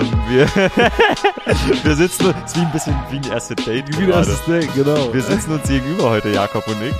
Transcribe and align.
Ähm, 0.00 0.10
wir, 0.28 0.46
wir 1.84 1.94
sitzen, 1.94 2.34
es 2.44 2.52
ist 2.52 2.56
wie 2.56 2.64
ein 2.64 2.72
bisschen 2.72 2.96
wie 3.10 3.16
ein 3.16 3.32
erstes 3.32 3.64
Date. 3.64 3.98
Wie 3.98 4.04
ein 4.04 4.10
erstes 4.10 4.44
Date, 4.44 4.74
genau. 4.74 5.12
Wir 5.12 5.22
sitzen 5.22 5.52
uns 5.52 5.68
gegenüber 5.68 6.10
heute, 6.10 6.30
Jakob 6.30 6.66
und 6.66 6.82
ich. 6.82 6.94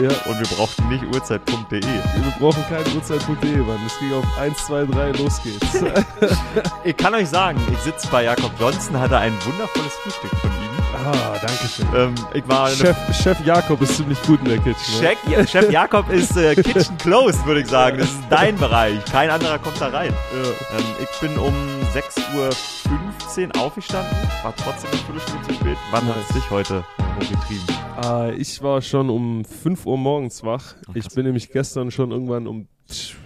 Ja. 0.00 0.08
Und 0.24 0.38
wir 0.38 0.56
brauchten 0.56 0.88
nicht 0.88 1.04
uhrzeit.de. 1.14 1.82
Wir 1.82 2.34
brauchen 2.38 2.64
kein 2.70 2.94
Uhrzeit.de, 2.94 3.56
Mann. 3.58 3.78
Es 3.86 3.98
ging 3.98 4.12
auf 4.14 4.24
1, 4.38 4.66
2, 4.66 4.86
3, 4.86 5.10
los 5.12 5.42
geht's. 5.42 5.66
ich 6.84 6.96
kann 6.96 7.14
euch 7.14 7.28
sagen, 7.28 7.60
ich 7.70 7.78
sitze 7.80 8.08
bei 8.10 8.24
Jakob 8.24 8.52
Johnson, 8.58 8.98
hatte 8.98 9.18
ein 9.18 9.32
wundervolles 9.44 9.92
Frühstück 10.02 10.30
von 10.40 10.50
ihm. 10.50 10.72
Ah, 11.04 11.36
danke 11.40 11.68
schön. 11.68 11.86
Ähm, 11.94 12.14
ich 12.32 12.48
war 12.48 12.68
Chef, 12.70 12.96
Chef 13.12 13.38
Jakob 13.44 13.82
ist 13.82 13.96
ziemlich 13.96 14.20
gut 14.22 14.40
in 14.40 14.48
der 14.48 14.58
Kitchen. 14.58 15.00
Ne? 15.00 15.16
Chef, 15.26 15.50
Chef 15.50 15.70
Jakob 15.70 16.10
ist 16.10 16.36
äh, 16.36 16.54
Kitchen 16.62 16.96
Closed, 16.98 17.44
würde 17.44 17.60
ich 17.60 17.68
sagen. 17.68 17.98
Das 17.98 18.08
ist 18.08 18.22
dein 18.30 18.56
Bereich. 18.56 19.04
Kein 19.06 19.28
anderer 19.28 19.58
kommt 19.58 19.80
da 19.80 19.88
rein. 19.88 20.12
Ja. 20.32 20.78
Ähm, 20.78 20.84
ich 21.02 21.20
bin 21.20 21.38
um 21.38 21.52
6.15 21.92 23.54
Uhr 23.54 23.62
aufgestanden, 23.62 24.16
war 24.42 24.56
trotzdem 24.56 24.88
eine 24.90 24.98
Viertelstunde 25.00 25.46
zu 25.46 25.52
spät. 25.52 25.76
Wann 25.90 26.06
nice. 26.06 26.16
hat 26.16 26.24
es 26.26 26.34
dich 26.34 26.50
heute 26.50 26.84
hochgetrieben? 27.20 27.66
Äh, 28.02 28.34
ich 28.36 28.62
war 28.62 28.80
schon 28.80 29.10
um 29.10 29.44
5 29.44 29.84
Uhr 29.84 29.98
morgens 29.98 30.42
wach. 30.42 30.74
Ach, 30.88 30.96
ich 30.96 31.06
bin 31.08 31.26
nämlich 31.26 31.50
gestern 31.50 31.90
schon 31.90 32.10
irgendwann 32.10 32.46
um, 32.46 32.66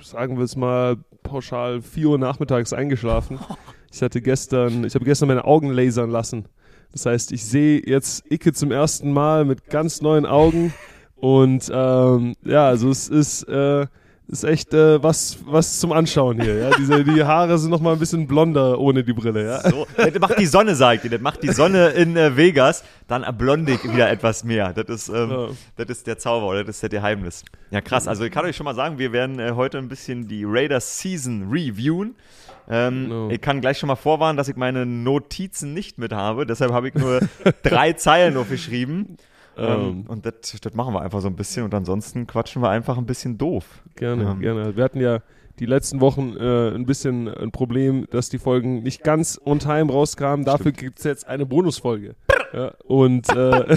sagen 0.02 0.36
wir 0.36 0.42
es 0.42 0.56
mal, 0.56 0.96
pauschal 1.22 1.80
4 1.80 2.08
Uhr 2.08 2.18
nachmittags 2.18 2.72
eingeschlafen. 2.72 3.38
Ich 3.92 4.02
hatte 4.02 4.20
gestern, 4.20 4.84
ich 4.84 4.94
habe 4.94 5.06
gestern 5.06 5.28
meine 5.28 5.46
Augen 5.46 5.70
lasern 5.70 6.10
lassen. 6.10 6.48
Das 6.92 7.06
heißt, 7.06 7.32
ich 7.32 7.42
sehe 7.46 7.80
jetzt 7.82 8.30
Icke 8.30 8.52
zum 8.52 8.70
ersten 8.70 9.10
Mal 9.10 9.46
mit 9.46 9.70
ganz 9.70 10.02
neuen 10.02 10.26
Augen. 10.26 10.74
Und 11.14 11.70
ähm, 11.72 12.34
ja, 12.44 12.66
also 12.66 12.90
es 12.90 13.08
ist, 13.08 13.44
äh, 13.44 13.86
ist 14.28 14.44
echt 14.44 14.74
äh, 14.74 15.02
was, 15.02 15.38
was 15.44 15.78
zum 15.78 15.92
Anschauen 15.92 16.40
hier. 16.40 16.56
Ja? 16.56 16.70
Diese, 16.76 17.04
die 17.04 17.22
Haare 17.22 17.58
sind 17.58 17.70
noch 17.70 17.80
mal 17.80 17.92
ein 17.92 17.98
bisschen 17.98 18.26
blonder 18.26 18.78
ohne 18.78 19.04
die 19.04 19.12
Brille. 19.12 19.44
Ja? 19.44 19.70
So, 19.70 19.86
das 19.96 20.18
macht 20.18 20.38
die 20.38 20.46
Sonne, 20.46 20.74
sagt 20.74 21.04
ihr. 21.04 21.10
Das 21.10 21.20
macht 21.20 21.42
die 21.42 21.52
Sonne 21.52 21.88
in 21.90 22.16
äh, 22.16 22.36
Vegas. 22.36 22.84
Dann 23.06 23.24
blonde 23.38 23.72
ich 23.72 23.84
wieder 23.84 24.10
etwas 24.10 24.42
mehr. 24.42 24.72
Das 24.72 24.88
ist, 24.88 25.08
ähm, 25.08 25.30
ja. 25.30 25.48
das 25.76 25.98
ist 25.98 26.06
der 26.06 26.18
Zauber 26.18 26.48
oder 26.48 26.64
das 26.64 26.76
ist 26.76 26.82
der 26.82 26.90
Geheimnis. 26.90 27.44
Ja, 27.70 27.80
krass. 27.80 28.08
Also 28.08 28.24
ich 28.24 28.32
kann 28.32 28.44
euch 28.44 28.56
schon 28.56 28.64
mal 28.64 28.74
sagen, 28.74 28.98
wir 28.98 29.12
werden 29.12 29.38
äh, 29.38 29.52
heute 29.54 29.78
ein 29.78 29.88
bisschen 29.88 30.26
die 30.26 30.44
Raiders 30.44 30.98
Season 30.98 31.48
reviewen. 31.50 32.16
Ähm, 32.68 33.08
no. 33.08 33.30
Ich 33.30 33.40
kann 33.40 33.60
gleich 33.60 33.78
schon 33.78 33.86
mal 33.86 33.96
vorwarnen, 33.96 34.36
dass 34.36 34.48
ich 34.48 34.56
meine 34.56 34.84
Notizen 34.86 35.72
nicht 35.72 35.98
mit 35.98 36.12
habe. 36.12 36.46
Deshalb 36.46 36.72
habe 36.72 36.88
ich 36.88 36.94
nur 36.94 37.20
drei 37.62 37.92
Zeilen 37.92 38.36
aufgeschrieben. 38.36 38.98
Ähm, 38.98 39.16
ähm, 39.56 40.04
und 40.08 40.26
das 40.26 40.74
machen 40.74 40.94
wir 40.94 41.02
einfach 41.02 41.20
so 41.20 41.28
ein 41.28 41.36
bisschen 41.36 41.64
und 41.64 41.74
ansonsten 41.74 42.26
quatschen 42.26 42.62
wir 42.62 42.70
einfach 42.70 42.98
ein 42.98 43.06
bisschen 43.06 43.38
doof. 43.38 43.82
Gerne, 43.94 44.30
ähm. 44.30 44.40
gerne. 44.40 44.76
Wir 44.76 44.84
hatten 44.84 45.00
ja 45.00 45.20
die 45.58 45.66
letzten 45.66 46.00
Wochen 46.00 46.36
äh, 46.36 46.74
ein 46.74 46.84
bisschen 46.84 47.28
ein 47.28 47.50
Problem, 47.50 48.06
dass 48.10 48.28
die 48.28 48.38
Folgen 48.38 48.82
nicht 48.82 49.02
ganz 49.02 49.40
on 49.44 49.58
time 49.58 49.90
rauskamen. 49.90 50.44
Dafür 50.44 50.72
gibt 50.72 50.98
es 50.98 51.04
jetzt 51.04 51.26
eine 51.26 51.46
Bonusfolge. 51.46 52.14
ja, 52.52 52.74
und, 52.84 53.28
äh, 53.34 53.76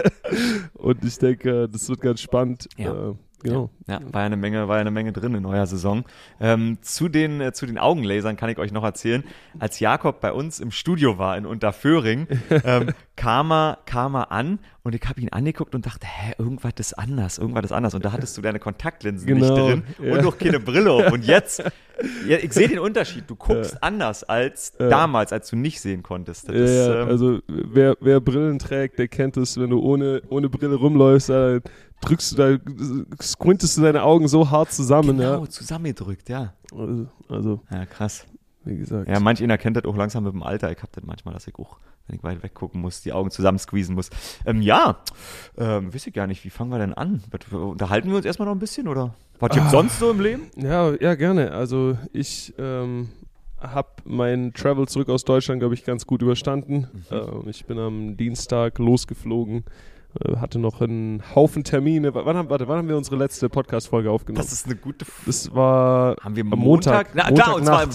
und 0.74 1.04
ich 1.04 1.18
denke, 1.18 1.68
das 1.68 1.88
wird 1.88 2.00
ganz 2.00 2.20
spannend. 2.20 2.68
Ja. 2.76 3.10
Äh, 3.10 3.14
Genau. 3.42 3.70
Ja, 3.86 4.00
ja, 4.00 4.12
war 4.12 4.22
ja 4.22 4.26
eine 4.26 4.36
Menge, 4.36 4.68
war 4.68 4.76
ja 4.76 4.80
eine 4.80 4.90
Menge 4.90 5.12
drin 5.12 5.34
in 5.34 5.46
eurer 5.46 5.66
Saison. 5.66 6.04
Ähm, 6.40 6.78
zu 6.82 7.08
den, 7.08 7.40
äh, 7.40 7.52
zu 7.52 7.66
den 7.66 7.78
Augenlasern 7.78 8.36
kann 8.36 8.50
ich 8.50 8.58
euch 8.58 8.72
noch 8.72 8.84
erzählen. 8.84 9.22
Als 9.58 9.78
Jakob 9.80 10.20
bei 10.20 10.32
uns 10.32 10.58
im 10.58 10.70
Studio 10.70 11.18
war 11.18 11.36
in 11.36 11.46
Unterföhring, 11.46 12.26
ähm, 12.64 12.90
kam 13.16 13.52
er, 13.52 13.78
kam 13.86 14.16
er 14.16 14.32
an 14.32 14.58
und 14.82 14.94
ich 14.94 15.02
habe 15.08 15.20
ihn 15.20 15.28
angeguckt 15.28 15.74
und 15.74 15.86
dachte, 15.86 16.06
hä, 16.06 16.32
irgendwas 16.38 16.72
ist 16.78 16.94
anders, 16.94 17.38
irgendwas 17.38 17.66
ist 17.66 17.72
anders. 17.72 17.94
Und 17.94 18.04
da 18.04 18.12
hattest 18.12 18.36
du 18.36 18.42
deine 18.42 18.58
Kontaktlinsen 18.58 19.26
genau, 19.26 19.40
nicht 19.40 19.56
drin 19.56 19.82
ja. 20.02 20.14
und 20.14 20.24
noch 20.24 20.38
keine 20.38 20.60
Brille 20.60 20.90
auf. 20.90 21.12
Und 21.12 21.24
jetzt, 21.24 21.62
ja, 22.26 22.38
ich 22.38 22.52
sehe 22.52 22.68
den 22.68 22.78
Unterschied. 22.78 23.24
Du 23.28 23.36
guckst 23.36 23.74
ja. 23.74 23.78
anders 23.82 24.24
als 24.24 24.72
damals, 24.78 25.32
als 25.32 25.50
du 25.50 25.56
nicht 25.56 25.80
sehen 25.80 26.02
konntest. 26.02 26.48
Das 26.48 26.56
ja, 26.56 26.62
ist, 26.64 26.88
ähm, 26.88 27.08
also 27.08 27.38
wer, 27.48 27.96
wer 28.00 28.20
Brillen 28.20 28.58
trägt, 28.58 28.98
der 28.98 29.08
kennt 29.08 29.36
es, 29.36 29.58
wenn 29.60 29.70
du 29.70 29.80
ohne, 29.80 30.22
ohne 30.28 30.48
Brille 30.48 30.76
rumläufst, 30.76 31.30
äh, 31.30 31.60
drückst 32.00 32.32
du 32.32 32.36
da, 32.36 32.58
squintest 33.22 33.76
du 33.76 33.82
deine 33.82 34.02
Augen 34.02 34.28
so 34.28 34.50
hart 34.50 34.72
zusammen. 34.72 35.18
Genau, 35.18 35.44
ja. 35.44 35.48
zusammengedrückt, 35.48 36.28
ja. 36.28 36.54
Also, 37.28 37.60
ja, 37.70 37.86
krass. 37.86 38.26
Wie 38.64 38.76
gesagt. 38.76 39.08
Ja, 39.08 39.18
manch 39.20 39.42
einer 39.42 39.56
kennt 39.56 39.76
das 39.76 39.84
auch 39.84 39.96
langsam 39.96 40.24
mit 40.24 40.32
dem 40.32 40.42
Alter. 40.42 40.70
Ich 40.70 40.82
hab 40.82 40.92
das 40.92 41.04
manchmal, 41.04 41.32
dass 41.32 41.46
ich 41.46 41.54
auch, 41.56 41.78
wenn 42.06 42.16
ich 42.16 42.22
weit 42.22 42.42
weggucken 42.42 42.80
muss, 42.80 43.00
die 43.00 43.12
Augen 43.12 43.30
zusammen 43.30 43.58
squeezen 43.58 43.94
muss. 43.94 44.10
Ähm, 44.44 44.60
ja, 44.60 44.98
ähm, 45.56 45.94
weiß 45.94 46.06
ich 46.06 46.12
gar 46.12 46.26
nicht, 46.26 46.44
wie 46.44 46.50
fangen 46.50 46.70
wir 46.70 46.78
denn 46.78 46.92
an? 46.92 47.22
Unterhalten 47.50 48.10
wir 48.10 48.16
uns 48.16 48.26
erstmal 48.26 48.46
noch 48.46 48.54
ein 48.54 48.58
bisschen 48.58 48.88
oder 48.88 49.14
was 49.38 49.50
gibt's 49.50 49.68
ah, 49.68 49.70
sonst 49.70 49.98
so 50.00 50.10
im 50.10 50.20
Leben? 50.20 50.50
Ja, 50.56 50.92
ja, 51.00 51.14
gerne. 51.14 51.52
Also 51.52 51.96
ich 52.12 52.52
ähm, 52.58 53.08
habe 53.60 53.88
mein 54.04 54.52
Travel 54.52 54.88
zurück 54.88 55.08
aus 55.08 55.24
Deutschland, 55.24 55.60
glaube 55.60 55.74
ich, 55.74 55.84
ganz 55.84 56.06
gut 56.06 56.22
überstanden. 56.22 56.88
Mhm. 57.10 57.16
Äh, 57.46 57.50
ich 57.50 57.64
bin 57.64 57.78
am 57.78 58.16
Dienstag 58.16 58.78
losgeflogen 58.78 59.64
hatte 60.36 60.58
noch 60.58 60.80
einen 60.80 61.22
Haufen 61.34 61.64
Termine. 61.64 62.14
Wann 62.14 62.36
haben, 62.36 62.50
warte, 62.50 62.66
wann 62.66 62.78
haben 62.78 62.88
wir 62.88 62.96
unsere 62.96 63.16
letzte 63.16 63.48
Podcast-Folge 63.48 64.10
aufgenommen? 64.10 64.42
Das 64.42 64.52
ist 64.52 64.66
eine 64.66 64.74
gute 64.76 65.04
F 65.04 65.22
Das 65.26 65.54
war 65.54 66.16
haben 66.20 66.34
wir 66.34 66.44
Montag. 66.44 66.58
Montag 66.64 67.08
Na, 67.14 67.30
klar, 67.30 67.56
und 67.56 67.64
zwar 67.66 67.86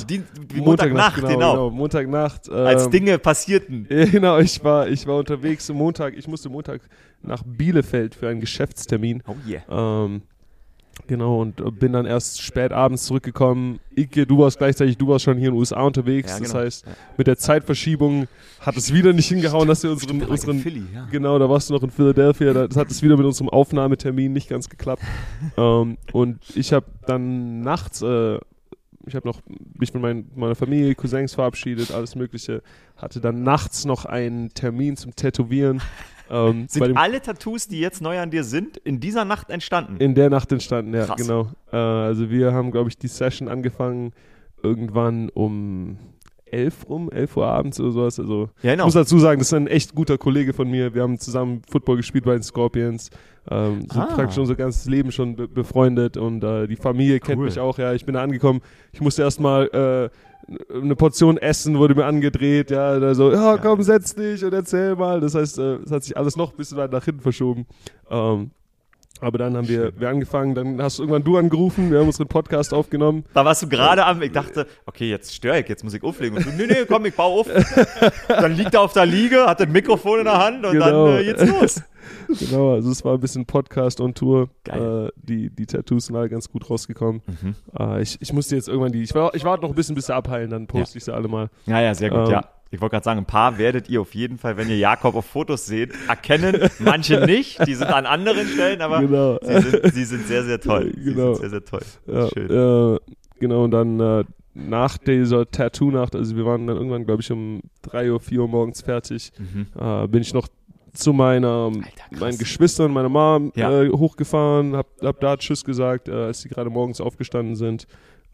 Montagnacht, 0.55 1.15
genau, 1.15 1.27
genau. 1.27 1.51
genau. 1.51 1.69
Montagnacht. 1.71 2.47
Ähm, 2.47 2.53
Als 2.53 2.89
Dinge 2.89 3.17
passierten. 3.17 3.87
Genau, 4.13 4.37
ich 4.37 4.63
war, 4.63 4.87
ich 4.87 5.07
war 5.07 5.17
unterwegs 5.17 5.69
am 5.69 5.77
Montag. 5.77 6.15
Ich 6.15 6.27
musste 6.27 6.49
Montag 6.49 6.81
nach 7.21 7.41
Bielefeld 7.45 8.13
für 8.15 8.27
einen 8.27 8.41
Geschäftstermin. 8.41 9.23
Oh 9.27 9.35
yeah. 9.47 9.63
Ähm, 10.05 10.21
Genau, 11.07 11.41
und 11.41 11.79
bin 11.79 11.93
dann 11.93 12.05
erst 12.05 12.41
spät 12.41 12.71
abends 12.71 13.05
zurückgekommen. 13.05 13.79
Ike, 13.97 14.25
du 14.25 14.37
warst 14.37 14.57
gleichzeitig, 14.57 14.97
du 14.97 15.07
warst 15.07 15.25
schon 15.25 15.37
hier 15.37 15.49
in 15.49 15.53
den 15.53 15.59
USA 15.59 15.81
unterwegs. 15.81 16.31
Ja, 16.31 16.37
genau. 16.37 16.53
Das 16.53 16.61
heißt, 16.61 16.85
mit 17.17 17.27
der 17.27 17.37
Zeitverschiebung 17.37 18.27
hat 18.59 18.77
es 18.77 18.93
wieder 18.93 19.11
nicht 19.11 19.27
hingehauen, 19.27 19.67
dass 19.67 19.83
wir 19.83 19.91
unseren, 19.91 20.21
unseren 20.23 20.59
Philly, 20.59 20.83
ja. 20.93 21.07
genau, 21.11 21.37
da 21.39 21.49
warst 21.49 21.69
du 21.69 21.73
noch 21.73 21.83
in 21.83 21.91
Philadelphia, 21.91 22.53
das 22.53 22.77
hat 22.77 22.89
es 22.89 23.01
wieder 23.01 23.17
mit 23.17 23.25
unserem 23.25 23.49
Aufnahmetermin 23.49 24.31
nicht 24.31 24.49
ganz 24.49 24.69
geklappt. 24.69 25.03
ähm, 25.57 25.97
und 26.13 26.39
ich 26.55 26.71
habe 26.71 26.85
dann 27.05 27.61
nachts, 27.61 28.01
äh, 28.01 28.39
ich 29.05 29.15
habe 29.15 29.27
noch 29.27 29.41
mich 29.77 29.91
von 29.91 29.99
mein, 29.99 30.29
meiner 30.35 30.55
Familie, 30.55 30.95
Cousins 30.95 31.33
verabschiedet, 31.33 31.91
alles 31.91 32.15
Mögliche, 32.15 32.61
hatte 32.95 33.19
dann 33.19 33.43
nachts 33.43 33.83
noch 33.83 34.05
einen 34.05 34.53
Termin 34.53 34.95
zum 34.95 35.15
Tätowieren. 35.15 35.81
Ähm, 36.29 36.67
sind 36.69 36.97
alle 36.97 37.21
Tattoos, 37.21 37.67
die 37.67 37.79
jetzt 37.79 38.01
neu 38.01 38.19
an 38.19 38.31
dir 38.31 38.43
sind, 38.43 38.77
in 38.77 38.99
dieser 38.99 39.25
Nacht 39.25 39.49
entstanden? 39.49 39.97
In 39.97 40.15
der 40.15 40.29
Nacht 40.29 40.51
entstanden, 40.51 40.93
ja, 40.93 41.05
Krass. 41.05 41.17
genau. 41.17 41.49
Äh, 41.71 41.75
also 41.75 42.29
wir 42.29 42.53
haben, 42.53 42.71
glaube 42.71 42.89
ich, 42.89 42.97
die 42.97 43.07
Session 43.07 43.47
angefangen 43.47 44.13
irgendwann 44.61 45.29
um 45.29 45.97
11 46.53 46.89
rum, 46.89 47.11
11 47.11 47.37
Uhr 47.37 47.47
abends 47.47 47.79
oder 47.79 47.91
sowas. 47.91 48.19
Also 48.19 48.49
ja, 48.61 48.71
genau. 48.71 48.83
ich 48.83 48.85
muss 48.85 48.93
dazu 48.93 49.19
sagen, 49.19 49.39
das 49.39 49.47
ist 49.47 49.53
ein 49.53 49.67
echt 49.67 49.95
guter 49.95 50.17
Kollege 50.17 50.53
von 50.53 50.69
mir. 50.69 50.93
Wir 50.93 51.01
haben 51.01 51.19
zusammen 51.19 51.61
Football 51.69 51.97
gespielt 51.97 52.25
bei 52.25 52.33
den 52.33 52.43
Scorpions. 52.43 53.09
Ähm, 53.49 53.81
sind 53.81 53.97
ah. 53.97 54.05
praktisch 54.05 54.37
unser 54.37 54.55
ganzes 54.55 54.85
Leben 54.85 55.11
schon 55.11 55.35
be 55.35 55.47
befreundet 55.47 56.15
und 56.15 56.43
äh, 56.43 56.67
die 56.67 56.77
Familie 56.77 57.19
kennt 57.19 57.41
mich 57.41 57.59
auch. 57.59 57.77
Ja, 57.77 57.93
ich 57.93 58.05
bin 58.05 58.13
da 58.13 58.23
angekommen. 58.23 58.61
Ich 58.93 59.01
musste 59.01 59.23
erstmal 59.23 59.67
äh, 59.67 60.09
eine 60.73 60.95
Portion 60.95 61.37
Essen 61.37 61.77
wurde 61.77 61.95
mir 61.95 62.05
angedreht, 62.05 62.71
ja, 62.71 62.99
da 62.99 63.15
so, 63.15 63.31
ja, 63.31 63.57
komm, 63.57 63.81
setz 63.83 64.15
dich 64.15 64.43
und 64.43 64.53
erzähl 64.53 64.95
mal. 64.95 65.19
Das 65.19 65.35
heißt, 65.35 65.59
äh, 65.59 65.75
es 65.75 65.91
hat 65.91 66.03
sich 66.03 66.17
alles 66.17 66.35
noch 66.35 66.51
ein 66.51 66.57
bisschen 66.57 66.77
weit 66.77 66.91
nach 66.91 67.05
hinten 67.05 67.21
verschoben. 67.21 67.65
Ähm, 68.09 68.51
aber 69.23 69.37
dann 69.37 69.55
haben 69.55 69.67
wir, 69.67 69.99
wir 69.99 70.09
angefangen, 70.09 70.55
dann 70.55 70.81
hast 70.81 70.99
du 70.99 71.03
irgendwann 71.03 71.23
du 71.23 71.37
angerufen, 71.37 71.91
wir 71.91 71.99
haben 71.99 72.07
unseren 72.07 72.27
Podcast 72.27 72.73
aufgenommen. 72.73 73.25
Da 73.33 73.45
warst 73.45 73.63
du 73.63 73.69
gerade 73.69 74.05
am, 74.05 74.21
ich 74.21 74.31
dachte, 74.31 74.67
okay, 74.85 75.09
jetzt 75.09 75.33
störe 75.33 75.59
ich, 75.59 75.69
jetzt 75.69 75.83
muss 75.83 75.93
ich 75.93 76.03
auflegen. 76.03 76.37
Und 76.37 76.45
du, 76.45 76.51
nee, 76.51 76.67
nee, 76.67 76.85
komm, 76.87 77.05
ich 77.05 77.15
baue 77.15 77.41
auf. 77.41 77.47
dann 78.27 78.55
liegt 78.55 78.73
er 78.73 78.81
auf 78.81 78.93
der 78.93 79.05
Liege, 79.05 79.45
hat 79.45 79.61
ein 79.61 79.71
Mikrofon 79.71 80.19
in 80.19 80.25
der 80.25 80.37
Hand 80.37 80.65
und 80.65 80.73
genau. 80.73 81.07
dann 81.07 81.19
äh, 81.19 81.23
geht's 81.23 81.45
los. 81.45 81.81
genau, 82.39 82.73
also 82.73 82.91
es 82.91 83.03
war 83.05 83.13
ein 83.13 83.19
bisschen 83.19 83.45
Podcast 83.45 84.01
on 84.01 84.13
Tour. 84.13 84.49
Äh, 84.67 85.09
die, 85.15 85.49
die 85.49 85.65
Tattoos 85.65 86.07
sind 86.07 86.15
alle 86.15 86.29
ganz 86.29 86.49
gut 86.49 86.69
rausgekommen. 86.69 87.21
Mhm. 87.25 87.55
Äh, 87.77 88.01
ich, 88.01 88.17
ich 88.21 88.33
musste 88.33 88.55
jetzt 88.55 88.67
irgendwann 88.67 88.91
die, 88.91 89.01
ich, 89.01 89.11
ich 89.11 89.43
warte 89.43 89.63
noch 89.63 89.69
ein 89.69 89.75
bisschen, 89.75 89.95
bis 89.95 90.07
sie 90.07 90.15
abheilen, 90.15 90.49
dann 90.49 90.67
poste 90.67 90.95
ja. 90.95 90.97
ich 90.97 91.03
sie 91.05 91.13
alle 91.13 91.27
mal. 91.27 91.49
Ja, 91.65 91.81
ja, 91.81 91.93
sehr 91.95 92.09
gut, 92.09 92.27
ähm, 92.27 92.31
ja. 92.31 92.49
Ich 92.73 92.81
wollte 92.81 92.93
gerade 92.93 93.03
sagen, 93.03 93.19
ein 93.19 93.25
paar 93.25 93.59
werdet 93.59 93.87
ihr 93.87 94.01
auf 94.01 94.15
jeden 94.15 94.39
Fall, 94.39 94.57
wenn 94.57 94.67
ihr 94.67 94.79
Jakob 94.79 95.13
auf 95.13 95.25
Fotos 95.25 95.67
seht, 95.67 95.93
erkennen. 96.07 96.59
Manche 96.79 97.23
nicht, 97.23 97.65
die 97.67 97.75
sind 97.75 97.87
an 97.87 98.07
anderen 98.07 98.47
Stellen, 98.47 98.81
aber 98.81 98.99
genau. 98.99 99.37
sie, 99.43 99.61
sind, 99.61 99.93
sie 99.93 100.03
sind 100.05 100.27
sehr, 100.27 100.43
sehr 100.43 100.59
toll. 100.59 100.91
Sie 100.97 101.13
genau. 101.13 101.35
sind 101.35 101.41
sehr, 101.41 101.49
sehr 101.51 101.65
toll. 101.65 101.81
Ja, 102.07 102.29
Schön. 102.29 102.49
Äh, 102.49 102.99
genau, 103.39 103.65
und 103.65 103.71
dann 103.71 103.99
äh, 103.99 104.23
nach 104.55 104.97
dieser 104.97 105.51
Tattoo-Nacht, 105.51 106.15
also 106.15 106.35
wir 106.35 106.45
waren 106.45 106.65
dann 106.65 106.77
irgendwann, 106.77 107.05
glaube 107.05 107.21
ich, 107.21 107.31
um 107.31 107.61
drei 107.83 108.11
Uhr, 108.11 108.19
vier 108.19 108.41
Uhr 108.41 108.47
morgens 108.47 108.81
fertig, 108.81 109.31
mhm. 109.37 109.67
äh, 109.79 110.07
bin 110.07 110.23
ich 110.23 110.33
noch 110.33 110.47
zu 110.93 111.13
meiner, 111.13 111.71
Alter, 111.75 112.19
meinen 112.19 112.39
Geschwistern, 112.39 112.91
meiner 112.91 113.09
Mom 113.09 113.51
ja. 113.55 113.83
äh, 113.83 113.91
hochgefahren, 113.91 114.75
hab, 114.75 114.87
hab 114.99 115.19
da 115.19 115.37
Tschüss 115.37 115.63
gesagt, 115.63 116.07
äh, 116.07 116.11
als 116.11 116.41
sie 116.41 116.49
gerade 116.49 116.71
morgens 116.71 117.01
aufgestanden 117.01 117.55
sind. 117.55 117.85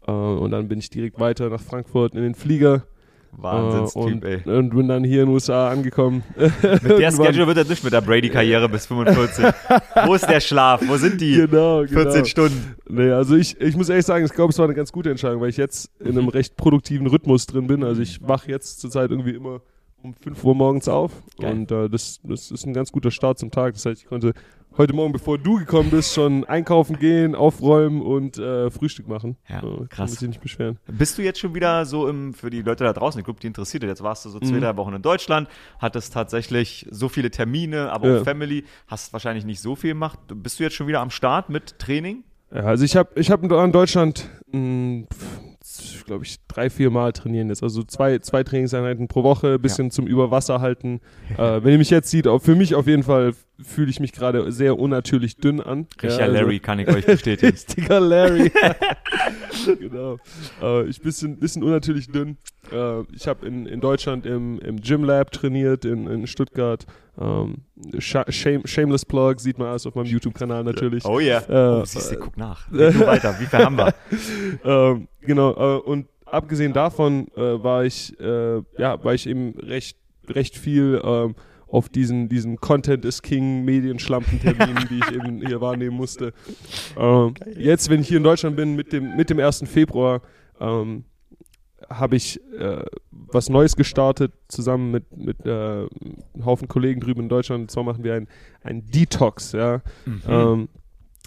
Äh, 0.06 0.12
und 0.12 0.50
dann 0.50 0.68
bin 0.68 0.78
ich 0.78 0.88
direkt 0.88 1.20
weiter 1.20 1.50
nach 1.50 1.60
Frankfurt 1.60 2.14
in 2.14 2.22
den 2.22 2.34
Flieger 2.34 2.84
Wahnsinnstyp, 3.32 4.24
ey. 4.24 4.56
Und 4.56 4.70
bin 4.70 4.88
dann 4.88 5.04
hier 5.04 5.22
in 5.22 5.26
den 5.26 5.34
USA 5.34 5.70
angekommen. 5.70 6.22
Mit 6.36 6.98
der 6.98 7.10
Schedule 7.10 7.46
wird 7.46 7.56
das 7.56 7.68
nicht 7.68 7.84
mit 7.84 7.92
der 7.92 8.00
Brady-Karriere 8.00 8.68
bis 8.68 8.86
45. 8.86 9.44
Wo 10.06 10.14
ist 10.14 10.28
der 10.28 10.40
Schlaf? 10.40 10.82
Wo 10.86 10.96
sind 10.96 11.20
die 11.20 11.34
genau, 11.34 11.86
14 11.86 12.12
genau. 12.12 12.24
Stunden? 12.24 12.74
Nee, 12.88 13.10
also 13.10 13.36
ich, 13.36 13.60
ich 13.60 13.76
muss 13.76 13.88
ehrlich 13.88 14.06
sagen, 14.06 14.24
ich 14.24 14.32
glaube, 14.32 14.50
es 14.50 14.58
war 14.58 14.66
eine 14.66 14.74
ganz 14.74 14.92
gute 14.92 15.10
Entscheidung, 15.10 15.40
weil 15.40 15.50
ich 15.50 15.56
jetzt 15.56 15.90
in 16.00 16.18
einem 16.18 16.28
recht 16.28 16.56
produktiven 16.56 17.06
Rhythmus 17.06 17.46
drin 17.46 17.66
bin. 17.66 17.84
Also 17.84 18.02
ich 18.02 18.20
wache 18.26 18.50
jetzt 18.50 18.80
zurzeit 18.80 19.10
irgendwie 19.10 19.34
immer 19.34 19.60
um 20.02 20.14
5 20.14 20.44
Uhr 20.44 20.54
morgens 20.54 20.88
auf. 20.88 21.12
Geil. 21.38 21.52
Und 21.52 21.70
äh, 21.70 21.88
das, 21.88 22.20
das 22.24 22.50
ist 22.50 22.66
ein 22.66 22.74
ganz 22.74 22.92
guter 22.92 23.10
Start 23.10 23.38
zum 23.38 23.50
Tag. 23.50 23.74
Das 23.74 23.86
heißt, 23.86 24.02
ich 24.02 24.08
konnte 24.08 24.32
heute 24.80 24.94
Morgen, 24.94 25.12
bevor 25.12 25.36
du 25.36 25.58
gekommen 25.58 25.90
bist, 25.90 26.14
schon 26.14 26.44
einkaufen 26.44 26.98
gehen, 26.98 27.34
aufräumen 27.34 28.00
und 28.00 28.38
äh, 28.38 28.70
Frühstück 28.70 29.08
machen. 29.08 29.36
Ja, 29.46 29.58
äh, 29.58 29.86
krass. 29.90 29.90
Kann 29.90 30.10
mich 30.10 30.20
nicht 30.22 30.40
beschweren. 30.40 30.78
Bist 30.86 31.18
du 31.18 31.22
jetzt 31.22 31.38
schon 31.38 31.54
wieder 31.54 31.84
so 31.84 32.08
im, 32.08 32.32
für 32.32 32.48
die 32.48 32.62
Leute 32.62 32.84
da 32.84 32.94
draußen, 32.94 33.18
ich 33.18 33.26
glaube, 33.26 33.40
die 33.40 33.46
interessiert 33.46 33.82
Jetzt 33.82 34.02
warst 34.02 34.24
du 34.24 34.30
so 34.30 34.40
zwei, 34.40 34.52
mhm. 34.52 34.60
drei 34.62 34.76
Wochen 34.78 34.94
in 34.94 35.02
Deutschland, 35.02 35.48
hattest 35.80 36.14
tatsächlich 36.14 36.86
so 36.90 37.10
viele 37.10 37.30
Termine, 37.30 37.92
aber 37.92 38.08
ja. 38.08 38.20
auch 38.20 38.24
Family, 38.24 38.64
hast 38.86 39.12
wahrscheinlich 39.12 39.44
nicht 39.44 39.60
so 39.60 39.76
viel 39.76 39.90
gemacht. 39.90 40.18
Bist 40.34 40.58
du 40.58 40.62
jetzt 40.62 40.76
schon 40.76 40.86
wieder 40.86 41.00
am 41.00 41.10
Start 41.10 41.50
mit 41.50 41.78
Training? 41.78 42.24
Ja, 42.50 42.62
also 42.62 42.82
ich 42.82 42.96
habe 42.96 43.10
ich 43.20 43.30
hab 43.30 43.42
in 43.42 43.72
Deutschland 43.72 44.30
hm, 44.50 45.06
glaube 46.10 46.24
ich, 46.24 46.38
drei, 46.48 46.70
vier 46.70 46.90
Mal 46.90 47.12
trainieren 47.12 47.48
jetzt. 47.50 47.62
Also 47.62 47.84
zwei, 47.84 48.18
zwei 48.18 48.42
Trainingseinheiten 48.42 49.06
pro 49.06 49.22
Woche, 49.22 49.60
bisschen 49.60 49.86
ja. 49.86 49.90
zum 49.90 50.06
Überwasser 50.08 50.60
halten. 50.60 51.00
äh, 51.38 51.62
wenn 51.62 51.72
ihr 51.72 51.78
mich 51.78 51.90
jetzt 51.90 52.10
sieht, 52.10 52.26
auch 52.26 52.40
für 52.40 52.56
mich 52.56 52.74
auf 52.74 52.88
jeden 52.88 53.04
Fall 53.04 53.32
fühle 53.64 53.90
ich 53.90 54.00
mich 54.00 54.12
gerade 54.12 54.50
sehr 54.52 54.78
unnatürlich 54.78 55.36
dünn 55.36 55.60
an. 55.60 55.86
Richtiger 56.02 56.18
ja, 56.18 56.24
also, 56.24 56.34
Larry, 56.34 56.58
kann 56.60 56.78
ich 56.78 56.88
euch 56.88 57.06
bestätigen. 57.06 57.52
Richtiger 57.52 58.00
Larry. 58.00 58.50
genau. 59.78 60.18
Äh, 60.62 60.86
ich 60.86 61.00
bisschen, 61.00 61.38
bisschen 61.38 61.62
unnatürlich 61.62 62.10
dünn. 62.10 62.36
Äh, 62.72 63.02
ich 63.14 63.26
habe 63.26 63.46
in, 63.46 63.66
in 63.66 63.80
Deutschland 63.80 64.26
im, 64.26 64.58
im 64.60 64.80
Gym 64.80 65.04
Lab 65.04 65.30
trainiert, 65.30 65.84
in, 65.84 66.06
in 66.06 66.26
Stuttgart. 66.26 66.86
Ähm, 67.20 67.62
shame, 67.98 68.66
shameless 68.66 69.04
Plug, 69.04 69.36
sieht 69.38 69.58
man 69.58 69.68
alles 69.68 69.86
auf 69.86 69.94
meinem 69.94 70.06
YouTube-Kanal 70.06 70.64
natürlich. 70.64 71.04
Oh 71.04 71.20
ja. 71.20 71.42
Yeah. 71.48 71.78
Äh, 71.78 71.80
oh, 71.80 71.84
siehst 71.84 72.12
du, 72.12 72.16
guck 72.16 72.36
nach. 72.36 72.70
Red 72.72 72.98
weiter, 73.00 73.36
wie 73.38 73.46
viel 73.46 73.58
haben 73.58 73.76
wir? 73.76 73.94
ähm, 74.64 75.08
genau, 75.20 75.52
äh, 75.52 75.80
und 75.80 76.06
abgesehen 76.24 76.72
davon 76.72 77.28
äh, 77.36 77.62
war 77.62 77.84
ich, 77.84 78.18
äh, 78.20 78.62
ja, 78.78 79.02
war 79.04 79.14
ich 79.14 79.28
eben 79.28 79.54
recht, 79.58 79.98
recht 80.28 80.56
viel 80.56 81.00
ähm, 81.04 81.34
auf 81.70 81.88
diesen, 81.88 82.28
diesen 82.28 82.56
Content 82.60 83.04
is 83.04 83.22
King 83.22 83.64
Medienschlampenterminen, 83.64 84.88
die 84.90 84.98
ich 84.98 85.12
eben 85.12 85.46
hier 85.46 85.60
wahrnehmen 85.60 85.96
musste. 85.96 86.32
Ähm, 86.96 87.34
jetzt, 87.56 87.88
wenn 87.90 88.00
ich 88.00 88.08
hier 88.08 88.18
in 88.18 88.24
Deutschland 88.24 88.56
bin, 88.56 88.74
mit 88.74 88.92
dem, 88.92 89.16
mit 89.16 89.30
dem 89.30 89.38
1. 89.38 89.64
Februar, 89.66 90.22
ähm, 90.60 91.04
habe 91.88 92.16
ich 92.16 92.40
äh, 92.58 92.84
was 93.10 93.48
Neues 93.48 93.76
gestartet, 93.76 94.32
zusammen 94.48 94.90
mit, 94.90 95.16
mit 95.16 95.46
äh, 95.46 95.50
einem 95.50 96.44
Haufen 96.44 96.68
Kollegen 96.68 97.00
drüben 97.00 97.22
in 97.22 97.28
Deutschland. 97.28 97.62
Und 97.62 97.70
zwar 97.70 97.84
machen 97.84 98.04
wir 98.04 98.14
ein, 98.14 98.28
ein 98.62 98.86
Detox, 98.86 99.52
ja. 99.52 99.82
Mhm. 100.04 100.22
Ähm, 100.26 100.68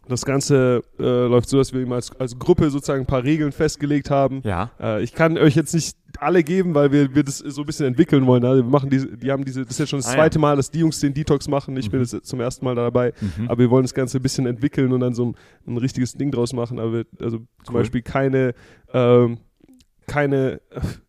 das 0.07 0.25
Ganze 0.25 0.83
äh, 0.99 1.03
läuft 1.03 1.49
so, 1.49 1.57
dass 1.57 1.73
wir 1.73 1.81
ihm 1.81 1.91
als, 1.91 2.11
als 2.19 2.37
Gruppe 2.37 2.69
sozusagen 2.69 3.03
ein 3.03 3.07
paar 3.07 3.23
Regeln 3.23 3.51
festgelegt 3.51 4.09
haben. 4.09 4.41
Ja. 4.43 4.71
Äh, 4.79 5.03
ich 5.03 5.13
kann 5.13 5.37
euch 5.37 5.55
jetzt 5.55 5.73
nicht 5.73 5.97
alle 6.19 6.43
geben, 6.43 6.75
weil 6.75 6.91
wir, 6.91 7.15
wir 7.15 7.23
das 7.23 7.37
so 7.37 7.61
ein 7.61 7.65
bisschen 7.65 7.87
entwickeln 7.87 8.25
wollen. 8.27 8.43
Also 8.43 8.63
wir 8.63 8.69
machen 8.69 8.89
diese, 8.89 9.17
die 9.17 9.31
haben 9.31 9.45
diese, 9.45 9.61
das 9.61 9.71
ist 9.71 9.79
jetzt 9.79 9.89
schon 9.89 9.99
das 9.99 10.09
ah, 10.09 10.15
zweite 10.15 10.39
ja. 10.39 10.41
Mal, 10.41 10.57
dass 10.57 10.69
die 10.71 10.79
Jungs 10.79 10.99
den 10.99 11.13
Detox 11.13 11.47
machen. 11.47 11.77
Ich 11.77 11.87
mhm. 11.87 11.91
bin 11.91 11.99
jetzt 12.01 12.25
zum 12.25 12.39
ersten 12.41 12.65
Mal 12.65 12.75
dabei. 12.75 13.13
Mhm. 13.19 13.47
Aber 13.49 13.59
wir 13.59 13.69
wollen 13.69 13.83
das 13.83 13.93
Ganze 13.93 14.19
ein 14.19 14.21
bisschen 14.21 14.45
entwickeln 14.45 14.91
und 14.91 14.99
dann 14.99 15.13
so 15.13 15.27
ein, 15.27 15.35
ein 15.67 15.77
richtiges 15.77 16.13
Ding 16.13 16.31
draus 16.31 16.53
machen. 16.53 16.79
Aber 16.79 16.93
wir, 16.93 17.05
also 17.19 17.37
zum 17.37 17.47
cool. 17.69 17.81
Beispiel 17.81 18.01
keine, 18.01 18.53
ähm, 18.93 19.37
keine, 20.07 20.61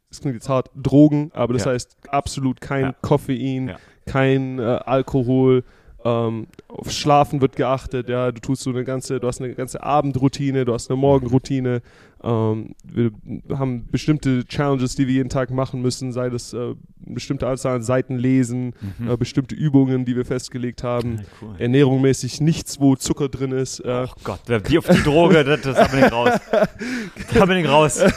das 0.08 0.20
klingt 0.20 0.35
jetzt 0.35 0.49
hart, 0.49 0.70
Drogen, 0.76 1.31
aber 1.35 1.52
das 1.52 1.64
ja. 1.64 1.73
heißt 1.73 1.97
absolut 2.08 2.61
kein 2.61 2.85
ja. 2.85 2.94
Koffein, 3.02 3.73
kein 4.06 4.61
äh, 4.61 4.62
Alkohol, 4.62 5.64
ähm, 6.05 6.47
auf 6.69 6.91
Schlafen 6.91 7.41
wird 7.41 7.56
geachtet, 7.56 8.09
ja, 8.09 8.31
du 8.31 8.41
tust 8.41 8.62
so 8.62 8.71
eine 8.71 8.85
ganze, 8.85 9.21
du 9.21 9.27
hast 9.27 9.41
eine 9.41 9.55
ganze 9.55 9.83
Abendroutine, 9.83 10.65
du 10.65 10.75
hast 10.75 10.91
eine 10.91 10.99
Morgenroutine, 10.99 11.83
ähm, 12.25 12.75
wir 12.85 13.12
haben 13.50 13.87
bestimmte 13.91 14.47
Challenges, 14.47 14.97
die 14.97 15.06
wir 15.06 15.15
jeden 15.15 15.29
Tag 15.29 15.50
machen 15.50 15.82
müssen, 15.82 16.11
sei 16.12 16.31
das 16.31 16.55
äh, 16.55 16.56
eine 16.56 16.76
bestimmte 17.06 17.47
Anzahl 17.47 17.76
an 17.76 17.82
Seiten 17.82 18.17
lesen, 18.17 18.73
mhm. 18.99 19.11
äh, 19.11 19.17
bestimmte 19.19 19.55
Übungen, 19.55 20.06
die 20.06 20.17
wir 20.17 20.25
festgelegt 20.25 20.82
haben. 20.82 21.19
Ja, 21.19 21.25
cool. 21.43 21.55
Ernährungsmäßig 21.59 22.41
nichts, 22.41 22.81
wo 22.81 22.97
Zucker 22.97 23.29
drin 23.29 23.53
ist. 23.53 23.81
Äh, 23.81 24.06
oh 24.09 24.15
Gott, 24.25 24.41
die 24.69 24.79
auf 24.79 24.87
die 24.88 25.03
Droge, 25.03 25.44
das, 25.44 25.61
das 25.61 25.76
haben 25.79 25.93
wir 25.93 26.00
nicht 26.00 26.12
raus. 26.12 26.41
Haben 27.35 27.49
wir 27.49 27.56
nicht 27.56 27.69
raus. 27.69 28.00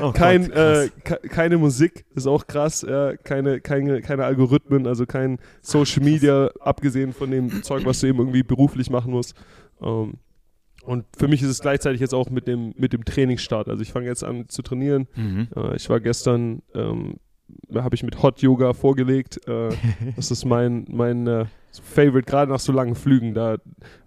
Oh 0.00 0.12
kein, 0.12 0.48
Gott, 0.48 0.56
äh, 0.56 0.88
keine 1.28 1.58
Musik, 1.58 2.04
ist 2.14 2.26
auch 2.26 2.46
krass. 2.46 2.84
Ja, 2.86 3.16
keine, 3.16 3.60
keine, 3.60 4.00
keine 4.00 4.24
Algorithmen, 4.24 4.86
also 4.86 5.06
kein 5.06 5.38
Social 5.60 6.02
Media, 6.02 6.50
abgesehen 6.60 7.12
von 7.12 7.30
dem 7.30 7.62
Zeug, 7.62 7.84
was 7.84 8.00
du 8.00 8.06
eben 8.06 8.18
irgendwie 8.18 8.42
beruflich 8.42 8.90
machen 8.90 9.12
musst. 9.12 9.34
Ähm, 9.82 10.14
und 10.84 11.04
für 11.16 11.28
mich 11.28 11.42
ist 11.42 11.48
es 11.48 11.60
gleichzeitig 11.60 12.00
jetzt 12.00 12.14
auch 12.14 12.30
mit 12.30 12.46
dem, 12.46 12.74
mit 12.76 12.92
dem 12.92 13.04
Trainingsstart. 13.04 13.68
Also 13.68 13.82
ich 13.82 13.92
fange 13.92 14.06
jetzt 14.06 14.24
an 14.24 14.48
zu 14.48 14.62
trainieren. 14.62 15.08
Mhm. 15.14 15.48
Äh, 15.54 15.76
ich 15.76 15.88
war 15.90 16.00
gestern, 16.00 16.62
ähm, 16.74 17.16
habe 17.74 17.94
ich 17.94 18.02
mit 18.02 18.22
Hot 18.22 18.40
Yoga 18.40 18.72
vorgelegt. 18.72 19.46
Äh, 19.46 19.70
das 20.16 20.30
ist 20.30 20.44
mein, 20.44 20.86
mein 20.88 21.26
äh, 21.26 21.46
Favorite, 21.78 22.28
gerade 22.28 22.50
nach 22.50 22.58
so 22.58 22.72
langen 22.72 22.94
Flügen. 22.94 23.34
Da 23.34 23.58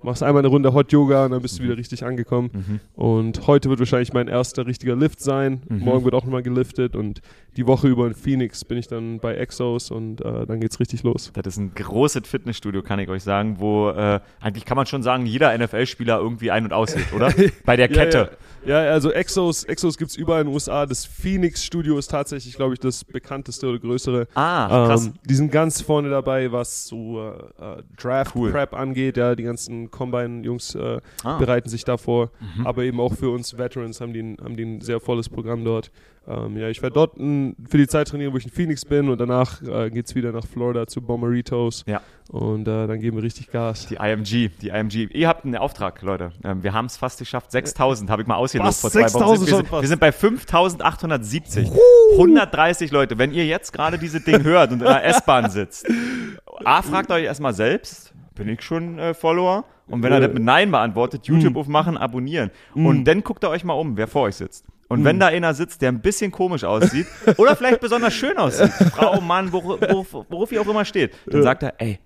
machst 0.02 0.22
du 0.22 0.26
einmal 0.26 0.42
eine 0.42 0.50
Runde 0.50 0.74
Hot 0.74 0.92
Yoga 0.92 1.26
und 1.26 1.32
dann 1.32 1.42
bist 1.42 1.60
du 1.60 1.64
wieder 1.64 1.78
richtig 1.78 2.04
angekommen. 2.04 2.50
Mhm. 2.54 2.80
Und 2.94 3.48
heute 3.48 3.70
wird 3.70 3.80
wahrscheinlich 3.80 4.12
mein 4.14 4.28
erster 4.28 4.66
richtiger 4.66 4.96
Lift 4.96 5.22
sein. 5.22 5.62
Mhm. 5.70 5.80
Morgen 5.80 6.04
wird 6.04 6.14
auch 6.14 6.26
nochmal 6.26 6.44
geliftet 6.44 6.96
und 6.96 7.22
die 7.56 7.68
Woche 7.68 7.88
über 7.88 8.08
in 8.08 8.16
Phoenix 8.16 8.66
bin 8.66 8.78
ich 8.78 8.88
dann 8.88 9.20
bei 9.20 9.36
Exos 9.36 9.92
und 9.92 10.22
äh, 10.22 10.46
dann 10.46 10.60
geht's 10.60 10.80
richtig 10.80 11.04
los. 11.04 11.32
Das 11.34 11.46
ist 11.46 11.58
ein 11.58 11.74
großes 11.74 12.28
Fitnessstudio, 12.28 12.82
kann 12.82 13.00
ich 13.00 13.10
euch 13.10 13.24
sagen, 13.24 13.60
wo 13.60 13.90
äh, 13.90 14.20
eigentlich 14.42 14.66
kann 14.66 14.76
man 14.76 14.86
schon 14.86 15.04
sagen, 15.04 15.26
jeder 15.26 15.58
NFL-Spieler 15.58 16.20
irgendwie 16.20 16.52
ein- 16.52 16.66
und 16.66 16.74
aussieht, 16.74 17.14
oder? 17.14 17.32
bei 17.66 17.76
der 17.76 17.88
Kette. 17.88 18.18
ja, 18.18 18.24
ja. 18.24 18.30
Ja, 18.66 18.78
also 18.92 19.12
Exos, 19.12 19.66
Exos 19.66 19.98
gibt 19.98 20.12
es 20.12 20.18
überall 20.18 20.42
in 20.42 20.48
den 20.48 20.54
USA. 20.54 20.86
Das 20.86 21.06
Phoenix-Studio 21.06 21.98
ist 21.98 22.10
tatsächlich, 22.10 22.56
glaube 22.56 22.74
ich, 22.74 22.80
das 22.80 23.04
bekannteste 23.04 23.68
oder 23.68 23.80
größere. 23.80 24.28
Ah, 24.36 24.88
krass. 24.88 25.08
Ähm, 25.08 25.14
die 25.28 25.36
sind 25.36 25.52
ganz 25.52 25.82
vorne 25.82 26.10
dabei, 26.10 26.52
was 26.52 26.88
so 26.88 27.22
äh, 27.22 27.34
äh 27.60 27.84
Draft-Prep 27.98 28.74
cool. 28.74 28.80
angeht. 28.80 29.18
Ja, 29.18 29.36
die 29.36 29.44
ganzen 29.44 29.92
Combine-Jungs 29.92 30.76
äh, 30.76 31.00
ah. 31.24 31.38
bereiten 31.38 31.70
sich 31.70 31.84
davor. 31.86 32.32
Mhm. 32.58 32.68
Aber 32.68 32.84
eben 32.84 33.00
auch 33.00 33.14
für 33.14 33.30
uns 33.30 33.58
Veterans 33.58 34.02
haben 34.02 34.14
die, 34.14 34.22
ein, 34.22 34.38
haben 34.44 34.56
die 34.56 34.64
ein 34.64 34.82
sehr 34.82 35.00
volles 35.00 35.30
Programm 35.30 35.64
dort. 35.64 35.92
Ähm, 36.26 36.58
ja, 36.58 36.70
ich 36.70 36.82
werde 36.82 36.94
dort 36.94 37.18
n, 37.18 37.56
für 37.68 37.78
die 37.78 37.88
Zeit 37.88 38.08
trainieren, 38.08 38.32
wo 38.32 38.38
ich 38.38 38.46
in 38.46 38.52
Phoenix 38.52 38.86
bin 38.86 39.10
und 39.10 39.20
danach 39.20 39.62
äh, 39.62 39.90
geht 39.90 40.06
es 40.06 40.16
wieder 40.16 40.32
nach 40.32 40.46
Florida 40.46 40.88
zu 40.88 41.02
Bomberitos. 41.02 41.84
Ja. 41.86 42.02
Und 42.30 42.62
äh, 42.62 42.88
dann 42.88 43.00
geben 43.02 43.18
wir 43.18 43.24
richtig 43.24 43.52
Gas. 43.52 43.88
Die 43.88 43.96
IMG, 43.96 44.50
die 44.62 44.70
IMG. 44.70 45.10
Ihr 45.12 45.28
habt 45.28 45.44
einen 45.44 45.58
Auftrag, 45.58 46.02
Leute. 46.02 46.32
Ähm, 46.46 46.64
wir 46.64 46.72
haben 46.72 46.86
es 46.86 46.96
fast 46.96 47.20
geschafft. 47.20 47.52
6000 47.52 48.10
habe 48.10 48.22
ich 48.22 48.28
mal 48.28 48.36
ausgelost 48.36 48.80
vor 48.80 48.90
zwei 48.90 49.14
Wochen. 49.14 49.46
Wir 49.46 49.56
sind, 49.56 49.72
wir 49.72 49.88
sind 49.88 50.00
bei 50.00 50.14
5870. 50.14 51.70
130 52.14 52.92
Leute. 52.92 53.18
Wenn 53.18 53.34
ihr 53.34 53.46
jetzt 53.46 53.74
gerade 53.74 53.98
dieses 53.98 54.24
Ding 54.24 54.44
hört 54.44 54.72
und 54.72 54.80
in 54.80 54.86
der 54.88 55.04
S-Bahn 55.04 55.50
sitzt, 55.50 55.86
A, 56.64 56.82
fragt 56.82 57.12
euch 57.12 57.24
erstmal 57.24 57.54
selbst, 57.54 58.14
bin 58.36 58.50
ich 58.50 58.62
schon 58.62 59.00
äh, 59.00 59.14
Follower? 59.14 59.66
Und 59.88 60.02
wenn 60.02 60.14
er 60.14 60.22
das 60.22 60.34
mit 60.34 60.44
Nein 60.44 60.72
beantwortet, 60.72 61.28
YouTube 61.28 61.56
mm. 61.56 61.58
aufmachen, 61.58 61.98
abonnieren. 61.98 62.52
Mm. 62.74 62.86
Und 62.86 63.04
dann 63.06 63.22
guckt 63.22 63.44
ihr 63.44 63.50
euch 63.50 63.64
mal 63.64 63.74
um, 63.74 63.98
wer 63.98 64.08
vor 64.08 64.24
euch 64.24 64.36
sitzt. 64.36 64.66
Und 64.88 65.02
mm. 65.02 65.06
wenn 65.06 65.20
da 65.20 65.28
einer 65.28 65.54
sitzt, 65.54 65.82
der 65.82 65.92
ein 65.92 66.02
bisschen 66.02 66.32
komisch 66.32 66.64
aussieht 66.64 67.06
oder 67.38 67.56
vielleicht 67.56 67.82
besonders 67.82 68.14
schön 68.14 68.38
aussieht, 68.38 68.72
Frau, 68.72 69.20
Mann, 69.20 69.52
worauf, 69.52 69.82
worauf, 69.82 70.26
worauf 70.30 70.52
ihr 70.52 70.62
auch 70.62 70.68
immer 70.68 70.86
steht, 70.86 71.14
dann 71.28 71.44
sagt 71.44 71.64
er, 71.64 71.74
ey, 71.80 72.00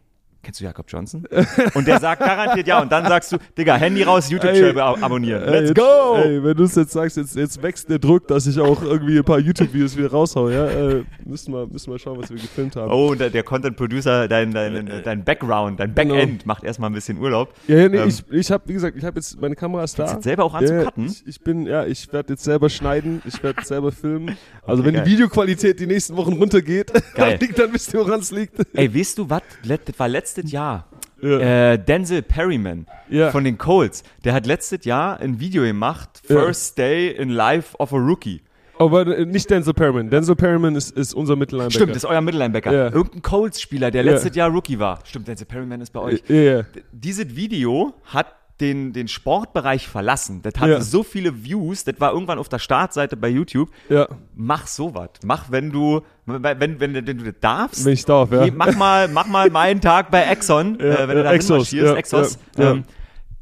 kennst 0.48 0.62
du 0.62 0.64
Jakob 0.64 0.86
Johnson? 0.88 1.26
Und 1.74 1.88
der 1.88 2.00
sagt 2.00 2.22
garantiert 2.22 2.68
ja. 2.68 2.82
Und 2.82 2.90
dann 2.90 3.06
sagst 3.06 3.34
du, 3.34 3.38
Digga, 3.58 3.76
Handy 3.76 4.04
raus, 4.04 4.30
YouTube-Channel 4.30 4.80
abonnieren. 4.80 5.44
Let's 5.44 5.74
go! 5.74 6.16
Ey, 6.24 6.42
wenn 6.42 6.56
du 6.56 6.64
es 6.64 6.76
jetzt 6.76 6.94
sagst, 6.94 7.18
jetzt, 7.18 7.36
jetzt 7.36 7.62
wächst 7.62 7.90
der 7.90 8.00
Druck, 8.00 8.30
dass 8.30 8.48
ich 8.48 8.58
auch 8.58 8.82
irgendwie 8.82 9.18
ein 9.18 9.26
paar 9.26 9.40
YouTube-Videos 9.40 9.98
wieder 9.98 10.10
raushaue, 10.10 10.54
ja? 10.54 10.68
Äh, 10.68 11.04
müssen, 11.26 11.54
wir, 11.54 11.68
müssen 11.68 11.92
wir 11.92 12.00
schauen, 12.00 12.18
was 12.22 12.30
wir 12.30 12.38
gefilmt 12.38 12.78
haben. 12.78 12.90
Oh, 12.90 13.12
und 13.12 13.20
der, 13.20 13.30
der 13.30 13.44
Content-Producer, 13.44 14.30
dein, 14.30 14.54
dein, 14.54 14.90
dein 15.04 15.26
Background, 15.26 15.82
dein 15.82 15.94
genau. 15.94 16.16
Backend 16.16 16.40
genau. 16.40 16.44
macht 16.46 16.64
erstmal 16.64 16.90
ein 16.90 16.94
bisschen 16.94 17.18
Urlaub. 17.18 17.54
Ja, 17.68 17.80
ja 17.80 17.90
nee, 17.90 17.98
ähm, 17.98 18.08
ich, 18.08 18.24
ich 18.32 18.50
habe, 18.50 18.64
wie 18.68 18.74
gesagt, 18.74 18.96
ich 18.96 19.04
habe 19.04 19.18
jetzt, 19.18 19.42
meine 19.42 19.56
Kamera 19.56 19.84
ist 19.84 20.00
da. 20.00 20.14
Jetzt 20.14 20.24
selber 20.24 20.46
auch 20.46 20.54
an 20.54 20.66
ja? 20.66 20.90
Ich, 20.96 21.28
ich, 21.28 21.42
bin, 21.42 21.66
ja, 21.66 21.86
ich 21.86 22.12
werde 22.14 22.34
jetzt 22.34 22.46
selber 22.46 22.70
schneiden, 22.70 23.22
ich 23.26 23.44
werde 23.44 23.62
selber 23.66 23.92
filmen. 23.92 24.38
Also 24.66 24.82
okay, 24.82 24.88
wenn 24.88 24.96
geil. 24.96 25.04
die 25.04 25.12
Videoqualität 25.12 25.78
die 25.82 25.88
nächsten 25.88 26.16
Wochen 26.16 26.34
runtergeht, 26.34 26.94
dann, 27.18 27.38
dann 27.38 27.74
wisst 27.74 27.94
ihr, 27.94 28.00
woran 28.00 28.22
es 28.22 28.32
liegt. 28.32 28.56
Ey, 28.74 28.96
weißt 28.96 29.18
du 29.18 29.30
was? 29.30 29.42
Das 29.68 30.00
war 30.00 30.08
letztes 30.38 30.52
Jahr 30.52 30.86
ja. 31.22 31.74
Äh, 31.74 31.80
Denzel 31.80 32.22
Perryman 32.22 32.86
ja. 33.10 33.32
von 33.32 33.44
den 33.44 33.58
Colts, 33.58 34.04
der 34.24 34.34
hat 34.34 34.46
letztes 34.46 34.86
Jahr 34.86 35.20
ein 35.20 35.40
Video 35.40 35.64
gemacht, 35.64 36.22
First 36.24 36.78
ja. 36.78 36.86
Day 36.86 37.10
in 37.10 37.30
Life 37.30 37.76
of 37.78 37.92
a 37.94 37.98
Rookie. 37.98 38.42
Aber 38.78 39.08
äh, 39.08 39.26
nicht 39.26 39.50
Denzel 39.50 39.74
Perryman. 39.74 40.12
Denzel 40.12 40.36
Perryman 40.36 40.76
ist, 40.76 40.96
ist 40.96 41.16
unser 41.16 41.36
Mittellinebacker. 41.36 41.74
Stimmt, 41.74 41.96
ist 41.96 42.06
euer 42.06 42.22
Mittellinebacker. 42.22 42.72
Yeah. 42.72 42.94
Irgendein 42.94 43.24
Colts-Spieler, 43.24 43.90
der 43.90 44.04
letztes. 44.04 44.36
Jahr 44.36 44.52
Rookie 44.52 44.78
war. 44.78 45.00
Stimmt, 45.04 45.28
Denzel 45.28 45.48
Perryman 45.48 45.82
ist 45.82 45.92
bei 45.92 46.00
euch. 46.00 46.24
Yeah. 46.30 46.66
Dieses 46.92 47.36
Video 47.36 47.96
hat 48.04 48.28
den, 48.60 48.94
den 48.94 49.08
Sportbereich 49.08 49.88
verlassen. 49.88 50.42
Das 50.42 50.56
hatte 50.60 50.74
ja. 50.74 50.82
so 50.82 51.04
viele 51.04 51.44
Views, 51.44 51.84
das 51.84 52.00
war 52.00 52.14
irgendwann 52.14 52.40
auf 52.40 52.50
der 52.50 52.60
Startseite 52.60 53.16
bei 53.16 53.30
YouTube. 53.30 53.70
Ja. 53.90 54.08
Mach 54.36 54.68
sowas. 54.68 55.10
Mach, 55.24 55.52
wenn 55.52 55.72
du, 55.72 56.02
wenn, 56.26 56.60
wenn, 56.60 56.80
wenn, 56.80 57.06
du 57.06 57.16
das 57.16 57.36
darfst. 57.40 57.86
Wenn 57.86 57.94
ich 57.94 58.06
darf, 58.06 58.32
ja. 58.32 58.48
Mach 58.52 58.76
mal, 58.76 59.08
mach 59.08 59.28
mal 59.28 59.50
meinen 59.50 59.82
Tag 59.82 60.10
bei 60.12 60.24
Exxon, 60.24 60.78
ja, 60.80 60.86
äh, 60.86 61.08
wenn 61.08 61.18
du 61.18 61.24
da 61.24 61.34
Exos, 61.34 61.72
ja, 61.72 61.96
Exos. 61.96 62.40
Ähm, 62.58 62.84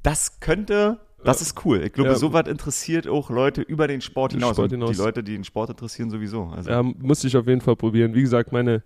das 0.03 0.39
könnte 0.39 0.99
das 1.25 1.41
ist 1.41 1.65
cool. 1.65 1.81
Ich 1.83 1.93
glaube, 1.93 2.11
ja. 2.11 2.15
sowas 2.15 2.47
interessiert 2.47 3.07
auch 3.07 3.31
Leute 3.31 3.61
über 3.61 3.87
den 3.87 4.01
Sport 4.01 4.33
hinaus. 4.33 4.55
Sport 4.55 4.71
hinaus. 4.71 4.91
Die 4.91 5.01
Leute, 5.01 5.23
die 5.23 5.33
den 5.33 5.43
Sport 5.43 5.71
interessieren, 5.71 6.11
sowieso. 6.11 6.51
Also. 6.55 6.69
Ja, 6.69 6.83
muss 6.83 7.23
ich 7.23 7.35
auf 7.35 7.47
jeden 7.47 7.61
Fall 7.61 7.75
probieren. 7.75 8.13
Wie 8.13 8.21
gesagt, 8.21 8.51
meine 8.51 8.83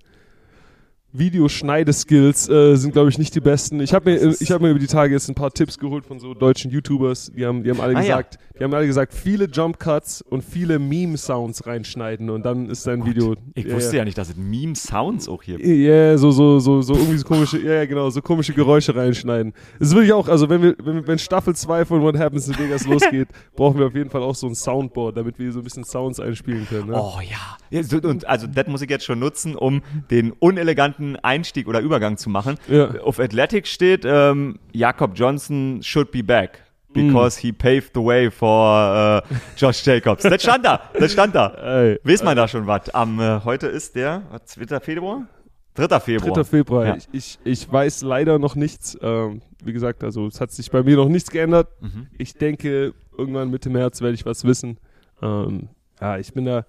Videoschneideskills 1.11 2.49
äh, 2.49 2.75
sind, 2.75 2.93
glaube 2.93 3.09
ich, 3.09 3.17
nicht 3.17 3.33
die 3.33 3.39
besten. 3.39 3.79
Ich 3.79 3.93
habe 3.93 4.11
mir, 4.11 4.35
ich 4.39 4.51
hab 4.51 4.61
mir 4.61 4.69
über 4.69 4.79
die 4.79 4.87
Tage 4.87 5.13
jetzt 5.13 5.27
ein 5.27 5.35
paar 5.35 5.51
Tipps 5.51 5.79
geholt 5.79 6.05
von 6.05 6.19
so 6.19 6.35
deutschen 6.35 6.69
YouTubers. 6.69 7.31
Die 7.35 7.45
haben, 7.45 7.63
die 7.63 7.71
haben 7.71 7.81
alle 7.81 7.95
ah, 7.95 8.01
gesagt, 8.01 8.35
ja. 8.35 8.41
die 8.59 8.63
haben 8.63 8.73
alle 8.75 8.85
gesagt, 8.85 9.13
viele 9.13 9.45
Jump 9.45 9.79
Cuts 9.79 10.21
und 10.21 10.43
viele 10.43 10.77
Meme 10.77 11.17
Sounds 11.17 11.65
reinschneiden 11.65 12.29
und 12.29 12.45
dann 12.45 12.69
ist 12.69 12.85
dein 12.85 13.05
Video. 13.05 13.35
Ich 13.55 13.65
ja, 13.65 13.75
wusste 13.75 13.97
ja 13.97 14.05
nicht, 14.05 14.19
dass 14.19 14.29
es 14.29 14.35
Meme 14.35 14.75
Sounds 14.75 15.27
auch 15.27 15.41
hier. 15.41 15.59
Ja, 15.59 16.09
yeah, 16.09 16.17
so 16.17 16.29
so 16.29 16.59
so 16.59 16.83
so 16.83 16.93
irgendwie 16.93 17.17
so 17.17 17.25
komische, 17.25 17.57
ja 17.57 17.71
yeah, 17.71 17.85
genau, 17.85 18.11
so 18.11 18.21
komische 18.21 18.53
Geräusche 18.53 18.95
reinschneiden. 18.95 19.53
Das 19.79 19.95
will 19.95 20.03
ich 20.03 20.13
auch, 20.13 20.27
also 20.27 20.47
wenn 20.47 20.61
wir, 20.61 20.75
wenn, 20.83 21.07
wenn 21.07 21.17
Staffel 21.17 21.55
2 21.55 21.85
von 21.85 22.01
What 22.03 22.19
Happens 22.19 22.47
in 22.47 22.59
Vegas 22.59 22.85
losgeht, 22.87 23.29
brauchen 23.55 23.79
wir 23.79 23.87
auf 23.87 23.95
jeden 23.95 24.11
Fall 24.11 24.21
auch 24.21 24.35
so 24.35 24.45
ein 24.45 24.53
Soundboard, 24.53 25.17
damit 25.17 25.39
wir 25.39 25.51
so 25.51 25.59
ein 25.59 25.63
bisschen 25.63 25.83
Sounds 25.83 26.19
einspielen 26.19 26.67
können. 26.67 26.89
Ne? 26.89 26.93
Oh 26.95 27.19
ja. 27.19 27.57
ja 27.71 27.99
und 28.03 28.27
also 28.27 28.45
das 28.45 28.67
muss 28.67 28.83
ich 28.83 28.89
jetzt 28.91 29.05
schon 29.05 29.17
nutzen, 29.17 29.55
um 29.55 29.81
den 30.11 30.31
uneleganten 30.33 30.98
Einstieg 31.17 31.67
oder 31.67 31.79
Übergang 31.79 32.17
zu 32.17 32.29
machen. 32.29 32.57
Ja. 32.67 32.89
Auf 33.01 33.19
Athletic 33.19 33.67
steht, 33.67 34.03
ähm, 34.05 34.59
Jakob 34.71 35.11
Johnson 35.15 35.79
should 35.81 36.11
be 36.11 36.23
back. 36.23 36.63
Because 36.91 37.37
mm. 37.37 37.41
he 37.41 37.51
paved 37.51 37.91
the 37.93 38.01
way 38.01 38.31
for 38.31 39.21
uh, 39.21 39.21
Josh 39.55 39.85
Jacobs. 39.85 40.23
Das 40.23 40.41
stand 40.41 40.65
da, 40.65 40.81
das 40.99 41.11
stand 41.11 41.35
da. 41.35 41.81
Ey, 41.83 41.99
Weiß 42.03 42.23
man 42.23 42.35
da 42.35 42.47
schon 42.47 42.65
was? 42.65 42.89
Am 42.89 43.19
äh, 43.19 43.41
heute 43.43 43.67
ist 43.67 43.95
der, 43.95 44.23
was, 44.31 44.45
2. 44.45 44.79
Februar? 44.79 45.27
3. 45.75 45.99
Februar. 45.99 46.33
3. 46.33 46.43
Februar. 46.43 46.85
Ja. 46.85 46.95
Ich, 46.95 47.07
ich, 47.11 47.39
ich, 47.43 47.71
weiß 47.71 48.01
leider 48.01 48.39
noch 48.39 48.55
nichts. 48.55 48.97
Ähm, 49.01 49.41
wie 49.63 49.71
gesagt, 49.71 50.03
also 50.03 50.25
es 50.27 50.41
hat 50.41 50.51
sich 50.51 50.71
bei 50.71 50.81
mir 50.81 50.95
noch 50.95 51.09
nichts 51.09 51.29
geändert. 51.29 51.67
Mhm. 51.79 52.07
Ich 52.17 52.33
denke, 52.33 52.93
irgendwann 53.15 53.51
Mitte 53.51 53.69
März 53.69 54.01
werde 54.01 54.15
ich 54.15 54.25
was 54.25 54.43
wissen. 54.43 54.79
Ähm, 55.21 55.69
ja, 56.01 56.17
ich 56.17 56.33
bin 56.33 56.45
da, 56.45 56.65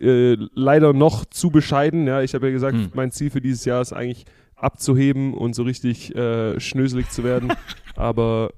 äh, 0.00 0.36
leider 0.54 0.92
noch 0.92 1.24
zu 1.24 1.50
bescheiden. 1.50 2.06
Ja, 2.06 2.22
ich 2.22 2.34
habe 2.34 2.46
ja 2.46 2.52
gesagt, 2.52 2.76
hm. 2.76 2.90
mein 2.94 3.10
Ziel 3.10 3.30
für 3.30 3.40
dieses 3.40 3.64
Jahr 3.64 3.80
ist 3.80 3.92
eigentlich 3.92 4.24
abzuheben 4.56 5.34
und 5.34 5.54
so 5.54 5.62
richtig 5.62 6.14
äh, 6.14 6.58
schnöselig 6.60 7.10
zu 7.10 7.24
werden. 7.24 7.52
Aber 7.96 8.50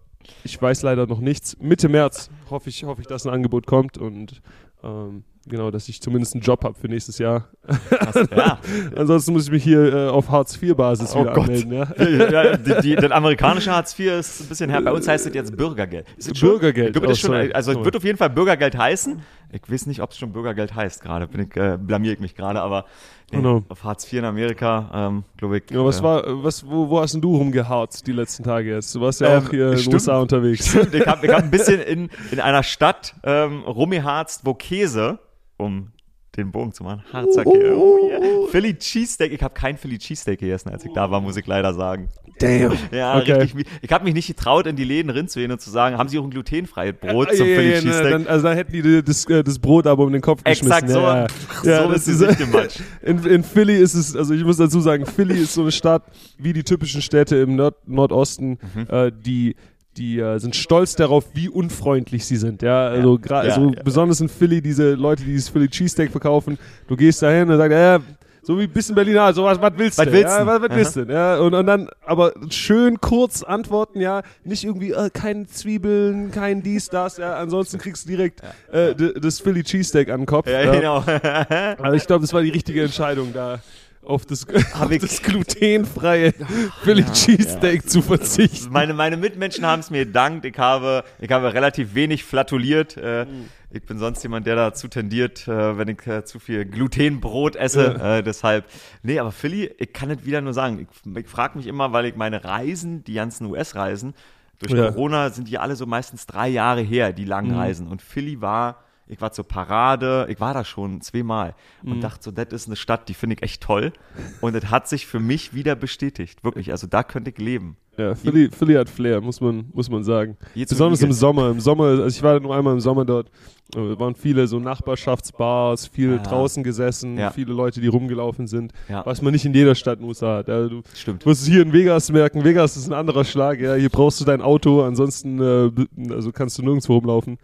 ich 0.44 0.60
weiß 0.60 0.82
leider 0.82 1.06
noch 1.06 1.20
nichts. 1.20 1.56
Mitte 1.60 1.88
März 1.88 2.30
hoffe 2.50 2.68
ich, 2.68 2.84
hoffe 2.84 3.00
ich, 3.02 3.06
dass 3.06 3.26
ein 3.26 3.32
Angebot 3.32 3.66
kommt 3.66 3.98
und 3.98 4.40
ähm, 4.82 5.24
genau, 5.46 5.70
dass 5.70 5.88
ich 5.88 6.00
zumindest 6.00 6.34
einen 6.34 6.42
Job 6.42 6.64
habe 6.64 6.74
für 6.78 6.88
nächstes 6.88 7.18
Jahr. 7.18 7.48
Krass, 7.66 8.28
ja. 8.34 8.58
Ansonsten 8.96 9.32
muss 9.32 9.44
ich 9.44 9.50
mich 9.50 9.64
hier 9.64 9.92
äh, 9.92 10.08
auf 10.08 10.30
Hartz-IV-Basis 10.30 11.14
oh 11.14 11.20
wieder 11.20 11.32
Gott. 11.32 11.44
anmelden. 11.44 11.72
Ja? 11.72 12.30
ja 12.30 12.56
die, 12.56 12.80
die, 12.82 12.94
das 12.96 13.10
amerikanische 13.10 13.70
Hartz 13.70 13.98
IV 13.98 14.12
ist 14.12 14.40
ein 14.42 14.48
bisschen 14.48 14.70
her. 14.70 14.80
Bei 14.80 14.92
uns 14.92 15.06
heißt 15.06 15.26
es 15.26 15.34
jetzt 15.34 15.56
Bürgergeld. 15.56 16.06
Bürgergeld. 16.40 16.96
Schon, 16.96 17.10
oh, 17.10 17.14
schon, 17.14 17.52
also 17.52 17.72
es 17.72 17.84
wird 17.84 17.96
auf 17.96 18.04
jeden 18.04 18.18
Fall 18.18 18.30
Bürgergeld 18.30 18.76
heißen. 18.76 19.20
Ich 19.52 19.70
weiß 19.70 19.86
nicht, 19.86 20.00
ob 20.00 20.10
es 20.10 20.18
schon 20.18 20.32
Bürgergeld 20.32 20.74
heißt 20.74 21.02
gerade. 21.02 21.26
Bin 21.26 21.42
ich, 21.42 21.56
äh, 21.56 21.76
blamier 21.76 22.12
ich 22.12 22.20
mich 22.20 22.34
gerade, 22.34 22.60
aber 22.60 22.84
nee, 23.32 23.38
no. 23.38 23.64
auf 23.68 23.84
Hartz 23.84 24.04
IV 24.04 24.20
in 24.20 24.24
Amerika, 24.24 24.90
ähm, 24.92 25.24
glaube 25.36 25.58
ich. 25.58 25.70
Ja, 25.70 25.84
was 25.84 26.00
äh, 26.00 26.02
war, 26.02 26.44
was, 26.44 26.66
wo, 26.66 26.88
wo 26.88 27.00
hast 27.00 27.14
denn 27.14 27.20
du 27.20 27.36
rumgeharzt 27.36 28.06
die 28.06 28.12
letzten 28.12 28.44
Tage 28.44 28.74
jetzt? 28.74 28.94
Du 28.94 29.00
warst 29.00 29.20
ja 29.20 29.36
ähm, 29.36 29.44
auch 29.44 29.50
hier 29.50 29.72
stimmt, 29.72 29.84
in 29.86 29.90
den 29.90 29.94
USA 29.94 30.18
unterwegs. 30.18 30.68
Stimmt, 30.68 30.94
ich 30.94 31.06
habe 31.06 31.28
hab 31.28 31.42
ein 31.42 31.50
bisschen 31.50 31.80
in, 31.80 32.10
in 32.30 32.40
einer 32.40 32.62
Stadt 32.62 33.14
ähm, 33.24 33.62
rumgeharzt, 33.62 34.44
wo 34.44 34.54
Käse 34.54 35.18
um 35.56 35.92
den 36.36 36.52
Bogen 36.52 36.72
zu 36.72 36.84
machen. 36.84 37.02
Harzer 37.12 37.42
oh, 37.44 37.54
oh, 37.54 38.08
yeah. 38.08 38.20
Philly 38.50 38.74
Cheesesteak. 38.74 39.32
Ich 39.32 39.42
habe 39.42 39.54
kein 39.54 39.76
Philly 39.76 39.98
Cheesesteak 39.98 40.40
gegessen, 40.40 40.70
als 40.70 40.84
ich 40.84 40.92
da 40.92 41.10
war, 41.10 41.20
muss 41.20 41.36
ich 41.36 41.46
leider 41.46 41.74
sagen. 41.74 42.08
Damn. 42.38 42.72
Ja, 42.90 43.18
okay. 43.18 43.32
richtig. 43.32 43.66
Ich 43.82 43.92
habe 43.92 44.04
mich 44.04 44.14
nicht 44.14 44.26
getraut, 44.26 44.66
in 44.66 44.76
die 44.76 44.84
Läden 44.84 45.10
rinzugehen 45.10 45.52
und 45.52 45.60
zu 45.60 45.70
sagen, 45.70 45.98
haben 45.98 46.08
Sie 46.08 46.18
auch 46.18 46.24
ein 46.24 46.30
glutenfreies 46.30 46.94
Brot 46.98 47.28
ja, 47.28 47.34
zum 47.34 47.46
ja, 47.46 47.56
Philly 47.56 47.72
ja, 47.72 47.80
Cheesesteak? 47.80 48.10
Dann, 48.10 48.26
also 48.26 48.46
dann 48.46 48.56
hätten 48.56 48.72
die 48.72 49.02
das, 49.02 49.26
äh, 49.26 49.44
das 49.44 49.58
Brot 49.58 49.86
aber 49.86 50.04
um 50.04 50.12
den 50.12 50.22
Kopf 50.22 50.42
geschmissen. 50.42 50.72
Exakt, 50.72 50.90
so, 50.90 51.00
ja, 51.00 51.26
ja. 51.64 51.86
so 51.86 51.92
ist 51.92 52.08
es 52.08 52.20
nicht 52.20 52.38
gemacht. 52.50 52.82
In, 53.02 53.24
in 53.24 53.42
Philly 53.42 53.76
ist 53.76 53.94
es, 53.94 54.16
also 54.16 54.32
ich 54.32 54.44
muss 54.44 54.56
dazu 54.56 54.80
sagen, 54.80 55.04
Philly 55.04 55.42
ist 55.42 55.54
so 55.54 55.62
eine 55.62 55.72
Stadt 55.72 56.04
wie 56.38 56.52
die 56.52 56.64
typischen 56.64 57.02
Städte 57.02 57.36
im 57.36 57.56
Nord 57.56 57.76
Nordosten, 57.86 58.58
mhm. 58.74 58.86
äh, 58.88 59.12
die 59.12 59.56
die 60.00 60.18
äh, 60.18 60.38
sind 60.38 60.56
stolz 60.56 60.96
darauf, 60.96 61.26
wie 61.34 61.48
unfreundlich 61.48 62.24
sie 62.24 62.36
sind. 62.36 62.62
Ja, 62.62 62.88
also, 62.88 63.18
ja, 63.28 63.44
ja, 63.44 63.50
also 63.50 63.70
ja. 63.70 63.82
besonders 63.84 64.20
in 64.20 64.28
Philly, 64.28 64.62
diese 64.62 64.94
Leute, 64.94 65.22
die 65.22 65.32
dieses 65.32 65.50
Philly 65.50 65.68
Cheesesteak 65.68 66.10
verkaufen, 66.10 66.58
du 66.88 66.96
gehst 66.96 67.22
dahin 67.22 67.50
und 67.50 67.58
sagst, 67.58 67.72
ja, 67.72 67.98
so 68.42 68.58
wie 68.58 68.62
ein 68.62 68.70
bisschen 68.70 68.94
Berliner, 68.94 69.32
so 69.34 69.44
was, 69.44 69.60
was 69.60 69.72
willst 69.76 69.98
du? 69.98 70.06
Was 70.06 70.12
willst 70.12 70.38
ja, 70.38 70.46
was, 70.46 70.62
was 70.62 70.70
willst 70.70 70.96
du? 70.96 71.02
Ja, 71.02 71.38
und, 71.38 71.52
und 71.52 71.66
dann, 71.66 71.88
aber 72.04 72.32
schön 72.48 72.98
kurz 73.00 73.42
antworten, 73.42 74.00
ja, 74.00 74.22
nicht 74.42 74.64
irgendwie, 74.64 74.92
äh, 74.92 75.10
keine 75.12 75.46
Zwiebeln, 75.46 76.30
kein 76.30 76.62
dies, 76.62 76.88
das, 76.88 77.18
ja, 77.18 77.36
ansonsten 77.36 77.76
kriegst 77.76 78.06
du 78.06 78.10
direkt 78.10 78.40
äh, 78.72 78.94
das 78.94 79.40
Philly 79.40 79.62
Cheesesteak 79.62 80.08
an 80.08 80.22
den 80.22 80.26
Kopf. 80.26 80.48
Ja, 80.48 80.72
genau. 80.72 81.04
also 81.78 81.92
ich 81.94 82.06
glaube, 82.06 82.22
das 82.22 82.32
war 82.32 82.40
die 82.40 82.50
richtige 82.50 82.82
Entscheidung 82.82 83.34
da 83.34 83.60
auf 84.02 84.26
das, 84.26 84.46
auf 84.74 84.90
das 84.98 85.22
glutenfreie 85.22 86.32
Philly 86.82 87.02
ja, 87.02 87.12
Cheesesteak 87.12 87.82
ja. 87.82 87.88
zu 87.88 88.02
verzichten. 88.02 88.72
Meine, 88.72 88.94
meine 88.94 89.16
Mitmenschen 89.16 89.64
haben 89.66 89.80
es 89.80 89.90
mir 89.90 90.06
gedankt. 90.06 90.44
Ich 90.44 90.58
habe, 90.58 91.04
ich 91.20 91.30
habe 91.30 91.52
relativ 91.52 91.94
wenig 91.94 92.24
flatuliert. 92.24 92.96
Äh, 92.96 93.26
mhm. 93.26 93.48
Ich 93.72 93.84
bin 93.84 93.98
sonst 93.98 94.22
jemand, 94.22 94.46
der 94.46 94.56
dazu 94.56 94.88
tendiert, 94.88 95.46
äh, 95.46 95.78
wenn 95.78 95.88
ich 95.88 96.04
äh, 96.06 96.24
zu 96.24 96.40
viel 96.40 96.64
Glutenbrot 96.64 97.54
esse. 97.56 97.96
Ja. 97.98 98.16
Äh, 98.18 98.22
deshalb, 98.22 98.64
nee, 99.02 99.18
aber 99.18 99.30
Philly, 99.30 99.72
ich 99.78 99.92
kann 99.92 100.10
es 100.10 100.24
wieder 100.24 100.40
nur 100.40 100.54
sagen. 100.54 100.88
Ich, 100.90 101.16
ich 101.16 101.28
frage 101.28 101.56
mich 101.56 101.66
immer, 101.66 101.92
weil 101.92 102.06
ich 102.06 102.16
meine 102.16 102.44
Reisen, 102.44 103.04
die 103.04 103.14
ganzen 103.14 103.46
US-Reisen, 103.46 104.14
durch 104.58 104.74
Corona 104.74 105.30
sind 105.30 105.48
die 105.48 105.56
alle 105.56 105.74
so 105.74 105.86
meistens 105.86 106.26
drei 106.26 106.48
Jahre 106.48 106.82
her, 106.82 107.14
die 107.14 107.24
langen 107.24 107.52
mhm. 107.52 107.58
Reisen. 107.58 107.86
Und 107.86 108.02
Philly 108.02 108.40
war 108.40 108.82
ich 109.10 109.20
war 109.20 109.32
zur 109.32 109.46
Parade, 109.46 110.26
ich 110.30 110.40
war 110.40 110.54
da 110.54 110.64
schon 110.64 111.00
zweimal 111.00 111.54
und 111.82 111.96
mhm. 111.96 112.00
dachte 112.00 112.24
so, 112.24 112.30
das 112.30 112.46
ist 112.52 112.68
eine 112.68 112.76
Stadt, 112.76 113.08
die 113.08 113.14
finde 113.14 113.36
ich 113.36 113.42
echt 113.42 113.62
toll. 113.62 113.92
Und 114.40 114.54
es 114.54 114.70
hat 114.70 114.88
sich 114.88 115.06
für 115.06 115.20
mich 115.20 115.52
wieder 115.52 115.74
bestätigt. 115.74 116.44
Wirklich, 116.44 116.70
also 116.70 116.86
da 116.86 117.02
könnte 117.02 117.30
ich 117.30 117.38
leben. 117.38 117.76
Ja, 117.96 118.14
Philly, 118.14 118.50
Philly 118.50 118.74
hat 118.74 118.88
Flair, 118.88 119.20
muss 119.20 119.40
man, 119.40 119.68
muss 119.74 119.90
man 119.90 120.04
sagen. 120.04 120.36
Jetzt 120.54 120.70
Besonders 120.70 121.02
im 121.02 121.12
Sommer. 121.12 121.50
Im 121.50 121.60
Sommer, 121.60 121.84
also 121.84 122.06
ich 122.06 122.22
war 122.22 122.38
nur 122.40 122.54
einmal 122.54 122.72
im 122.72 122.80
Sommer 122.80 123.04
dort, 123.04 123.30
waren 123.74 124.14
viele 124.14 124.46
so 124.46 124.58
Nachbarschaftsbars, 124.58 125.88
viel 125.88 126.12
ja. 126.12 126.18
draußen 126.18 126.62
gesessen, 126.62 127.18
ja. 127.18 127.30
viele 127.30 127.52
Leute, 127.52 127.80
die 127.80 127.88
rumgelaufen 127.88 128.46
sind, 128.46 128.72
ja. 128.88 129.04
was 129.04 129.20
man 129.22 129.32
nicht 129.32 129.44
in 129.44 129.52
jeder 129.52 129.74
Stadt 129.74 129.98
in 129.98 130.06
USA 130.06 130.38
hat. 130.38 130.48
Ja, 130.48 130.66
du 130.66 130.82
Stimmt. 130.94 131.26
musst 131.26 131.42
es 131.42 131.48
hier 131.48 131.62
in 131.62 131.72
Vegas 131.72 132.10
merken, 132.10 132.44
Vegas 132.44 132.76
ist 132.76 132.86
ein 132.86 132.94
anderer 132.94 133.24
Schlag, 133.24 133.60
ja, 133.60 133.74
hier 133.74 133.90
brauchst 133.90 134.20
du 134.20 134.24
dein 134.24 134.40
Auto, 134.40 134.82
ansonsten 134.82 135.40
äh, 135.40 136.12
also 136.12 136.32
kannst 136.32 136.58
du 136.58 136.62
nirgendwo 136.62 136.94
rumlaufen. 136.94 137.38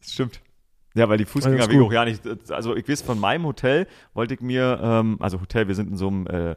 Stimmt. 0.00 0.40
Ja, 0.94 1.08
weil 1.08 1.18
die 1.18 1.24
Fußgängerwege 1.24 1.82
auch 1.82 1.92
ja 1.92 2.04
nicht. 2.04 2.22
Also 2.50 2.76
ich 2.76 2.88
weiß, 2.88 3.02
von 3.02 3.18
meinem 3.18 3.46
Hotel 3.46 3.86
wollte 4.14 4.34
ich 4.34 4.40
mir, 4.40 4.78
ähm, 4.82 5.16
also 5.20 5.40
Hotel, 5.40 5.68
wir 5.68 5.74
sind 5.74 5.90
in 5.90 5.96
so 5.96 6.08
einem, 6.08 6.26
äh, 6.26 6.54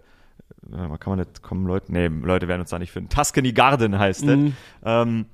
kann 0.72 1.00
man 1.06 1.20
nicht, 1.20 1.42
kommen 1.42 1.66
Leute, 1.66 1.92
nee, 1.92 2.08
Leute 2.08 2.48
werden 2.48 2.62
uns 2.62 2.70
da 2.70 2.80
nicht 2.80 2.92
finden. 2.92 3.10
Tuscany 3.10 3.54
Garden 3.54 3.98
heißt 3.98 4.26
mhm. 4.26 4.54
das. 4.82 5.04
Ähm, 5.08 5.26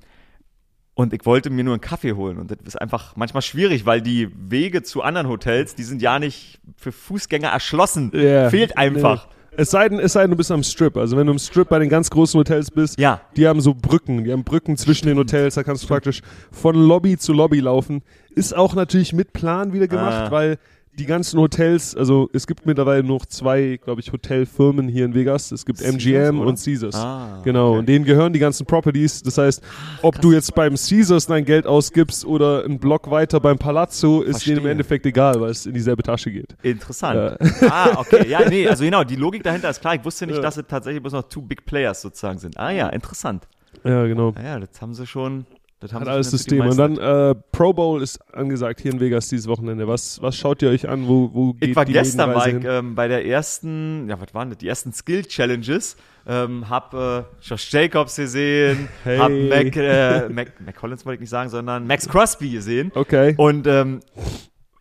und 0.94 1.14
ich 1.14 1.24
wollte 1.24 1.48
mir 1.50 1.64
nur 1.64 1.74
einen 1.74 1.80
Kaffee 1.80 2.12
holen. 2.12 2.38
Und 2.38 2.50
das 2.50 2.58
ist 2.64 2.80
einfach 2.80 3.16
manchmal 3.16 3.42
schwierig, 3.42 3.86
weil 3.86 4.02
die 4.02 4.28
Wege 4.50 4.82
zu 4.82 5.02
anderen 5.02 5.26
Hotels, 5.26 5.74
die 5.74 5.84
sind 5.84 6.02
ja 6.02 6.18
nicht 6.18 6.60
für 6.76 6.92
Fußgänger 6.92 7.48
erschlossen. 7.48 8.10
Yeah. 8.14 8.50
Fehlt 8.50 8.76
einfach. 8.76 9.26
Nee. 9.26 9.32
Es 9.56 9.70
sei, 9.70 9.88
denn, 9.88 9.98
es 9.98 10.14
sei 10.14 10.22
denn, 10.22 10.30
du 10.30 10.36
bist 10.36 10.50
am 10.50 10.62
Strip. 10.62 10.96
Also 10.96 11.16
wenn 11.16 11.26
du 11.26 11.32
im 11.32 11.38
Strip 11.38 11.68
bei 11.68 11.78
den 11.78 11.88
ganz 11.88 12.08
großen 12.08 12.38
Hotels 12.38 12.70
bist, 12.70 12.98
ja. 12.98 13.20
die 13.36 13.46
haben 13.46 13.60
so 13.60 13.74
Brücken. 13.74 14.24
Die 14.24 14.32
haben 14.32 14.44
Brücken 14.44 14.76
zwischen 14.76 15.06
den 15.06 15.18
Hotels. 15.18 15.54
Da 15.56 15.62
kannst 15.62 15.84
du 15.84 15.88
praktisch 15.88 16.22
von 16.50 16.74
Lobby 16.74 17.18
zu 17.18 17.32
Lobby 17.32 17.60
laufen. 17.60 18.02
Ist 18.34 18.56
auch 18.56 18.74
natürlich 18.74 19.12
mit 19.12 19.32
Plan 19.32 19.72
wieder 19.72 19.88
gemacht, 19.88 20.28
ah. 20.28 20.30
weil 20.30 20.58
die 20.98 21.06
ganzen 21.06 21.40
Hotels, 21.40 21.96
also 21.96 22.28
es 22.34 22.46
gibt 22.46 22.66
mittlerweile 22.66 23.02
noch 23.02 23.24
zwei, 23.24 23.78
glaube 23.82 24.02
ich, 24.02 24.12
Hotelfirmen 24.12 24.88
hier 24.88 25.06
in 25.06 25.14
Vegas. 25.14 25.50
Es 25.50 25.64
gibt 25.64 25.78
Caesars, 25.78 25.94
MGM 25.94 26.40
oder? 26.40 26.50
und 26.50 26.62
Caesars. 26.62 26.94
Ah, 26.94 27.40
genau, 27.44 27.70
okay. 27.70 27.78
und 27.78 27.88
denen 27.88 28.04
gehören 28.04 28.32
die 28.34 28.38
ganzen 28.38 28.66
Properties. 28.66 29.22
Das 29.22 29.38
heißt, 29.38 29.62
ob 30.02 30.20
du 30.20 30.32
jetzt 30.32 30.54
beim 30.54 30.74
Caesars 30.74 31.26
dein 31.26 31.46
Geld 31.46 31.66
ausgibst 31.66 32.26
oder 32.26 32.64
einen 32.64 32.78
Block 32.78 33.10
weiter 33.10 33.40
beim 33.40 33.58
Palazzo, 33.58 34.20
ist 34.20 34.32
Verstehe. 34.32 34.54
denen 34.56 34.66
im 34.66 34.72
Endeffekt 34.72 35.06
egal, 35.06 35.40
weil 35.40 35.50
es 35.50 35.64
in 35.64 35.72
dieselbe 35.72 36.02
Tasche 36.02 36.30
geht. 36.30 36.54
Interessant. 36.62 37.38
Ja. 37.40 37.70
Ah, 37.70 37.98
okay. 37.98 38.28
Ja, 38.28 38.46
nee, 38.48 38.68
also 38.68 38.84
genau, 38.84 39.02
die 39.02 39.16
Logik 39.16 39.42
dahinter 39.42 39.70
ist 39.70 39.80
klar. 39.80 39.94
Ich 39.94 40.04
wusste 40.04 40.26
nicht, 40.26 40.36
ja. 40.36 40.42
dass 40.42 40.58
es 40.58 40.64
tatsächlich 40.68 41.02
bloß 41.02 41.14
noch 41.14 41.28
two 41.28 41.40
big 41.40 41.64
players 41.64 42.02
sozusagen 42.02 42.38
sind. 42.38 42.58
Ah 42.58 42.70
ja, 42.70 42.88
interessant. 42.90 43.48
Ja, 43.82 44.06
genau. 44.06 44.34
Ah 44.36 44.42
ja, 44.42 44.60
das 44.60 44.80
haben 44.80 44.94
sie 44.94 45.06
schon 45.06 45.46
Das 45.82 45.92
hat 45.92 46.06
alles 46.06 46.30
System. 46.30 46.60
Und 46.60 46.78
dann 46.78 46.96
äh, 46.96 47.34
Pro 47.50 47.72
Bowl 47.72 48.00
ist 48.00 48.20
angesagt 48.32 48.80
hier 48.80 48.92
in 48.92 49.00
Vegas 49.00 49.26
dieses 49.26 49.48
Wochenende. 49.48 49.88
Was, 49.88 50.22
was 50.22 50.36
schaut 50.36 50.62
ihr 50.62 50.70
euch 50.70 50.88
an? 50.88 51.08
Wo, 51.08 51.30
wo 51.32 51.54
geht 51.54 51.70
ich 51.70 51.76
war 51.76 51.84
die 51.84 51.92
gestern 51.92 52.32
war 52.32 52.46
ich, 52.46 52.64
ähm, 52.64 52.94
bei 52.94 53.08
der 53.08 53.26
ersten, 53.26 54.08
ja, 54.08 54.20
was 54.20 54.32
waren 54.32 54.50
das? 54.50 54.58
Die 54.58 54.68
ersten 54.68 54.92
Skill 54.92 55.24
Challenges. 55.24 55.96
Ähm, 56.24 56.70
hab 56.70 56.94
äh, 56.94 57.24
Josh 57.40 57.72
Jacobs 57.72 58.14
gesehen, 58.14 58.88
hey. 59.02 59.18
hab 59.18 59.32
Mac, 59.32 59.76
äh, 59.76 60.28
Mac, 60.28 60.52
Mac 60.64 60.76
Collins 60.76 61.04
wollte 61.04 61.16
ich 61.16 61.20
nicht 61.22 61.30
sagen, 61.30 61.50
sondern 61.50 61.84
Max 61.88 62.08
Crosby 62.08 62.50
gesehen. 62.50 62.92
Okay. 62.94 63.34
Und 63.36 63.66
ähm, 63.66 63.98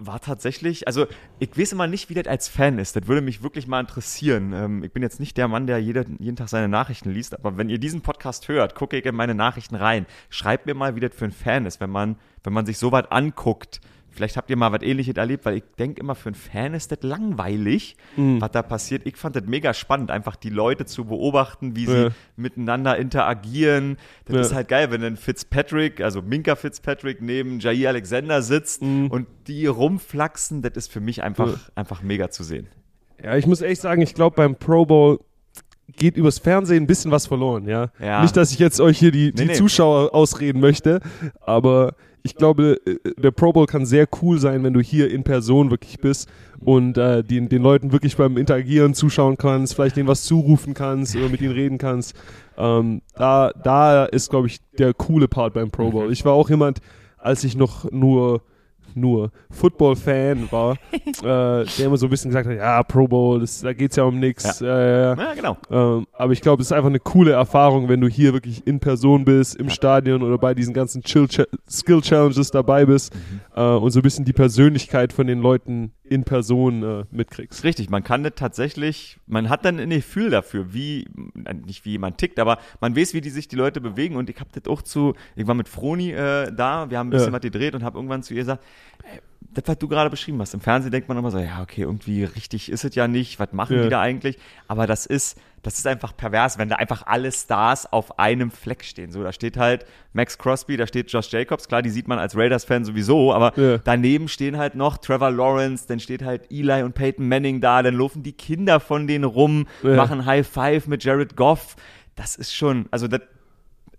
war 0.06 0.20
tatsächlich, 0.20 0.88
also 0.88 1.06
ich 1.40 1.58
weiß 1.58 1.74
immer 1.74 1.88
nicht, 1.88 2.10
wie 2.10 2.16
das 2.16 2.28
als 2.28 2.48
Fan 2.48 2.80
ist. 2.80 2.96
Das 2.96 3.08
würde 3.08 3.22
mich 3.22 3.44
wirklich 3.44 3.68
mal 3.68 3.80
interessieren. 3.80 4.52
Ähm, 4.54 4.84
ich 4.84 4.92
bin 4.92 5.04
jetzt 5.04 5.20
nicht 5.20 5.38
der 5.38 5.48
Mann, 5.48 5.68
der 5.68 5.80
jede, 5.80 6.06
jeden 6.20 6.36
Tag 6.36 6.50
seine 6.50 6.68
Nachrichten 6.68 7.12
liest, 7.12 7.34
aber 7.34 7.58
wenn 7.58 7.70
ihr 7.70 7.78
diesen 7.78 8.02
Podcast 8.02 8.48
hört, 8.48 8.76
gucke 8.76 8.98
ich 8.98 9.06
in 9.06 9.16
meine 9.16 9.36
Nachrichten 9.36 9.76
rein. 9.76 10.06
Schreibt 10.30 10.66
mir 10.66 10.74
mal, 10.74 10.96
wie 10.96 11.00
das 11.00 11.14
für 11.14 11.26
ein 11.26 11.32
Fan 11.32 11.66
ist, 11.66 11.80
wenn 11.80 11.90
man, 11.90 12.18
wenn 12.44 12.54
man 12.54 12.66
sich 12.66 12.78
so 12.78 12.92
weit 12.92 13.12
anguckt 13.12 13.80
Vielleicht 14.12 14.36
habt 14.36 14.50
ihr 14.50 14.58
mal 14.58 14.72
was 14.72 14.82
ähnliches 14.82 15.16
erlebt, 15.16 15.46
weil 15.46 15.58
ich 15.58 15.64
denke 15.80 16.02
immer, 16.02 16.16
für 16.16 16.30
einen 16.30 16.36
Fan 16.36 16.74
ist 16.74 16.92
das 16.92 17.00
langweilig, 17.02 17.96
mhm. 18.18 18.42
was 18.42 18.52
da 18.52 18.62
passiert. 18.62 19.06
Ich 19.06 19.16
fand 19.16 19.36
das 19.38 19.46
mega 19.46 19.74
spannend, 19.74 20.12
einfach 20.12 20.36
die 20.36 20.50
Leute 20.50 20.86
zu 20.86 21.06
beobachten, 21.06 21.76
wie 21.76 21.86
sie 21.86 22.04
ja. 22.04 22.10
miteinander 22.36 22.98
interagieren. 22.98 23.98
Das 24.26 24.36
ja. 24.36 24.42
ist 24.42 24.54
halt 24.54 24.68
geil, 24.68 24.92
wenn 24.92 25.02
dann 25.02 25.16
Fitzpatrick, 25.16 26.02
also 26.02 26.22
Minka 26.22 26.56
Fitzpatrick 26.56 27.22
neben 27.22 27.60
Jair 27.60 27.90
Alexander 27.90 28.42
sitzt 28.42 28.82
mhm. 28.82 29.08
und 29.08 29.28
die 29.48 29.66
rumflaxen. 29.66 30.62
Das 30.62 30.74
ist 30.76 30.92
für 30.92 31.00
mich 31.00 31.24
einfach, 31.24 31.48
ja. 31.48 31.60
einfach 31.76 32.04
mega 32.04 32.30
zu 32.30 32.44
sehen. 32.44 32.68
Ja, 33.24 33.38
ich 33.38 33.46
muss 33.46 33.62
echt 33.62 33.82
sagen, 33.82 34.02
ich 34.02 34.14
glaube 34.14 34.36
beim 34.36 34.56
Pro 34.56 34.86
Bowl 34.86 35.20
geht 35.98 36.18
übers 36.18 36.40
Fernsehen 36.40 36.84
ein 36.84 36.88
bisschen 36.88 37.12
was 37.12 37.28
verloren, 37.28 37.68
ja. 37.68 37.90
ja. 38.00 38.22
Nicht, 38.22 38.36
dass 38.38 38.52
ich 38.52 38.60
jetzt 38.60 38.80
euch 38.80 38.98
hier 38.98 39.12
die, 39.12 39.32
die 39.32 39.46
nee. 39.46 39.54
Zuschauer 39.54 40.14
ausreden 40.14 40.60
möchte, 40.60 41.02
aber 41.40 41.96
ich 42.24 42.36
glaube, 42.36 42.80
äh, 42.86 42.98
der 43.18 43.32
Pro 43.32 43.52
Bowl 43.52 43.66
kann 43.66 43.86
sehr 43.86 44.08
cool 44.22 44.40
sein, 44.40 44.64
wenn 44.64 44.74
du 44.74 44.82
hier 44.82 45.10
in 45.10 45.24
Person 45.24 45.72
wirklich 45.72 46.00
bist 46.00 46.30
und 46.60 46.98
äh, 46.98 47.24
den, 47.24 47.50
den 47.50 47.62
Leuten 47.62 47.92
wirklich 47.92 48.18
beim 48.18 48.38
Interagieren 48.38 48.94
zuschauen 48.94 49.38
kannst, 49.38 49.76
vielleicht 49.76 49.98
denen 49.98 50.08
was 50.08 50.24
zurufen 50.24 50.74
kannst 50.74 51.16
oder 51.16 51.30
mit 51.30 51.42
ihnen 51.42 51.54
reden 51.54 51.78
kannst. 51.78 52.16
Ähm, 52.58 53.02
da, 53.16 53.52
da 53.64 54.06
ist, 54.06 54.30
glaube 54.30 54.48
ich, 54.48 54.60
der 54.78 54.94
coole 54.94 55.28
Part 55.28 55.54
beim 55.54 55.72
Pro 55.72 55.92
Bowl. 55.92 56.08
Mhm. 56.08 56.14
Ich 56.14 56.26
war 56.26 56.34
auch 56.34 56.50
jemand, 56.50 56.80
als 57.18 57.44
ich 57.44 57.56
noch 57.56 57.92
nur 57.92 58.44
nur 58.96 59.32
Football-Fan 59.50 60.52
war, 60.52 60.74
äh, 60.94 61.66
der 61.66 61.86
immer 61.86 61.98
so 61.98 62.08
ein 62.08 62.10
bisschen 62.10 62.30
gesagt 62.30 62.48
hat, 62.48 62.56
ja, 62.56 62.84
Pro 62.84 63.08
Bowl, 63.08 63.40
das, 63.40 63.62
da 63.62 63.72
es 63.72 63.96
ja 63.96 64.04
um 64.04 64.20
nichts. 64.20 64.60
Ja. 64.60 65.14
Äh, 65.14 65.18
ja, 65.18 65.34
genau. 65.34 65.58
Ähm, 65.70 66.08
aber 66.14 66.34
ich 66.34 66.42
glaube, 66.42 66.62
es 66.62 66.68
ist 66.68 66.74
einfach 66.74 66.90
eine 66.90 67.00
coole 67.00 67.32
Erfahrung, 67.32 67.90
wenn 67.90 68.02
du 68.02 68.08
hier 68.08 68.34
wirklich 68.34 68.66
in 68.66 68.80
Person 68.80 69.26
bist, 69.26 69.56
im 69.56 69.68
ja. 69.68 69.74
Stadion 69.74 70.24
oder 70.24 70.38
bei 70.38 70.54
diesen 70.54 70.74
ganzen 70.74 71.04
Skill-Challenges 71.04 72.52
dabei 72.52 72.86
bist 72.86 73.14
mhm. 73.14 73.40
äh, 73.56 73.76
und 73.76 73.92
so 73.92 74.00
ein 74.00 74.04
bisschen 74.04 74.26
die 74.26 74.34
Persönlichkeit 74.34 75.14
von 75.14 75.28
den 75.28 75.40
Leuten 75.40 75.94
in 76.12 76.26
Person 76.26 76.84
äh, 76.84 77.06
mitkriegst. 77.10 77.64
Richtig, 77.64 77.90
man 77.90 78.04
kann 78.04 78.22
das 78.24 78.34
tatsächlich, 78.36 79.18
man 79.28 79.48
hat 79.48 79.64
dann 79.64 79.80
ein 79.80 79.92
Gefühl 79.92 80.30
dafür, 80.30 80.74
wie, 80.74 81.08
nicht 81.66 81.86
wie 81.86 81.92
jemand 81.92 82.18
tickt, 82.18 82.38
aber 82.38 82.58
man 82.82 82.98
weiß, 82.98 83.14
wie 83.14 83.22
die 83.22 83.30
sich 83.30 83.48
die 83.48 83.56
Leute 83.56 83.80
bewegen 83.80 84.18
und 84.18 84.30
ich 84.30 84.38
habe 84.42 84.50
das 84.52 84.70
auch 84.70 84.82
zu, 84.82 85.14
ich 85.38 85.48
war 85.48 85.56
mit 85.56 85.70
Froni 85.70 86.12
äh, 86.12 86.52
da, 86.52 86.90
wir 86.90 87.00
haben 87.00 87.08
ein 87.08 87.12
bisschen 87.12 87.28
ja. 87.30 87.34
was 87.34 87.42
gedreht 87.42 87.76
und 87.76 87.84
habe 87.86 87.98
irgendwann 87.98 88.24
zu 88.24 88.34
ihr 88.34 88.42
gesagt, 88.42 88.62
das, 89.54 89.64
was 89.68 89.78
du 89.78 89.88
gerade 89.88 90.10
beschrieben 90.10 90.40
hast, 90.40 90.54
im 90.54 90.62
Fernsehen 90.62 90.92
denkt 90.92 91.10
man 91.10 91.18
immer 91.18 91.32
so, 91.32 91.38
ja, 91.38 91.62
okay, 91.62 91.82
irgendwie 91.82 92.24
richtig 92.24 92.72
ist 92.72 92.86
es 92.86 92.96
ja 92.96 93.08
nicht, 93.08 93.40
was 93.40 93.52
machen 93.52 93.78
ja. 93.78 93.84
die 93.84 93.90
da 93.90 94.00
eigentlich? 94.00 94.38
Aber 94.68 94.88
das 94.88 95.06
ist, 95.06 95.38
das 95.62 95.78
ist 95.78 95.86
einfach 95.88 96.16
pervers, 96.16 96.58
wenn 96.58 96.70
da 96.70 96.78
einfach 96.78 97.06
alle 97.06 97.32
Stars 97.32 97.92
auf 97.92 98.18
einem 98.18 98.50
Fleck 98.50 98.84
stehen. 98.84 99.12
So, 99.12 99.24
da 99.24 99.34
steht 99.34 99.58
halt 99.58 99.86
Max 100.14 100.38
Crosby, 100.38 100.78
da 100.78 100.88
steht 100.88 101.12
Josh 101.12 101.32
Jacobs, 101.32 101.68
klar, 101.68 101.82
die 101.82 101.90
sieht 101.90 102.08
man 102.08 102.18
als 102.18 102.36
Raiders-Fan 102.36 102.86
sowieso, 102.86 103.34
aber 103.34 103.58
ja. 103.60 103.78
daneben 103.78 104.28
stehen 104.28 104.58
halt 104.58 104.76
noch 104.76 104.98
Trevor 104.98 105.32
Lawrence, 105.32 105.86
dann 105.88 106.00
steht 106.00 106.24
halt 106.24 106.50
Eli 106.50 106.84
und 106.84 106.94
Peyton 106.94 107.28
Manning 107.28 107.60
da, 107.62 107.84
dann 107.84 107.96
laufen 107.96 108.24
die 108.24 108.34
Kinder 108.34 108.80
von 108.80 109.06
denen 109.06 109.26
rum, 109.26 109.68
ja. 109.84 109.96
machen 109.96 110.26
High 110.26 110.48
Five 110.48 110.88
mit 110.88 111.04
Jared 111.04 111.36
Goff. 111.36 111.76
Das 112.16 112.36
ist 112.36 112.54
schon, 112.54 112.88
also 112.92 113.08
das, 113.08 113.22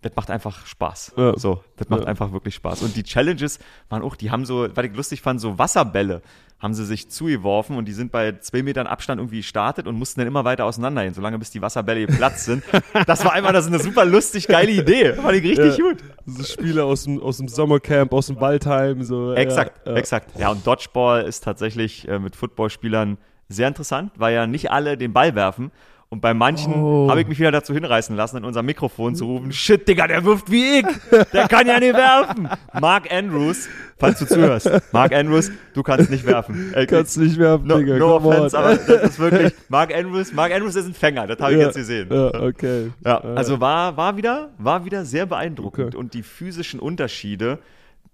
das 0.02 0.14
macht 0.16 0.30
einfach 0.30 0.66
Spaß. 0.66 1.14
Ja. 1.16 1.38
So, 1.38 1.62
das 1.76 1.88
macht 1.88 2.02
ja. 2.02 2.08
einfach 2.08 2.32
wirklich 2.32 2.54
Spaß. 2.54 2.82
Und 2.82 2.96
die 2.96 3.04
Challenges 3.04 3.58
waren 3.88 4.02
auch, 4.02 4.16
die 4.16 4.30
haben 4.30 4.44
so, 4.44 4.68
was 4.74 4.84
ich 4.84 4.94
lustig 4.94 5.22
fand, 5.22 5.40
so 5.40 5.58
Wasserbälle 5.58 6.22
haben 6.62 6.74
sie 6.74 6.84
sich 6.84 7.10
zugeworfen 7.10 7.76
und 7.76 7.86
die 7.86 7.92
sind 7.92 8.12
bei 8.12 8.38
zwei 8.38 8.62
Metern 8.62 8.86
Abstand 8.86 9.20
irgendwie 9.20 9.38
gestartet 9.38 9.88
und 9.88 9.96
mussten 9.96 10.20
dann 10.20 10.28
immer 10.28 10.44
weiter 10.44 10.64
auseinandergehen, 10.64 11.12
solange 11.12 11.36
bis 11.40 11.50
die 11.50 11.60
Wasserbälle 11.60 12.06
geplatzt 12.06 12.44
sind. 12.44 12.62
das 13.06 13.24
war 13.24 13.32
einfach 13.32 13.52
das 13.52 13.66
eine 13.66 13.80
super 13.80 14.04
lustig 14.04 14.46
geile 14.46 14.70
Idee. 14.70 15.14
Fand 15.14 15.36
ich 15.38 15.42
richtig 15.42 15.76
ja. 15.76 15.84
gut. 15.84 15.98
So 16.24 16.44
Spiele 16.44 16.84
aus 16.84 17.02
dem, 17.02 17.20
aus 17.20 17.38
dem 17.38 17.48
Sommercamp, 17.48 18.12
aus 18.12 18.28
dem 18.28 18.40
Waldheim. 18.40 19.02
So, 19.02 19.32
exakt, 19.32 19.88
exakt. 19.88 20.38
Ja, 20.38 20.50
und 20.50 20.64
Dodgeball 20.64 21.24
ist 21.24 21.42
tatsächlich 21.42 22.06
äh, 22.06 22.20
mit 22.20 22.36
Footballspielern 22.36 23.18
sehr 23.48 23.66
interessant, 23.66 24.12
weil 24.16 24.32
ja 24.32 24.46
nicht 24.46 24.70
alle 24.70 24.96
den 24.96 25.12
Ball 25.12 25.34
werfen, 25.34 25.72
und 26.12 26.20
bei 26.20 26.34
manchen 26.34 26.74
oh. 26.74 27.08
habe 27.08 27.22
ich 27.22 27.26
mich 27.26 27.38
wieder 27.38 27.50
dazu 27.50 27.72
hinreißen 27.72 28.14
lassen, 28.14 28.36
in 28.36 28.44
unser 28.44 28.62
Mikrofon 28.62 29.14
zu 29.14 29.24
rufen, 29.24 29.50
shit, 29.50 29.88
Digga, 29.88 30.06
der 30.06 30.22
wirft 30.26 30.50
wie 30.50 30.80
ich. 30.80 30.86
Der 31.32 31.48
kann 31.48 31.66
ja 31.66 31.80
nicht 31.80 31.94
werfen. 31.94 32.50
Mark 32.78 33.10
Andrews, 33.10 33.66
falls 33.96 34.18
du 34.18 34.26
zuhörst. 34.26 34.70
Mark 34.92 35.14
Andrews, 35.14 35.50
du 35.72 35.82
kannst 35.82 36.10
nicht 36.10 36.26
werfen. 36.26 36.74
Ey, 36.74 36.86
kannst 36.86 37.16
nicht 37.16 37.38
werfen, 37.38 37.66
no, 37.66 37.78
Digga. 37.78 37.96
No 37.96 38.16
offense, 38.16 38.54
on. 38.54 38.62
aber 38.62 38.76
das 38.76 39.12
ist 39.12 39.18
wirklich, 39.20 39.54
Mark 39.70 39.94
Andrews, 39.94 40.34
Mark 40.34 40.52
Andrews 40.52 40.76
ist 40.76 40.84
ein 40.84 40.92
Fänger, 40.92 41.26
das 41.26 41.38
habe 41.40 41.52
ich 41.54 41.60
ja, 41.60 41.64
jetzt 41.68 41.76
gesehen. 41.76 42.08
Ja, 42.12 42.42
okay. 42.42 42.90
Ja, 43.02 43.18
also 43.18 43.58
war, 43.58 43.96
war 43.96 44.14
wieder, 44.18 44.50
war 44.58 44.84
wieder 44.84 45.06
sehr 45.06 45.24
beeindruckend. 45.24 45.94
Okay. 45.94 45.96
Und 45.96 46.12
die 46.12 46.22
physischen 46.22 46.78
Unterschiede 46.78 47.58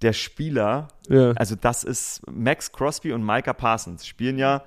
der 0.02 0.12
Spieler, 0.12 0.86
ja. 1.08 1.32
also 1.32 1.56
das 1.60 1.82
ist 1.82 2.22
Max 2.30 2.70
Crosby 2.70 3.12
und 3.12 3.26
Micah 3.26 3.54
Parsons 3.54 4.06
spielen 4.06 4.38
ja 4.38 4.62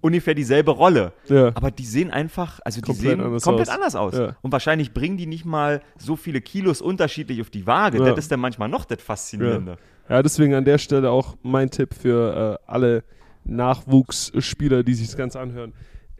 ungefähr 0.00 0.34
dieselbe 0.34 0.70
Rolle. 0.70 1.12
Ja. 1.28 1.48
Aber 1.54 1.70
die 1.70 1.84
sehen 1.84 2.10
einfach, 2.10 2.60
also 2.64 2.80
die 2.80 2.86
komplett 2.86 3.10
sehen 3.10 3.20
anders 3.20 3.42
komplett 3.42 3.68
aus. 3.68 3.74
anders 3.74 3.96
aus. 3.96 4.14
Ja. 4.14 4.36
Und 4.42 4.52
wahrscheinlich 4.52 4.92
bringen 4.92 5.16
die 5.16 5.26
nicht 5.26 5.44
mal 5.44 5.82
so 5.98 6.16
viele 6.16 6.40
Kilos 6.40 6.80
unterschiedlich 6.80 7.40
auf 7.40 7.50
die 7.50 7.66
Waage. 7.66 7.98
Ja. 7.98 8.10
Das 8.10 8.18
ist 8.18 8.32
dann 8.32 8.40
manchmal 8.40 8.68
noch 8.68 8.84
das 8.84 9.02
Faszinierende. 9.02 9.78
Ja. 10.08 10.22
deswegen 10.22 10.54
an 10.54 10.64
der 10.64 10.78
Stelle 10.78 11.10
auch 11.10 11.36
mein 11.42 11.70
Tipp 11.70 11.94
für 11.94 12.60
äh, 12.66 12.70
alle 12.70 13.04
Nachwuchsspieler, 13.44 14.82
die 14.82 14.94
sich 14.94 15.08
das 15.08 15.16
Ganze 15.16 15.40
anhören. 15.40 15.72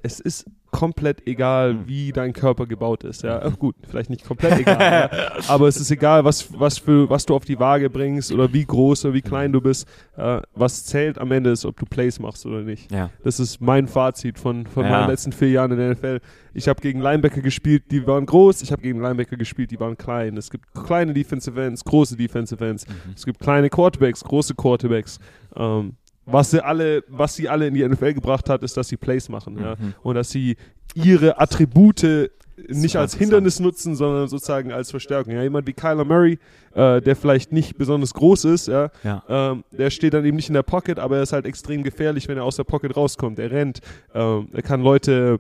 Es 0.07 0.21
ist 0.21 0.47
komplett 0.71 1.27
egal, 1.27 1.71
hm. 1.71 1.89
wie 1.89 2.13
dein 2.13 2.33
Körper 2.33 2.67
gebaut 2.67 3.03
ist. 3.03 3.23
Ja, 3.23 3.41
Ach, 3.43 3.59
gut, 3.59 3.75
vielleicht 3.89 4.11
nicht 4.11 4.25
komplett 4.25 4.61
egal, 4.61 5.11
ja. 5.11 5.33
aber 5.49 5.67
es 5.67 5.79
ist 5.79 5.91
egal, 5.91 6.25
was, 6.25 6.49
was, 6.53 6.79
für, 6.79 7.09
was 7.11 7.27
du 7.27 7.35
auf 7.35 7.45
die 7.45 7.59
Waage 7.59 7.91
bringst 7.91 8.31
oder 8.31 8.53
wie 8.53 8.65
groß 8.65 9.07
oder 9.07 9.15
wie 9.15 9.23
klein 9.23 9.53
du 9.53 9.61
bist. 9.61 9.89
Äh, 10.17 10.43
was 10.55 10.85
zählt 10.85 11.19
am 11.19 11.33
Ende 11.33 11.51
ist, 11.51 11.65
ob 11.65 11.77
du 11.79 11.87
Plays 11.87 12.21
machst 12.21 12.47
oder 12.47 12.61
nicht. 12.61 12.93
Ja. 12.93 13.11
Das 13.25 13.41
ist 13.41 13.61
mein 13.61 13.89
Fazit 13.89 14.39
von, 14.39 14.67
von 14.67 14.85
ja. 14.85 14.91
meinen 14.91 15.09
letzten 15.09 15.33
vier 15.33 15.51
Jahren 15.51 15.73
in 15.73 15.79
der 15.79 15.91
NFL. 15.93 16.21
Ich 16.55 16.69
habe 16.69 16.81
gegen 16.81 17.01
Linebacker 17.01 17.41
gespielt, 17.41 17.85
die 17.91 18.07
waren 18.07 18.27
groß. 18.27 18.63
Ich 18.63 18.71
habe 18.71 18.83
gegen 18.83 19.01
Linebacker 19.01 19.37
gespielt, 19.37 19.71
die 19.73 19.81
waren 19.81 19.97
klein. 19.97 20.37
Es 20.37 20.51
gibt 20.51 20.73
kleine 20.75 21.15
Defensive 21.15 21.61
Ends, 21.61 21.85
große 21.85 22.17
Defensive 22.17 22.65
Ends. 22.65 22.87
Mhm. 22.87 23.13
Es 23.15 23.25
gibt 23.25 23.41
kleine 23.41 23.71
Quarterbacks, 23.71 24.23
große 24.23 24.55
Quarterbacks. 24.55 25.19
Ähm, 25.57 25.97
was 26.27 26.51
sie 26.51 26.65
alle, 26.65 27.05
was 27.09 27.35
sie 27.35 27.49
alle 27.49 27.69
in 27.69 27.75
die 27.75 27.87
NFL 27.87 28.15
gebracht 28.15 28.49
hat, 28.49 28.63
ist, 28.63 28.77
dass 28.77 28.89
sie 28.89 28.97
Plays 28.97 29.29
machen, 29.29 29.59
ja. 29.61 29.77
Mhm. 29.79 29.95
Und 30.03 30.17
dass 30.17 30.31
sie 30.31 30.57
ihre 30.95 31.41
Attribute 31.41 32.31
nicht 32.69 32.97
als 32.97 33.15
Hindernis 33.15 33.61
nutzen, 33.61 33.95
sondern 33.95 34.29
sozusagen 34.29 34.73
als 34.73 34.91
Verstärkung. 34.91 35.35
Ja, 35.35 35.43
jemand 35.43 35.67
wie 35.67 35.73
Kyler 35.73 36.05
Murray, 36.05 36.39
äh, 36.75 37.01
der 37.01 37.15
vielleicht 37.17 37.53
nicht 37.53 37.77
besonders 37.77 38.15
groß 38.15 38.47
ist, 38.47 38.69
ja, 38.69 38.91
ja. 39.05 39.23
Ähm, 39.29 39.65
der 39.73 39.91
steht 39.91 40.15
dann 40.15 40.25
eben 40.25 40.37
nicht 40.37 40.49
in 40.49 40.55
der 40.55 40.63
Pocket, 40.63 40.99
aber 40.99 41.17
er 41.17 41.23
ist 41.23 41.33
halt 41.33 41.45
extrem 41.45 41.83
gefährlich, 41.83 42.29
wenn 42.29 42.39
er 42.39 42.45
aus 42.45 42.57
der 42.57 42.65
Pocket 42.65 42.97
rauskommt. 42.97 43.39
Er 43.39 43.51
rennt, 43.51 43.81
ähm, 44.15 44.49
er 44.53 44.63
kann 44.63 44.81
Leute 44.81 45.39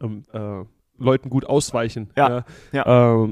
ähm, 0.00 0.22
äh, 0.32 0.64
Leuten 0.98 1.28
gut 1.28 1.44
ausweichen. 1.44 2.10
Ja. 2.16 2.28
ja. 2.28 2.44
ja. 2.72 3.28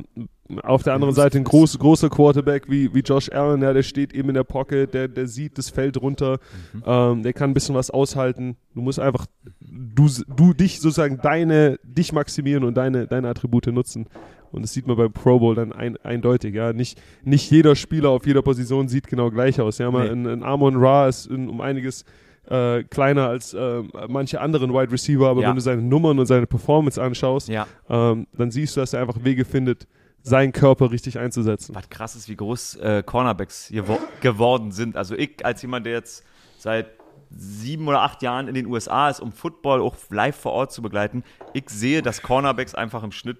Auf 0.62 0.82
der 0.82 0.94
anderen 0.94 1.14
Seite 1.14 1.38
ein 1.38 1.44
groß, 1.44 1.78
großer 1.78 2.08
Quarterback 2.08 2.68
wie, 2.68 2.92
wie 2.94 3.00
Josh 3.00 3.30
Allen, 3.30 3.62
ja, 3.62 3.72
der 3.72 3.82
steht 3.82 4.12
eben 4.12 4.28
in 4.28 4.34
der 4.34 4.44
Pocket, 4.44 4.92
der, 4.92 5.08
der 5.08 5.26
sieht 5.26 5.58
das 5.58 5.70
Feld 5.70 6.00
runter, 6.00 6.38
mhm. 6.72 6.82
ähm, 6.86 7.22
der 7.22 7.32
kann 7.32 7.50
ein 7.50 7.54
bisschen 7.54 7.74
was 7.74 7.90
aushalten. 7.90 8.56
Du 8.74 8.82
musst 8.82 8.98
einfach, 9.00 9.26
du, 9.60 10.08
du 10.36 10.52
dich 10.52 10.80
sozusagen 10.80 11.18
deine, 11.22 11.78
dich 11.82 12.12
maximieren 12.12 12.64
und 12.64 12.76
deine, 12.76 13.06
deine 13.06 13.28
Attribute 13.28 13.66
nutzen. 13.68 14.06
Und 14.52 14.62
das 14.62 14.72
sieht 14.72 14.86
man 14.86 14.96
beim 14.96 15.12
Pro 15.12 15.38
Bowl 15.38 15.54
dann 15.54 15.72
ein, 15.72 15.96
eindeutig, 15.98 16.54
ja. 16.54 16.72
Nicht, 16.72 17.00
nicht 17.22 17.50
jeder 17.50 17.76
Spieler 17.76 18.10
auf 18.10 18.26
jeder 18.26 18.42
Position 18.42 18.88
sieht 18.88 19.06
genau 19.06 19.30
gleich 19.30 19.60
aus. 19.60 19.78
Ja, 19.78 19.90
mal 19.90 20.04
nee. 20.04 20.10
ein, 20.10 20.26
ein 20.26 20.42
Amon 20.42 20.76
Ra 20.76 21.08
ist 21.08 21.26
in, 21.26 21.48
um 21.48 21.60
einiges 21.60 22.04
äh, 22.48 22.82
kleiner 22.84 23.28
als 23.28 23.54
äh, 23.54 23.82
manche 24.08 24.40
anderen 24.40 24.72
Wide 24.72 24.90
Receiver, 24.90 25.28
aber 25.28 25.42
ja. 25.42 25.48
wenn 25.48 25.54
du 25.54 25.60
seine 25.60 25.82
Nummern 25.82 26.18
und 26.18 26.26
seine 26.26 26.46
Performance 26.46 27.00
anschaust, 27.00 27.48
ja. 27.48 27.66
ähm, 27.88 28.26
dann 28.36 28.50
siehst 28.50 28.76
du, 28.76 28.80
dass 28.80 28.92
er 28.92 29.02
einfach 29.02 29.22
Wege 29.22 29.44
findet, 29.44 29.86
seinen 30.22 30.52
Körper 30.52 30.90
richtig 30.90 31.18
einzusetzen. 31.18 31.74
Was 31.74 31.88
krass 31.88 32.16
ist, 32.16 32.28
wie 32.28 32.36
groß 32.36 32.76
äh, 32.76 33.02
Cornerbacks 33.04 33.68
gewo 33.70 33.98
geworden 34.20 34.72
sind. 34.72 34.96
Also 34.96 35.14
ich 35.16 35.44
als 35.44 35.62
jemand, 35.62 35.86
der 35.86 35.94
jetzt 35.94 36.24
seit 36.58 36.86
sieben 37.30 37.86
oder 37.88 38.02
acht 38.02 38.22
Jahren 38.22 38.48
in 38.48 38.54
den 38.54 38.66
USA 38.66 39.08
ist, 39.08 39.20
um 39.20 39.32
Football 39.32 39.80
auch 39.80 39.96
live 40.10 40.36
vor 40.36 40.52
Ort 40.52 40.72
zu 40.72 40.82
begleiten, 40.82 41.22
ich 41.52 41.70
sehe, 41.70 42.02
dass 42.02 42.22
Cornerbacks 42.22 42.74
einfach 42.74 43.02
im 43.02 43.12
Schnitt 43.12 43.38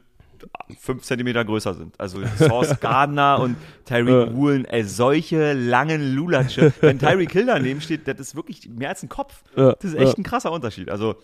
fünf 0.79 1.03
Zentimeter 1.03 1.45
größer 1.45 1.75
sind. 1.75 1.99
Also 2.01 2.25
Source 2.39 2.79
Gardner 2.81 3.41
und 3.41 3.57
Tyreek 3.85 4.35
Woolen, 4.35 4.65
ey, 4.65 4.85
solche 4.85 5.53
langen 5.53 6.15
Lulatsche. 6.15 6.73
Wenn 6.81 6.99
Tyreek 6.99 7.33
Hill 7.33 7.47
daneben 7.47 7.81
steht, 7.81 8.09
das 8.09 8.19
ist 8.21 8.37
wirklich 8.37 8.69
mehr 8.69 8.91
als 8.91 9.03
ein 9.03 9.09
Kopf. 9.09 9.43
Das 9.55 9.85
ist 9.85 9.95
echt 9.95 10.19
ein 10.19 10.23
krasser 10.23 10.53
Unterschied. 10.53 10.89
Also, 10.91 11.17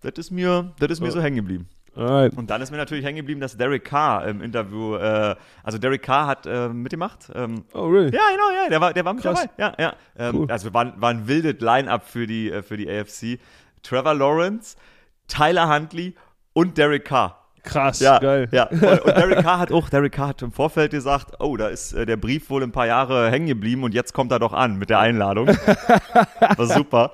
das 0.00 0.14
ist 0.16 0.30
mir, 0.30 0.72
das 0.78 0.90
ist 0.90 1.00
mir 1.00 1.10
so 1.10 1.20
hängen 1.20 1.36
geblieben. 1.36 1.68
Alright. 1.96 2.36
Und 2.36 2.50
dann 2.50 2.60
ist 2.60 2.70
mir 2.70 2.76
natürlich 2.76 3.04
hängen 3.04 3.16
geblieben, 3.16 3.40
dass 3.40 3.56
Derek 3.56 3.84
Carr 3.84 4.26
im 4.26 4.42
Interview, 4.42 4.96
äh, 4.96 5.34
also 5.62 5.78
Derek 5.78 6.02
Carr 6.02 6.26
hat 6.26 6.46
äh, 6.46 6.68
mitgemacht. 6.68 7.30
Ähm, 7.34 7.64
oh, 7.72 7.86
really? 7.86 8.14
Ja, 8.14 8.22
genau, 8.30 8.50
ja, 8.50 8.68
der 8.68 8.80
war, 8.80 8.92
der 8.92 9.04
war 9.04 9.14
mit 9.14 9.22
Krass. 9.22 9.40
dabei. 9.40 9.50
Ja, 9.56 9.74
ja. 9.78 9.94
Ähm, 10.18 10.36
cool. 10.36 10.50
Also 10.50 10.74
war, 10.74 11.00
war 11.00 11.10
ein 11.10 11.26
wildes 11.26 11.60
Line-Up 11.60 12.06
für 12.06 12.26
die, 12.26 12.50
äh, 12.50 12.62
für 12.62 12.76
die 12.76 12.88
AFC. 12.88 13.38
Trevor 13.82 14.14
Lawrence, 14.14 14.76
Tyler 15.28 15.74
Huntley 15.74 16.14
und 16.52 16.76
Derek 16.76 17.06
Carr. 17.06 17.45
Krass, 17.66 18.00
ja, 18.00 18.18
geil. 18.18 18.48
Ja, 18.52 18.68
und, 18.68 18.82
und 18.82 19.16
Derek 19.16 19.42
Carr 19.42 19.58
hat 19.58 19.72
auch, 19.72 19.88
Derek 19.88 20.12
Carr 20.12 20.28
hat 20.28 20.42
im 20.42 20.52
Vorfeld 20.52 20.92
gesagt, 20.92 21.34
oh, 21.40 21.56
da 21.56 21.68
ist 21.68 21.92
äh, 21.92 22.06
der 22.06 22.16
Brief 22.16 22.48
wohl 22.48 22.62
ein 22.62 22.72
paar 22.72 22.86
Jahre 22.86 23.30
hängen 23.30 23.48
geblieben 23.48 23.82
und 23.82 23.92
jetzt 23.92 24.14
kommt 24.14 24.30
er 24.32 24.38
doch 24.38 24.52
an 24.52 24.78
mit 24.78 24.88
der 24.88 25.00
Einladung. 25.00 25.48
War 26.56 26.66
super. 26.66 27.12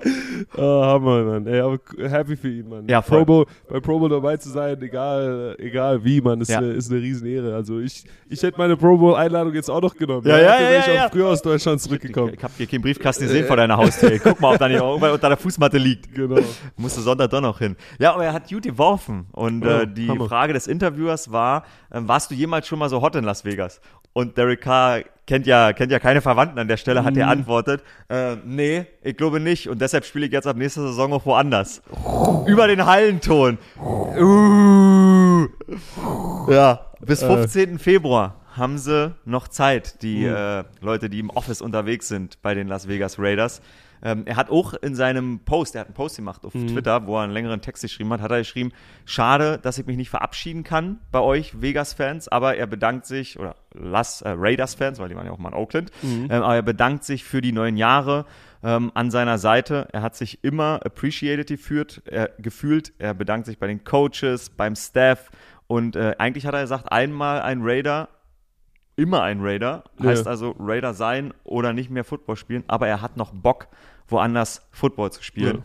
Oh, 0.57 0.85
Hammer, 0.85 1.25
Mann. 1.25 1.47
Ey, 1.47 1.61
aber 1.61 1.79
happy 1.99 2.37
für 2.37 2.51
ihn, 2.51 2.69
Mann. 2.69 2.87
Ja, 2.87 3.01
voll. 3.01 3.19
Pro 3.19 3.25
Bowl, 3.25 3.47
bei 3.69 3.81
Pro 3.81 3.99
Bowl 3.99 4.09
dabei 4.09 4.37
zu 4.37 4.51
sein, 4.51 4.81
egal, 4.83 5.57
egal 5.59 6.05
wie, 6.05 6.21
Mann, 6.21 6.41
ist, 6.41 6.51
ja. 6.51 6.59
eine, 6.59 6.73
ist 6.73 6.91
eine 6.91 7.01
Riesenehre. 7.01 7.55
Also 7.55 7.81
ich, 7.81 8.05
ich 8.29 8.43
hätte 8.43 8.59
meine 8.59 8.77
Pro 8.77 8.97
Bowl 8.99 9.15
Einladung 9.15 9.55
jetzt 9.55 9.71
auch 9.71 9.81
noch 9.81 9.95
genommen. 9.95 10.27
Ja, 10.27 10.37
ja, 10.37 10.43
ja. 10.43 10.61
wäre 10.61 10.95
ich 10.95 11.01
auch 11.01 11.11
früher 11.11 11.29
aus 11.29 11.41
Deutschland 11.41 11.81
zurückgekommen. 11.81 12.31
Ich, 12.31 12.39
ich 12.39 12.45
habe 12.45 12.53
hier 12.59 12.67
keinen 12.67 12.83
Briefkasten 12.83 13.25
gesehen 13.25 13.47
vor 13.47 13.57
deiner 13.57 13.77
Haustür. 13.77 14.19
Guck 14.23 14.41
mal, 14.41 14.53
ob 14.53 14.59
da 14.59 14.69
nicht 14.69 14.81
irgendwann 14.81 15.13
unter 15.13 15.29
der 15.29 15.39
Fußmatte 15.39 15.79
liegt. 15.79 16.15
Genau. 16.15 16.41
Musste 16.77 17.01
Sonntag 17.01 17.31
doch 17.31 17.41
noch 17.41 17.59
hin. 17.59 17.77
Ja, 17.99 18.13
aber 18.15 18.25
er 18.25 18.33
hat 18.33 18.49
gut 18.49 18.65
geworfen. 18.65 19.27
Und 19.33 19.65
äh, 19.65 19.87
die 19.87 20.09
Hammer. 20.09 20.29
Frage 20.29 20.42
des 20.49 20.67
Interviewers 20.67 21.31
war, 21.31 21.65
ähm, 21.93 22.09
warst 22.09 22.31
du 22.31 22.35
jemals 22.35 22.67
schon 22.67 22.79
mal 22.79 22.89
so 22.89 23.01
hot 23.01 23.15
in 23.15 23.25
Las 23.25 23.45
Vegas? 23.45 23.81
Und 24.13 24.37
Derek 24.37 24.61
Carr 24.61 25.03
kennt 25.27 25.47
ja, 25.47 25.73
kennt 25.73 25.91
ja 25.91 25.99
keine 25.99 26.21
Verwandten 26.21 26.59
an 26.59 26.69
der 26.69 26.77
Stelle, 26.77 27.01
mhm. 27.01 27.05
hat 27.07 27.17
er 27.17 27.29
antwortet, 27.29 27.83
äh, 28.09 28.37
nee, 28.45 28.87
ich 29.03 29.17
glaube 29.17 29.41
nicht. 29.41 29.69
Und 29.69 29.81
deshalb 29.81 30.05
spiele 30.05 30.27
ich 30.27 30.33
jetzt 30.33 30.47
ab 30.47 30.57
nächster 30.57 30.83
Saison 30.83 31.13
auch 31.13 31.25
woanders. 31.25 31.83
Über 32.47 32.67
den 32.67 32.85
Hallenton. 32.85 33.59
Uh. 33.81 35.49
Ja, 36.51 36.87
bis 37.01 37.23
15. 37.23 37.77
Äh. 37.77 37.79
Februar 37.79 38.37
haben 38.55 38.77
sie 38.77 39.15
noch 39.25 39.49
Zeit, 39.49 40.03
die 40.03 40.27
mhm. 40.27 40.35
äh, 40.35 40.65
Leute, 40.81 41.09
die 41.09 41.21
im 41.21 41.31
Office 41.31 41.63
unterwegs 41.63 42.09
sind 42.09 42.41
bei 42.43 42.55
den 42.55 42.69
Las 42.69 42.89
Vegas 42.89 43.19
Raiders. 43.19 43.63
Ähm, 44.03 44.23
er 44.27 44.37
hat 44.37 44.51
auch 44.51 44.75
in 44.75 44.95
seinem 44.95 45.41
Post, 45.41 45.75
er 45.75 45.83
hat 45.83 45.89
einen 45.89 45.95
Post 45.95 46.17
gemacht 46.17 46.45
auf 46.45 46.55
mhm. 46.55 46.69
Twitter, 46.69 47.07
wo 47.07 47.17
er 47.17 47.23
einen 47.23 47.33
längeren 47.33 47.61
Text 47.61 47.83
geschrieben 47.83 48.13
hat, 48.13 48.21
hat 48.21 48.31
er 48.31 48.39
geschrieben, 48.39 48.73
schade, 49.05 49.59
dass 49.63 49.79
ich 49.79 49.87
mich 49.87 49.97
nicht 49.97 50.11
verabschieden 50.11 50.65
kann 50.65 50.99
bei 51.11 51.21
euch 51.21 51.61
Vegas-Fans, 51.61 52.29
aber 52.29 52.57
er 52.57 52.67
bedankt 52.67 53.07
sich, 53.07 53.39
oder 53.39 53.57
Las, 53.73 54.23
äh, 54.23 54.31
Raiders-Fans, 54.31 54.99
weil 54.99 55.09
die 55.09 55.17
waren 55.17 55.27
ja 55.27 55.33
auch 55.33 55.39
mal 55.39 55.51
in 55.51 55.55
Oakland, 55.55 55.91
mhm. 56.03 56.29
ähm, 56.31 56.43
aber 56.43 56.57
er 56.57 56.63
bedankt 56.63 57.05
sich 57.05 57.25
für 57.25 57.41
die 57.41 57.53
neuen 57.53 57.77
Jahre 57.77 58.27
ähm, 58.63 58.91
an 58.95 59.11
seiner 59.11 59.39
Seite. 59.39 59.89
Er 59.93 60.03
hat 60.03 60.17
sich 60.17 60.43
immer 60.43 60.81
appreciated 60.85 61.49
geführt, 61.49 62.03
er, 62.07 62.31
gefühlt, 62.39 62.93
er 62.99 63.15
bedankt 63.15 63.47
sich 63.47 63.59
bei 63.59 63.67
den 63.67 63.85
Coaches, 63.85 64.51
beim 64.51 64.77
Staff 64.77 65.31
und 65.67 65.97
äh, 65.97 66.17
eigentlich 66.19 66.47
hat 66.47 66.55
er 66.55 66.63
gesagt, 66.63 66.93
einmal 66.93 67.41
ein 67.41 67.61
Raider, 67.63 68.09
immer 68.97 69.23
ein 69.23 69.41
Raider. 69.41 69.85
Heißt 70.03 70.27
ja. 70.27 70.31
also 70.31 70.55
Raider 70.59 70.95
sein 70.95 71.33
oder 71.45 71.73
nicht 71.73 71.91
mehr 71.91 72.05
Football 72.05 72.37
spielen, 72.37 72.65
aber 72.67 72.89
er 72.89 73.01
hat 73.01 73.17
noch 73.17 73.33
Bock 73.33 73.69
woanders 74.09 74.67
Football 74.71 75.13
zu 75.13 75.23
spielen. 75.23 75.59
Ja. 75.59 75.63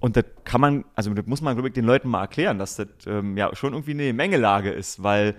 Und 0.00 0.16
das 0.16 0.24
kann 0.44 0.60
man, 0.60 0.84
also 0.96 1.12
das 1.14 1.26
muss 1.26 1.42
man, 1.42 1.54
glaube 1.54 1.68
ich, 1.68 1.74
den 1.74 1.84
Leuten 1.84 2.08
mal 2.08 2.22
erklären, 2.22 2.58
dass 2.58 2.76
das 2.76 2.88
ähm, 3.06 3.36
ja 3.36 3.54
schon 3.54 3.72
irgendwie 3.72 3.92
eine 3.92 4.12
Mengelage 4.12 4.70
ist, 4.70 5.02
weil 5.02 5.36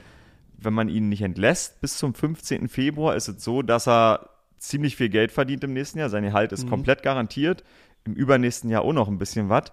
wenn 0.58 0.74
man 0.74 0.88
ihn 0.88 1.10
nicht 1.10 1.22
entlässt 1.22 1.82
bis 1.82 1.98
zum 1.98 2.14
15. 2.14 2.70
Februar, 2.70 3.16
ist 3.16 3.28
es 3.28 3.44
so, 3.44 3.62
dass 3.62 3.88
er 3.88 4.30
ziemlich 4.58 4.96
viel 4.96 5.10
Geld 5.10 5.32
verdient 5.32 5.64
im 5.66 5.74
nächsten 5.74 6.00
Jahr. 6.00 6.10
Sein 6.10 6.24
Gehalt 6.24 6.54
ist 6.54 6.66
mhm. 6.66 6.70
komplett 6.70 7.04
garantiert. 7.04 7.64
Im 8.06 8.14
übernächsten 8.14 8.70
Jahr 8.70 8.84
auch 8.84 8.94
noch 8.94 9.10
ein 9.10 9.18
bisschen 9.18 9.50
was. 9.50 9.66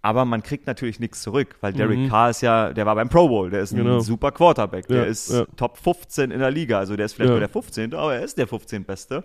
Aber 0.00 0.24
man 0.24 0.42
kriegt 0.42 0.66
natürlich 0.66 1.00
nichts 1.00 1.22
zurück, 1.22 1.56
weil 1.60 1.72
Derek 1.72 1.98
mhm. 1.98 2.08
Carr 2.08 2.30
ist 2.30 2.40
ja, 2.40 2.72
der 2.72 2.86
war 2.86 2.94
beim 2.94 3.08
Pro 3.08 3.28
Bowl, 3.28 3.50
der 3.50 3.62
ist 3.62 3.72
ein 3.72 3.78
genau. 3.78 3.98
super 3.98 4.30
Quarterback, 4.30 4.86
der 4.86 4.98
ja, 4.98 5.04
ist 5.04 5.32
ja. 5.32 5.44
Top 5.56 5.76
15 5.76 6.30
in 6.30 6.38
der 6.38 6.52
Liga, 6.52 6.78
also 6.78 6.96
der 6.96 7.06
ist 7.06 7.14
vielleicht 7.14 7.30
ja. 7.30 7.34
nur 7.34 7.40
der 7.40 7.48
15., 7.48 7.94
aber 7.94 8.14
er 8.14 8.22
ist 8.22 8.38
der 8.38 8.46
15. 8.46 8.84
Beste. 8.84 9.24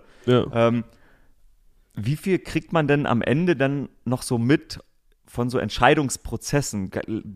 Ähm, 0.52 0.84
wie 1.94 2.16
viel 2.16 2.40
kriegt 2.40 2.72
man 2.72 2.88
denn 2.88 3.06
am 3.06 3.22
Ende 3.22 3.54
dann 3.54 3.88
noch 4.04 4.22
so 4.22 4.36
mit 4.36 4.80
von 5.26 5.50
so 5.50 5.58
Entscheidungsprozessen? 5.58 6.90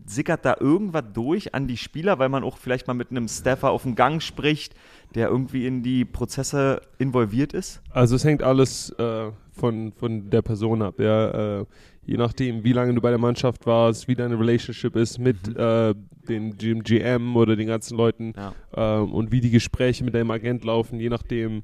Sickert 0.05 0.45
da 0.45 0.55
irgendwas 0.59 1.03
durch 1.13 1.53
an 1.53 1.67
die 1.67 1.77
Spieler, 1.77 2.19
weil 2.19 2.29
man 2.29 2.43
auch 2.43 2.57
vielleicht 2.57 2.87
mal 2.87 2.93
mit 2.93 3.11
einem 3.11 3.27
Staffer 3.27 3.71
auf 3.71 3.83
dem 3.83 3.95
Gang 3.95 4.21
spricht, 4.21 4.75
der 5.15 5.29
irgendwie 5.29 5.65
in 5.65 5.83
die 5.83 6.05
Prozesse 6.05 6.81
involviert 6.97 7.53
ist? 7.53 7.81
Also 7.91 8.15
es 8.15 8.23
hängt 8.23 8.43
alles 8.43 8.91
äh, 8.91 9.31
von, 9.51 9.91
von 9.93 10.29
der 10.29 10.41
Person 10.41 10.81
ab. 10.81 10.99
Ja, 10.99 11.59
äh, 11.59 11.65
je 12.05 12.17
nachdem, 12.17 12.63
wie 12.63 12.73
lange 12.73 12.93
du 12.93 13.01
bei 13.01 13.09
der 13.09 13.19
Mannschaft 13.19 13.65
warst, 13.65 14.07
wie 14.07 14.15
deine 14.15 14.39
Relationship 14.39 14.95
ist 14.95 15.19
mit 15.19 15.47
mhm. 15.47 15.55
äh, 15.57 15.93
den 16.27 16.83
GM 16.83 17.35
oder 17.35 17.55
den 17.55 17.67
ganzen 17.67 17.97
Leuten 17.97 18.33
ja. 18.35 18.53
äh, 18.75 19.01
und 19.01 19.31
wie 19.31 19.41
die 19.41 19.51
Gespräche 19.51 20.03
mit 20.03 20.13
deinem 20.13 20.31
Agent 20.31 20.63
laufen, 20.63 20.99
je 20.99 21.09
nachdem 21.09 21.63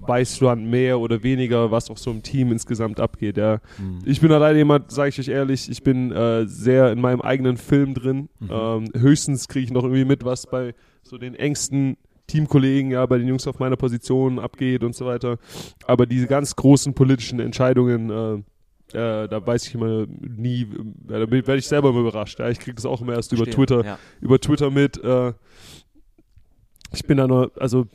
weißt 0.00 0.40
du 0.40 0.46
dann 0.46 0.68
mehr 0.68 1.00
oder 1.00 1.22
weniger, 1.22 1.70
was 1.70 1.90
auch 1.90 1.96
so 1.96 2.10
im 2.10 2.22
Team 2.22 2.52
insgesamt 2.52 3.00
abgeht. 3.00 3.36
Ja. 3.36 3.60
Mhm. 3.78 4.00
Ich 4.04 4.20
bin 4.20 4.32
alleine 4.32 4.58
jemand, 4.58 4.90
sage 4.90 5.10
ich 5.10 5.18
euch 5.18 5.28
ehrlich, 5.28 5.70
ich 5.70 5.82
bin 5.82 6.12
äh, 6.12 6.46
sehr 6.46 6.92
in 6.92 7.00
meinem 7.00 7.20
eigenen 7.20 7.56
Film 7.56 7.94
drin. 7.94 8.28
Mhm. 8.40 8.50
Ähm, 8.50 8.84
höchstens 8.94 9.48
kriege 9.48 9.64
ich 9.64 9.72
noch 9.72 9.84
irgendwie 9.84 10.04
mit, 10.04 10.24
was 10.24 10.46
bei 10.46 10.74
so 11.02 11.18
den 11.18 11.34
engsten 11.34 11.96
Teamkollegen, 12.26 12.90
ja, 12.90 13.04
bei 13.06 13.18
den 13.18 13.28
Jungs 13.28 13.46
auf 13.46 13.58
meiner 13.58 13.76
Position 13.76 14.38
abgeht 14.38 14.84
und 14.84 14.94
so 14.94 15.06
weiter. 15.06 15.38
Aber 15.86 16.06
diese 16.06 16.26
ganz 16.26 16.56
großen 16.56 16.94
politischen 16.94 17.40
Entscheidungen, 17.40 18.10
äh, 18.10 18.34
äh, 18.96 19.28
da 19.28 19.46
weiß 19.46 19.66
ich 19.66 19.74
immer 19.74 20.06
nie, 20.06 20.62
äh, 20.62 20.66
da 21.08 21.30
werde 21.30 21.56
ich 21.56 21.66
selber 21.66 21.90
immer 21.90 22.00
überrascht. 22.00 22.38
Ja. 22.38 22.48
Ich 22.48 22.58
kriege 22.58 22.74
das 22.74 22.86
auch 22.86 23.00
immer 23.00 23.14
erst 23.14 23.30
Verstehen, 23.30 23.52
über 23.52 23.56
Twitter, 23.56 23.84
ja. 23.84 23.98
über 24.20 24.38
Twitter 24.38 24.70
mit. 24.70 25.02
Äh, 25.02 25.32
ich 26.94 27.06
bin 27.06 27.16
da 27.16 27.26
nur, 27.26 27.52
also 27.58 27.86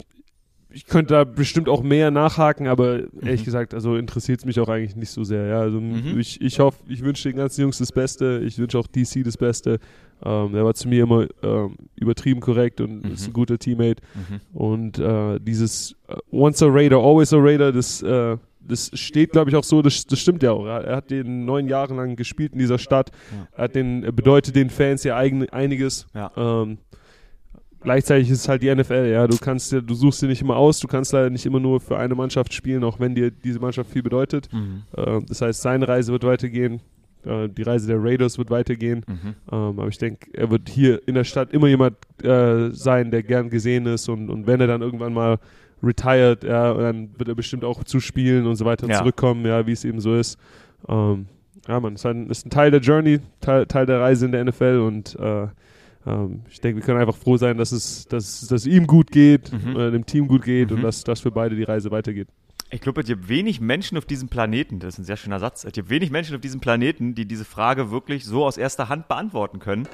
ich 0.77 0.85
könnte 0.85 1.15
da 1.15 1.23
bestimmt 1.23 1.69
auch 1.69 1.81
mehr 1.81 2.11
nachhaken, 2.11 2.67
aber 2.67 2.99
ehrlich 3.19 3.41
mhm. 3.41 3.45
gesagt, 3.45 3.73
also 3.73 3.95
interessiert 3.95 4.41
es 4.41 4.45
mich 4.45 4.59
auch 4.59 4.69
eigentlich 4.69 4.95
nicht 4.95 5.09
so 5.09 5.23
sehr. 5.23 5.47
Ja, 5.47 5.59
also 5.59 5.81
mhm. 5.81 6.19
ich, 6.19 6.39
ich 6.39 6.59
hoffe, 6.59 6.77
ich 6.87 7.01
wünsche 7.03 7.27
den 7.27 7.35
ganzen 7.35 7.61
Jungs 7.61 7.79
das 7.79 7.91
Beste. 7.91 8.43
Ich 8.45 8.59
wünsche 8.59 8.77
auch 8.77 8.85
DC 8.85 9.23
das 9.23 9.37
Beste. 9.37 9.79
Ähm, 10.23 10.53
er 10.53 10.63
war 10.63 10.75
zu 10.75 10.87
mir 10.87 11.01
immer 11.01 11.25
ähm, 11.41 11.77
übertrieben 11.95 12.41
korrekt 12.41 12.79
und 12.79 13.03
mhm. 13.03 13.11
ist 13.11 13.25
ein 13.25 13.33
guter 13.33 13.57
Teammate. 13.57 14.03
Mhm. 14.13 14.41
Und 14.53 14.99
äh, 14.99 15.39
dieses 15.39 15.95
uh, 16.11 16.43
Once 16.45 16.61
a 16.61 16.67
Raider, 16.69 16.97
always 16.97 17.33
a 17.33 17.37
Raider, 17.39 17.71
das, 17.71 18.03
äh, 18.03 18.37
das 18.61 18.91
steht, 18.93 19.31
glaube 19.31 19.49
ich, 19.49 19.55
auch 19.55 19.63
so, 19.63 19.81
das, 19.81 20.05
das 20.05 20.19
stimmt 20.19 20.43
ja 20.43 20.51
auch. 20.51 20.67
Er 20.67 20.95
hat 20.95 21.09
den 21.09 21.45
neun 21.45 21.67
Jahre 21.67 21.95
lang 21.95 22.15
gespielt 22.15 22.53
in 22.53 22.59
dieser 22.59 22.77
Stadt. 22.77 23.09
Ja. 23.31 23.47
Er 23.57 23.63
hat 23.63 23.73
den, 23.73 24.01
bedeutet 24.15 24.55
den 24.55 24.69
Fans 24.69 25.03
ja 25.03 25.17
eigen, 25.17 25.49
einiges. 25.49 26.05
Ja. 26.13 26.31
Ähm, 26.37 26.77
gleichzeitig 27.81 28.29
ist 28.29 28.41
es 28.41 28.49
halt 28.49 28.61
die 28.61 28.73
NFL, 28.73 29.09
ja. 29.11 29.27
Du 29.27 29.37
kannst 29.37 29.71
dir, 29.71 29.81
du 29.81 29.93
suchst 29.93 30.21
dir 30.21 30.27
nicht 30.27 30.41
immer 30.41 30.55
aus, 30.55 30.79
du 30.79 30.87
kannst 30.87 31.13
leider 31.13 31.29
nicht 31.29 31.45
immer 31.45 31.59
nur 31.59 31.79
für 31.79 31.97
eine 31.97 32.15
Mannschaft 32.15 32.53
spielen, 32.53 32.83
auch 32.83 32.99
wenn 32.99 33.15
dir 33.15 33.31
diese 33.31 33.59
Mannschaft 33.59 33.91
viel 33.91 34.03
bedeutet. 34.03 34.49
Mhm. 34.51 34.83
Äh, 34.95 35.21
das 35.27 35.41
heißt, 35.41 35.61
seine 35.61 35.87
Reise 35.87 36.11
wird 36.11 36.23
weitergehen, 36.23 36.81
äh, 37.25 37.49
die 37.49 37.63
Reise 37.63 37.87
der 37.87 38.01
Raiders 38.01 38.37
wird 38.37 38.49
weitergehen. 38.49 39.03
Mhm. 39.07 39.35
Ähm, 39.51 39.79
aber 39.79 39.87
ich 39.87 39.97
denke, 39.97 40.29
er 40.33 40.49
wird 40.49 40.69
hier 40.69 41.01
in 41.07 41.15
der 41.15 41.23
Stadt 41.23 41.51
immer 41.51 41.67
jemand 41.67 41.95
äh, 42.23 42.69
sein, 42.71 43.11
der 43.11 43.23
gern 43.23 43.49
gesehen 43.49 43.85
ist 43.85 44.09
und, 44.09 44.29
und 44.29 44.47
wenn 44.47 44.61
er 44.61 44.67
dann 44.67 44.81
irgendwann 44.81 45.13
mal 45.13 45.39
retired, 45.83 46.43
ja, 46.43 46.73
dann 46.73 47.09
wird 47.17 47.29
er 47.29 47.35
bestimmt 47.35 47.63
auch 47.63 47.83
zuspielen 47.83 48.47
und 48.47 48.55
so 48.55 48.65
weiter 48.65 48.87
ja. 48.87 48.97
zurückkommen, 48.97 49.45
ja, 49.45 49.65
wie 49.67 49.73
es 49.73 49.85
eben 49.85 49.99
so 49.99 50.15
ist. 50.15 50.39
Ähm, 50.87 51.27
ja, 51.67 51.79
man, 51.79 51.95
ist, 51.95 52.05
ist 52.05 52.45
ein 52.45 52.49
Teil 52.49 52.71
der 52.71 52.79
Journey, 52.79 53.19
Teil, 53.41 53.65
Teil 53.65 53.85
der 53.85 53.99
Reise 53.99 54.25
in 54.25 54.31
der 54.31 54.43
NFL 54.45 54.79
und 54.79 55.15
äh, 55.19 55.47
ähm, 56.07 56.41
ich 56.49 56.61
denke, 56.61 56.77
wir 56.77 56.85
können 56.85 56.99
einfach 56.99 57.15
froh 57.15 57.37
sein, 57.37 57.57
dass 57.57 57.71
es, 57.71 58.07
dass, 58.07 58.47
dass 58.47 58.65
ihm 58.65 58.87
gut 58.87 59.11
geht, 59.11 59.51
mhm. 59.51 59.77
äh, 59.77 59.91
dem 59.91 60.05
Team 60.05 60.27
gut 60.27 60.43
geht 60.43 60.69
mhm. 60.69 60.77
und 60.77 60.83
dass, 60.83 61.03
dass 61.03 61.19
für 61.19 61.31
beide 61.31 61.55
die 61.55 61.63
Reise 61.63 61.91
weitergeht. 61.91 62.29
Ich 62.69 62.81
glaube, 62.81 63.01
es 63.01 63.07
gibt 63.07 63.29
wenig 63.29 63.61
Menschen 63.61 63.97
auf 63.97 64.05
diesem 64.05 64.27
Planeten, 64.27 64.79
das 64.79 64.95
ist 64.95 64.99
ein 64.99 65.05
sehr 65.05 65.17
schöner 65.17 65.39
Satz, 65.39 65.63
es 65.63 65.71
gibt 65.71 65.89
wenig 65.89 66.11
Menschen 66.11 66.35
auf 66.35 66.41
diesem 66.41 66.59
Planeten, 66.59 67.15
die 67.15 67.25
diese 67.25 67.45
Frage 67.45 67.91
wirklich 67.91 68.25
so 68.25 68.45
aus 68.45 68.57
erster 68.57 68.89
Hand 68.89 69.07
beantworten 69.07 69.59
können, 69.59 69.87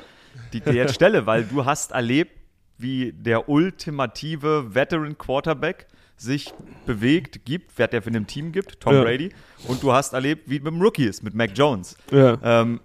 die 0.52 0.58
ich 0.58 0.63
dir 0.63 0.73
jetzt 0.73 0.95
stelle, 0.95 1.26
weil 1.28 1.43
du 1.43 1.65
hast 1.65 1.91
erlebt, 1.91 2.32
wie 2.78 3.13
der 3.13 3.47
ultimative 3.47 4.73
Veteran 4.73 5.17
Quarterback 5.17 5.88
sich 6.17 6.52
bewegt, 6.86 7.45
gibt, 7.45 7.71
wer 7.78 7.88
der 7.88 8.02
für 8.02 8.10
ein 8.10 8.26
Team 8.28 8.52
gibt, 8.52 8.80
Tom 8.80 8.95
ja. 8.95 9.04
Brady, 9.04 9.30
und 9.67 9.84
du 9.84 9.91
hast 9.91 10.13
erlebt, 10.13 10.49
wie 10.49 10.58
es 10.58 10.63
mit 10.63 10.73
dem 10.73 10.82
Rookie 10.82 11.06
ist, 11.06 11.23
mit 11.23 11.36
Mac 11.36 11.52
Jones. 11.56 11.95
Ja. 12.12 12.38
Ähm, 12.43 12.80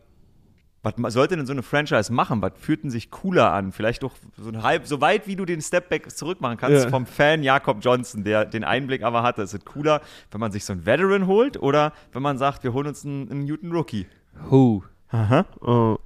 was 0.83 1.13
sollte 1.13 1.37
denn 1.37 1.47
so 1.47 1.53
eine 1.53 1.63
Franchise 1.63 2.13
machen? 2.13 2.41
Was 2.41 2.53
führten 2.57 2.91
sich 2.91 3.11
cooler 3.11 3.53
an? 3.53 3.73
Vielleicht 3.73 4.03
doch 4.03 4.15
so 4.37 4.49
ein 4.49 4.63
halb, 4.63 4.87
so 4.87 5.01
weit 5.01 5.27
wie 5.27 5.37
du 5.37 5.45
den 5.45 5.61
Stepback 5.61 6.11
zurück 6.11 6.41
machen 6.41 6.57
kannst 6.57 6.85
ja. 6.85 6.91
vom 6.91 7.07
Fan 7.07 7.43
Jakob 7.43 7.79
Johnson, 7.81 8.25
der 8.25 8.45
den 8.45 8.65
Einblick 8.65 9.03
aber 9.03 9.23
hatte. 9.23 9.43
Ist 9.43 9.55
es 9.55 9.65
cooler, 9.65 10.01
wenn 10.31 10.41
man 10.41 10.53
sich 10.53 10.65
so 10.65 10.73
einen 10.73 10.87
Veteran 10.87 11.27
holt 11.27 11.61
oder 11.61 11.93
wenn 12.13 12.23
man 12.23 12.39
sagt, 12.39 12.63
wir 12.65 12.73
holen 12.73 12.87
uns 12.87 13.05
einen, 13.05 13.31
einen 13.31 13.45
Newton 13.45 13.73
Rookie? 13.73 14.07
Who? 14.49 14.85
Aha. 15.11 15.47
Uh, 15.61 15.97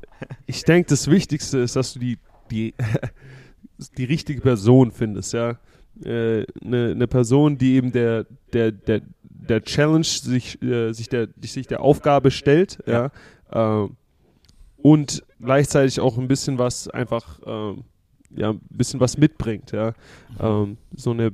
ich 0.46 0.64
denke, 0.64 0.88
das 0.88 1.10
Wichtigste 1.10 1.58
ist, 1.58 1.76
dass 1.76 1.92
du 1.92 1.98
die, 1.98 2.18
die 2.50 2.74
die 3.98 4.04
richtige 4.04 4.40
Person 4.40 4.90
findest, 4.90 5.32
ja. 5.32 5.58
Eine 6.04 6.46
äh, 6.62 6.94
ne 6.94 7.06
Person, 7.06 7.58
die 7.58 7.74
eben 7.74 7.92
der, 7.92 8.24
der, 8.52 8.72
der, 8.72 9.02
der 9.22 9.62
Challenge 9.62 10.04
sich, 10.04 10.60
äh, 10.62 10.92
sich, 10.92 11.08
der, 11.08 11.28
sich 11.40 11.66
der 11.66 11.80
Aufgabe 11.82 12.30
stellt, 12.30 12.78
ja. 12.86 13.10
ja 13.52 13.84
äh, 13.84 13.88
und 14.82 15.24
gleichzeitig 15.40 16.00
auch 16.00 16.18
ein 16.18 16.28
bisschen 16.28 16.58
was 16.58 16.88
einfach, 16.88 17.40
äh, 17.46 17.74
ja, 18.34 18.50
ein 18.50 18.60
bisschen 18.70 19.00
was 19.00 19.16
mitbringt, 19.16 19.72
ja. 19.72 19.92
Ähm, 20.40 20.76
so 20.94 21.10
eine 21.10 21.32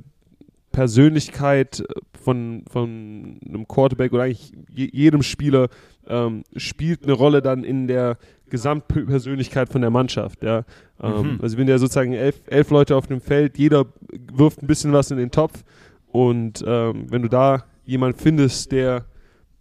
Persönlichkeit 0.73 1.83
von, 2.13 2.65
von 2.71 3.41
einem 3.47 3.67
Quarterback 3.67 4.13
oder 4.13 4.25
eigentlich 4.25 4.53
jedem 4.71 5.23
Spieler 5.23 5.69
ähm, 6.07 6.45
spielt 6.57 7.05
eine 7.05 7.13
Rolle 7.13 7.43
dann 7.43 7.65
in 7.65 7.87
der 7.87 8.19
Gesamtpersönlichkeit 8.51 9.69
von 9.69 9.81
der 9.81 9.91
Mannschaft. 9.91 10.43
Ja. 10.43 10.65
Ähm, 11.01 11.35
mhm. 11.35 11.39
Also 11.43 11.59
wenn 11.59 11.69
ja 11.69 11.79
sozusagen 11.79 12.13
elf, 12.13 12.41
elf 12.47 12.71
Leute 12.71 12.97
auf 12.97 13.07
dem 13.07 13.21
Feld, 13.21 13.59
jeder 13.59 13.87
wirft 14.33 14.63
ein 14.63 14.67
bisschen 14.67 14.93
was 14.93 15.11
in 15.11 15.19
den 15.19 15.31
Topf 15.31 15.65
und 16.07 16.65
ähm, 16.67 17.07
wenn 17.11 17.23
du 17.23 17.29
da 17.29 17.65
jemanden 17.85 18.19
findest, 18.19 18.73
der 18.73 19.07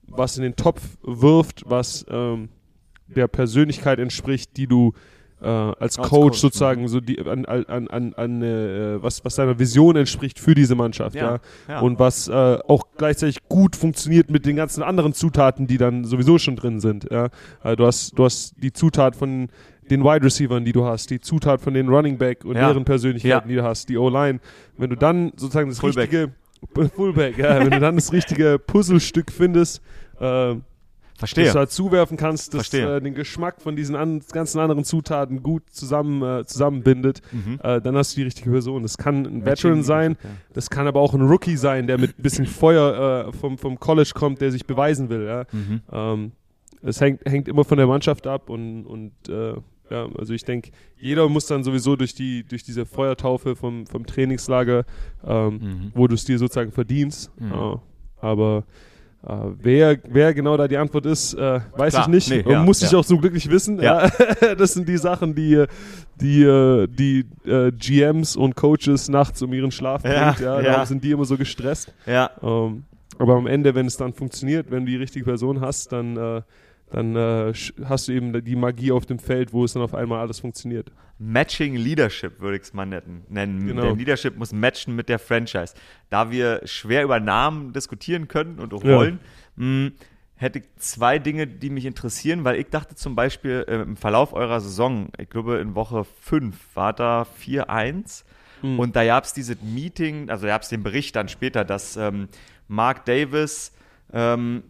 was 0.07 0.37
in 0.37 0.43
den 0.43 0.55
Topf 0.55 0.97
wirft, 1.03 1.63
was 1.65 2.05
ähm, 2.09 2.49
der 3.07 3.27
Persönlichkeit 3.27 3.99
entspricht, 3.99 4.57
die 4.57 4.67
du 4.67 4.93
äh, 5.41 5.45
als, 5.45 5.79
als 5.79 5.97
Coach, 5.97 6.09
Coach, 6.09 6.39
sozusagen 6.39 6.81
ja. 6.81 6.87
so 6.87 6.99
die 6.99 7.19
an, 7.19 7.45
an, 7.45 7.87
an, 7.87 8.13
an 8.13 8.41
äh, 8.41 9.01
was, 9.01 9.23
was 9.23 9.35
deiner 9.35 9.59
Vision 9.59 9.95
entspricht 9.95 10.39
für 10.39 10.55
diese 10.55 10.75
Mannschaft, 10.75 11.15
ja. 11.15 11.35
ja. 11.35 11.39
ja. 11.69 11.79
Und 11.81 11.99
was 11.99 12.27
äh, 12.27 12.31
auch 12.31 12.87
gleichzeitig 12.97 13.47
gut 13.47 13.75
funktioniert 13.75 14.31
mit 14.31 14.45
den 14.45 14.55
ganzen 14.55 14.81
anderen 14.81 15.13
Zutaten, 15.13 15.67
die 15.67 15.77
dann 15.77 16.05
sowieso 16.05 16.39
schon 16.39 16.55
drin 16.55 16.79
sind. 16.79 17.07
Ja. 17.11 17.29
Äh, 17.63 17.75
du 17.75 17.85
hast, 17.85 18.17
du 18.17 18.25
hast 18.25 18.55
die 18.57 18.73
Zutat 18.73 19.15
von 19.15 19.49
den 19.91 20.03
Wide 20.03 20.25
Receivers, 20.25 20.63
die 20.63 20.73
du 20.73 20.85
hast, 20.85 21.09
die 21.11 21.19
Zutat 21.19 21.61
von 21.61 21.73
den 21.73 21.87
Running 21.87 22.17
Back 22.17 22.43
und 22.43 22.55
deren 22.55 22.83
Persönlichkeiten, 22.83 23.47
die 23.47 23.55
du 23.55 23.63
hast, 23.63 23.87
die 23.89 23.97
O-Line. 23.97 24.39
Wenn 24.77 24.89
du 24.89 24.97
dann 24.97 25.31
sozusagen 25.37 25.69
das 25.69 25.79
Fullback. 25.79 26.11
richtige 26.11 26.33
Fullback, 26.95 27.37
ja, 27.37 27.59
wenn 27.59 27.69
du 27.69 27.79
dann 27.79 27.95
das 27.95 28.11
richtige 28.11 28.59
Puzzlestück 28.59 29.31
findest, 29.31 29.81
äh, 30.19 30.55
Verstehe. 31.17 31.45
Dass 31.45 31.53
du 31.53 31.59
halt 31.59 31.71
zuwerfen 31.71 32.15
kannst, 32.15 32.53
dass 32.53 32.71
äh, 32.73 33.01
den 33.01 33.15
Geschmack 33.15 33.59
von 33.59 33.75
diesen 33.75 33.95
an, 33.95 34.21
ganzen 34.31 34.59
anderen 34.59 34.83
Zutaten 34.83 35.41
gut 35.41 35.63
zusammen, 35.71 36.21
äh, 36.21 36.45
zusammenbindet. 36.45 37.21
Mhm. 37.31 37.59
Äh, 37.63 37.81
dann 37.81 37.97
hast 37.97 38.13
du 38.13 38.17
die 38.17 38.23
richtige 38.23 38.51
Person. 38.51 38.83
Das 38.83 38.99
kann 38.99 39.25
ein 39.25 39.43
Veteran 39.43 39.81
sein, 39.81 40.15
das 40.53 40.69
kann 40.69 40.85
aber 40.85 41.01
auch 41.01 41.15
ein 41.15 41.21
Rookie 41.21 41.57
sein, 41.57 41.87
der 41.87 41.97
mit 41.97 42.19
ein 42.19 42.21
bisschen 42.21 42.45
Feuer 42.45 43.29
äh, 43.29 43.33
vom, 43.33 43.57
vom 43.57 43.79
College 43.79 44.11
kommt, 44.13 44.41
der 44.41 44.51
sich 44.51 44.67
beweisen 44.67 45.09
will. 45.09 45.25
Ja? 45.25 45.45
Mhm. 45.51 45.81
Ähm, 45.91 46.31
es 46.83 47.01
hängt, 47.01 47.25
hängt 47.25 47.47
immer 47.47 47.63
von 47.63 47.79
der 47.79 47.87
Mannschaft 47.87 48.27
ab 48.27 48.51
und, 48.51 48.85
und 48.85 49.11
äh, 49.27 49.55
ja, 49.89 50.07
also 50.17 50.33
ich 50.33 50.43
denke, 50.43 50.69
jeder 50.99 51.27
muss 51.29 51.47
dann 51.47 51.63
sowieso 51.63 51.95
durch 51.95 52.13
die 52.13 52.43
durch 52.43 52.63
diese 52.63 52.85
Feuertaufe 52.85 53.55
vom, 53.55 53.87
vom 53.87 54.05
Trainingslager, 54.05 54.85
ähm, 55.25 55.53
mhm. 55.53 55.91
wo 55.95 56.07
du 56.07 56.13
es 56.13 56.25
dir 56.25 56.37
sozusagen 56.37 56.71
verdienst. 56.71 57.31
Mhm. 57.39 57.51
Uh, 57.53 57.79
aber 58.19 58.65
äh, 59.25 59.33
wer, 59.59 59.97
wer 60.07 60.33
genau 60.33 60.57
da 60.57 60.67
die 60.67 60.77
Antwort 60.77 61.05
ist, 61.05 61.33
äh, 61.33 61.59
weiß 61.75 61.93
Klar, 61.93 62.03
ich 62.03 62.07
nicht. 62.07 62.29
Nee, 62.29 62.51
ja, 62.51 62.63
muss 62.63 62.81
ja. 62.81 62.87
ich 62.87 62.95
auch 62.95 63.05
zum 63.05 63.19
Glück 63.19 63.33
nicht 63.33 63.49
wissen. 63.49 63.81
Ja. 63.81 64.09
das 64.57 64.73
sind 64.73 64.87
die 64.87 64.97
Sachen, 64.97 65.35
die 65.35 65.65
die, 66.21 66.43
äh, 66.43 66.87
die 66.87 67.25
äh, 67.45 67.71
GMs 67.71 68.35
und 68.35 68.55
Coaches 68.55 69.09
nachts 69.09 69.41
um 69.41 69.53
ihren 69.53 69.71
Schlaf 69.71 70.01
bringt. 70.01 70.39
Ja, 70.39 70.61
ja. 70.61 70.85
sind 70.85 71.03
die 71.03 71.11
immer 71.11 71.25
so 71.25 71.37
gestresst. 71.37 71.93
Ja. 72.05 72.31
Ähm, 72.41 72.83
aber 73.19 73.35
am 73.35 73.47
Ende, 73.47 73.73
wenn 73.75 73.85
es 73.85 73.97
dann 73.97 74.13
funktioniert, 74.13 74.69
wenn 74.69 74.85
du 74.85 74.91
die 74.91 74.97
richtige 74.97 75.25
Person 75.25 75.61
hast, 75.61 75.91
dann 75.91 76.17
äh, 76.17 76.41
dann 76.89 77.15
äh, 77.15 77.53
hast 77.85 78.07
du 78.07 78.13
eben 78.13 78.43
die 78.43 78.55
Magie 78.55 78.91
auf 78.91 79.05
dem 79.05 79.19
Feld, 79.19 79.51
wo 79.51 79.65
es 79.65 79.73
dann 79.73 79.83
auf 79.83 79.93
einmal 79.93 80.19
alles 80.19 80.39
funktioniert. 80.39 80.91
Matching 81.19 81.75
Leadership 81.75 82.39
würde 82.39 82.57
ich 82.57 82.63
es 82.63 82.73
mal 82.73 82.85
nennen. 82.85 83.25
Genau. 83.29 83.81
Der 83.81 83.95
Leadership 83.95 84.37
muss 84.37 84.53
matchen 84.53 84.95
mit 84.95 85.09
der 85.09 85.19
Franchise. 85.19 85.73
Da 86.09 86.31
wir 86.31 86.61
schwer 86.65 87.03
über 87.03 87.19
Namen 87.19 87.73
diskutieren 87.73 88.27
können 88.27 88.59
und 88.59 88.73
auch 88.73 88.83
ja. 88.83 88.95
wollen, 88.95 89.19
mh, 89.55 89.65
hm, 89.65 89.91
hätte 90.35 90.59
ich 90.59 90.65
zwei 90.77 91.19
Dinge, 91.19 91.47
die 91.47 91.69
mich 91.69 91.85
interessieren, 91.85 92.43
weil 92.43 92.57
ich 92.57 92.67
dachte 92.67 92.95
zum 92.95 93.15
Beispiel 93.15 93.65
äh, 93.67 93.81
im 93.81 93.97
Verlauf 93.97 94.33
eurer 94.33 94.61
Saison, 94.61 95.09
ich 95.17 95.29
glaube 95.29 95.57
in 95.57 95.75
Woche 95.75 96.05
5 96.21 96.55
war 96.75 96.93
da 96.93 97.25
4-1 97.43 98.23
mhm. 98.61 98.79
und 98.79 98.95
da 98.95 99.03
gab 99.03 99.23
es 99.23 99.33
dieses 99.33 99.57
Meeting, 99.61 100.29
also 100.29 100.45
gab 100.45 100.61
es 100.61 100.69
den 100.69 100.83
Bericht 100.83 101.15
dann 101.15 101.27
später, 101.27 101.65
dass 101.65 101.97
ähm, 101.97 102.29
Mark 102.67 103.05
Davis 103.05 103.73
ähm, 104.13 104.63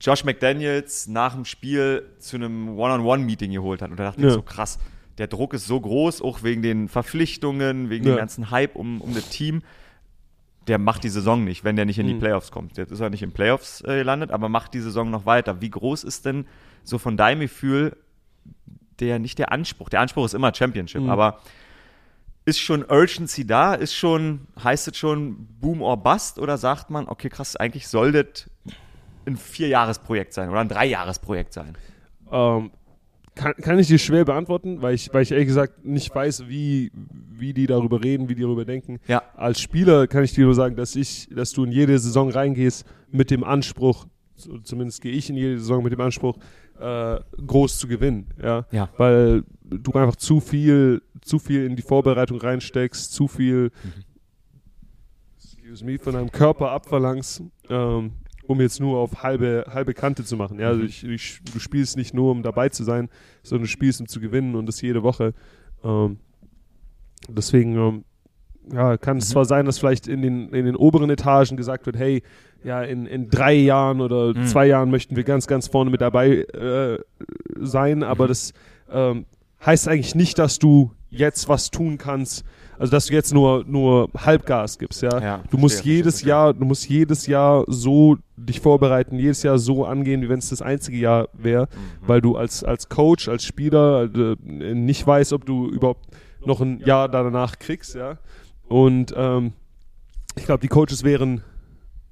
Josh 0.00 0.24
McDaniels 0.24 1.06
nach 1.08 1.34
dem 1.34 1.44
Spiel 1.44 2.04
zu 2.18 2.36
einem 2.36 2.78
One-on-One-Meeting 2.78 3.52
geholt 3.52 3.82
hat. 3.82 3.90
Und 3.90 3.98
da 3.98 4.04
dachte 4.04 4.22
ja. 4.22 4.28
ich 4.28 4.34
so, 4.34 4.42
krass, 4.42 4.78
der 5.18 5.26
Druck 5.26 5.54
ist 5.54 5.66
so 5.66 5.80
groß, 5.80 6.22
auch 6.22 6.42
wegen 6.42 6.62
den 6.62 6.88
Verpflichtungen, 6.88 7.90
wegen 7.90 8.04
ja. 8.04 8.14
dem 8.14 8.18
ganzen 8.18 8.50
Hype 8.50 8.76
um, 8.76 9.00
um 9.00 9.14
das 9.14 9.28
Team. 9.28 9.62
Der 10.66 10.78
macht 10.78 11.04
die 11.04 11.10
Saison 11.10 11.44
nicht, 11.44 11.62
wenn 11.62 11.76
der 11.76 11.84
nicht 11.84 11.98
in 11.98 12.06
die 12.06 12.14
mhm. 12.14 12.20
Playoffs 12.20 12.50
kommt. 12.50 12.76
Jetzt 12.78 12.90
ist 12.90 13.00
er 13.00 13.10
nicht 13.10 13.22
in 13.22 13.32
Playoffs 13.32 13.82
äh, 13.82 13.98
gelandet, 13.98 14.30
aber 14.30 14.48
macht 14.48 14.74
die 14.74 14.80
Saison 14.80 15.10
noch 15.10 15.26
weiter. 15.26 15.60
Wie 15.60 15.70
groß 15.70 16.04
ist 16.04 16.24
denn 16.24 16.46
so 16.82 16.98
von 16.98 17.16
deinem 17.16 17.40
Gefühl 17.40 17.96
der, 19.00 19.18
nicht 19.18 19.38
der 19.38 19.52
Anspruch, 19.52 19.88
der 19.88 20.00
Anspruch 20.00 20.24
ist 20.24 20.34
immer 20.34 20.54
Championship, 20.54 21.02
mhm. 21.02 21.10
aber 21.10 21.40
ist 22.46 22.60
schon 22.60 22.84
Urgency 22.84 23.46
da? 23.46 23.74
Ist 23.74 23.94
schon, 23.94 24.46
heißt 24.62 24.88
es 24.88 24.96
schon 24.96 25.46
Boom 25.60 25.82
or 25.82 25.96
Bust? 26.02 26.38
Oder 26.38 26.58
sagt 26.58 26.90
man, 26.90 27.08
okay, 27.08 27.28
krass, 27.28 27.56
eigentlich 27.56 27.88
soll 27.88 28.12
das 28.12 28.50
ein 29.26 29.36
Vierjahresprojekt 29.36 30.32
sein 30.32 30.50
oder 30.50 30.60
ein 30.60 30.68
Dreijahresprojekt 30.68 31.52
sein? 31.52 31.76
Ähm, 32.30 32.70
kann, 33.34 33.54
kann 33.54 33.78
ich 33.78 33.88
dir 33.88 33.98
schwer 33.98 34.24
beantworten, 34.24 34.80
weil 34.80 34.94
ich, 34.94 35.12
weil 35.12 35.22
ich 35.22 35.32
ehrlich 35.32 35.48
gesagt 35.48 35.84
nicht 35.84 36.14
weiß, 36.14 36.48
wie, 36.48 36.92
wie 37.36 37.52
die 37.52 37.66
darüber 37.66 38.02
reden, 38.02 38.28
wie 38.28 38.34
die 38.34 38.42
darüber 38.42 38.64
denken. 38.64 39.00
Ja. 39.08 39.22
Als 39.36 39.60
Spieler 39.60 40.06
kann 40.06 40.24
ich 40.24 40.32
dir 40.32 40.44
nur 40.44 40.54
sagen, 40.54 40.76
dass 40.76 40.94
ich, 40.94 41.28
dass 41.34 41.52
du 41.52 41.64
in 41.64 41.72
jede 41.72 41.98
Saison 41.98 42.30
reingehst 42.30 42.86
mit 43.10 43.30
dem 43.30 43.42
Anspruch, 43.42 44.06
zumindest 44.62 45.00
gehe 45.00 45.12
ich 45.12 45.30
in 45.30 45.36
jede 45.36 45.58
Saison 45.58 45.82
mit 45.82 45.92
dem 45.92 46.00
Anspruch, 46.00 46.38
äh, 46.78 47.18
groß 47.44 47.78
zu 47.78 47.88
gewinnen. 47.88 48.28
Ja? 48.40 48.66
ja. 48.70 48.88
Weil 48.96 49.44
du 49.64 49.92
einfach 49.92 50.16
zu 50.16 50.40
viel, 50.40 51.02
zu 51.20 51.38
viel 51.38 51.64
in 51.66 51.76
die 51.76 51.82
Vorbereitung 51.82 52.40
reinsteckst, 52.40 53.12
zu 53.12 53.26
viel 53.26 53.70
mhm. 53.82 54.04
excuse 55.36 55.84
me, 55.84 55.98
von 55.98 56.14
deinem 56.14 56.30
Körper 56.30 56.70
abverlangst. 56.70 57.42
Ähm, 57.68 58.12
um 58.46 58.60
jetzt 58.60 58.80
nur 58.80 58.98
auf 58.98 59.22
halbe, 59.22 59.66
halbe 59.68 59.94
Kante 59.94 60.24
zu 60.24 60.36
machen. 60.36 60.58
Ja, 60.58 60.68
also 60.68 60.80
mhm. 60.80 60.86
ich, 60.86 61.04
ich, 61.04 61.40
du 61.52 61.58
spielst 61.58 61.96
nicht 61.96 62.14
nur, 62.14 62.30
um 62.30 62.42
dabei 62.42 62.68
zu 62.68 62.84
sein, 62.84 63.08
sondern 63.42 63.64
du 63.64 63.68
spielst, 63.68 64.00
um 64.00 64.08
zu 64.08 64.20
gewinnen 64.20 64.54
und 64.54 64.66
das 64.66 64.80
jede 64.80 65.02
Woche. 65.02 65.34
Ähm, 65.82 66.18
deswegen 67.28 67.76
ähm, 67.76 68.04
ja, 68.72 68.96
kann 68.96 69.18
es 69.18 69.28
mhm. 69.28 69.32
zwar 69.32 69.44
sein, 69.44 69.66
dass 69.66 69.78
vielleicht 69.78 70.06
in 70.06 70.22
den, 70.22 70.48
in 70.50 70.64
den 70.64 70.76
oberen 70.76 71.10
Etagen 71.10 71.56
gesagt 71.56 71.86
wird, 71.86 71.96
hey, 71.96 72.22
ja, 72.62 72.82
in, 72.82 73.06
in 73.06 73.28
drei 73.28 73.54
Jahren 73.54 74.00
oder 74.00 74.34
mhm. 74.34 74.46
zwei 74.46 74.66
Jahren 74.66 74.90
möchten 74.90 75.16
wir 75.16 75.24
ganz, 75.24 75.46
ganz 75.46 75.68
vorne 75.68 75.90
mit 75.90 76.00
dabei 76.00 76.38
äh, 76.38 76.98
sein, 77.56 78.02
aber 78.02 78.24
mhm. 78.24 78.28
das 78.28 78.52
ähm, 78.90 79.26
heißt 79.64 79.88
eigentlich 79.88 80.14
nicht, 80.14 80.38
dass 80.38 80.58
du 80.58 80.92
jetzt 81.10 81.48
was 81.48 81.70
tun 81.70 81.98
kannst, 81.98 82.44
also 82.78 82.90
dass 82.90 83.06
du 83.06 83.14
jetzt 83.14 83.32
nur 83.32 83.64
nur 83.66 84.08
Halbgas 84.16 84.78
gibst, 84.78 85.02
ja. 85.02 85.20
ja 85.20 85.40
du 85.50 85.58
musst 85.58 85.76
verstehe, 85.76 85.96
jedes 85.96 86.14
verstehe. 86.14 86.28
Jahr, 86.30 86.54
du 86.54 86.64
musst 86.64 86.88
jedes 86.88 87.26
Jahr 87.26 87.64
so 87.68 88.16
dich 88.36 88.60
vorbereiten, 88.60 89.18
jedes 89.18 89.42
Jahr 89.42 89.58
so 89.58 89.84
angehen, 89.84 90.22
wie 90.22 90.28
wenn 90.28 90.40
es 90.40 90.48
das 90.48 90.60
einzige 90.60 90.98
Jahr 90.98 91.28
wäre, 91.32 91.64
mhm. 91.64 92.08
weil 92.08 92.20
du 92.20 92.36
als 92.36 92.64
als 92.64 92.88
Coach, 92.88 93.28
als 93.28 93.44
Spieler 93.44 94.10
äh, 94.14 94.36
nicht 94.74 95.06
weißt, 95.06 95.32
ob 95.32 95.46
du 95.46 95.68
überhaupt 95.68 96.06
noch 96.44 96.60
ein 96.60 96.80
Jahr 96.80 97.08
danach 97.08 97.58
kriegst, 97.58 97.94
ja. 97.94 98.18
Und 98.68 99.14
ähm, 99.16 99.52
ich 100.36 100.44
glaube, 100.46 100.60
die 100.60 100.68
Coaches 100.68 101.04
wären 101.04 101.42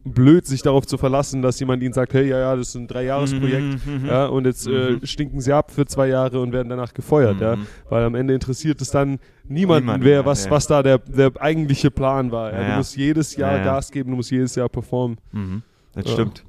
blöd, 0.05 0.47
sich 0.47 0.63
darauf 0.63 0.87
zu 0.87 0.99
verlassen, 0.99 1.43
dass 1.43 1.61
jemand 1.61 1.83
ihnen 1.83 1.93
sagt, 1.93 2.15
hey, 2.15 2.29
ja, 2.29 2.39
ja, 2.39 2.57
das 2.57 2.71
ist 2.71 2.75
ein 2.75 2.89
Dreijahresprojekt, 2.89 3.87
mhm, 3.87 3.93
mhm, 3.93 4.03
mhm. 4.03 4.07
ja, 4.07 4.27
und 4.27 4.47
jetzt 4.47 4.67
äh, 4.67 4.93
mhm. 4.93 5.07
stinken 5.07 5.41
sie 5.41 5.53
ab 5.53 5.71
für 5.71 5.87
zwei 5.87 6.09
Jahre 6.09 6.41
und 6.41 6.53
werden 6.53 6.69
danach 6.69 6.93
gefeuert, 6.93 7.37
mhm. 7.37 7.43
ja, 7.43 7.57
weil 7.89 8.05
am 8.05 8.15
Ende 8.15 8.35
interessiert 8.35 8.81
es 8.81 8.91
dann 8.91 9.19
niemanden, 9.45 9.87
Niemand 9.87 10.05
wer, 10.05 10.25
was, 10.27 10.47
ja. 10.47 10.51
was 10.51 10.67
da 10.67 10.83
der, 10.83 10.99
der 10.99 11.33
eigentliche 11.39 11.91
Plan 11.91 12.33
war. 12.33 12.53
Ja. 12.53 12.63
Ja, 12.63 12.71
du 12.71 12.77
musst 12.79 12.97
jedes 12.97 13.37
Jahr 13.37 13.61
Gas 13.61 13.91
geben, 13.91 14.11
du 14.11 14.17
musst 14.17 14.31
jedes 14.31 14.55
Jahr 14.55 14.69
performen. 14.69 15.19
Mhm. 15.33 15.63
Das 15.95 16.11
stimmt. 16.11 16.45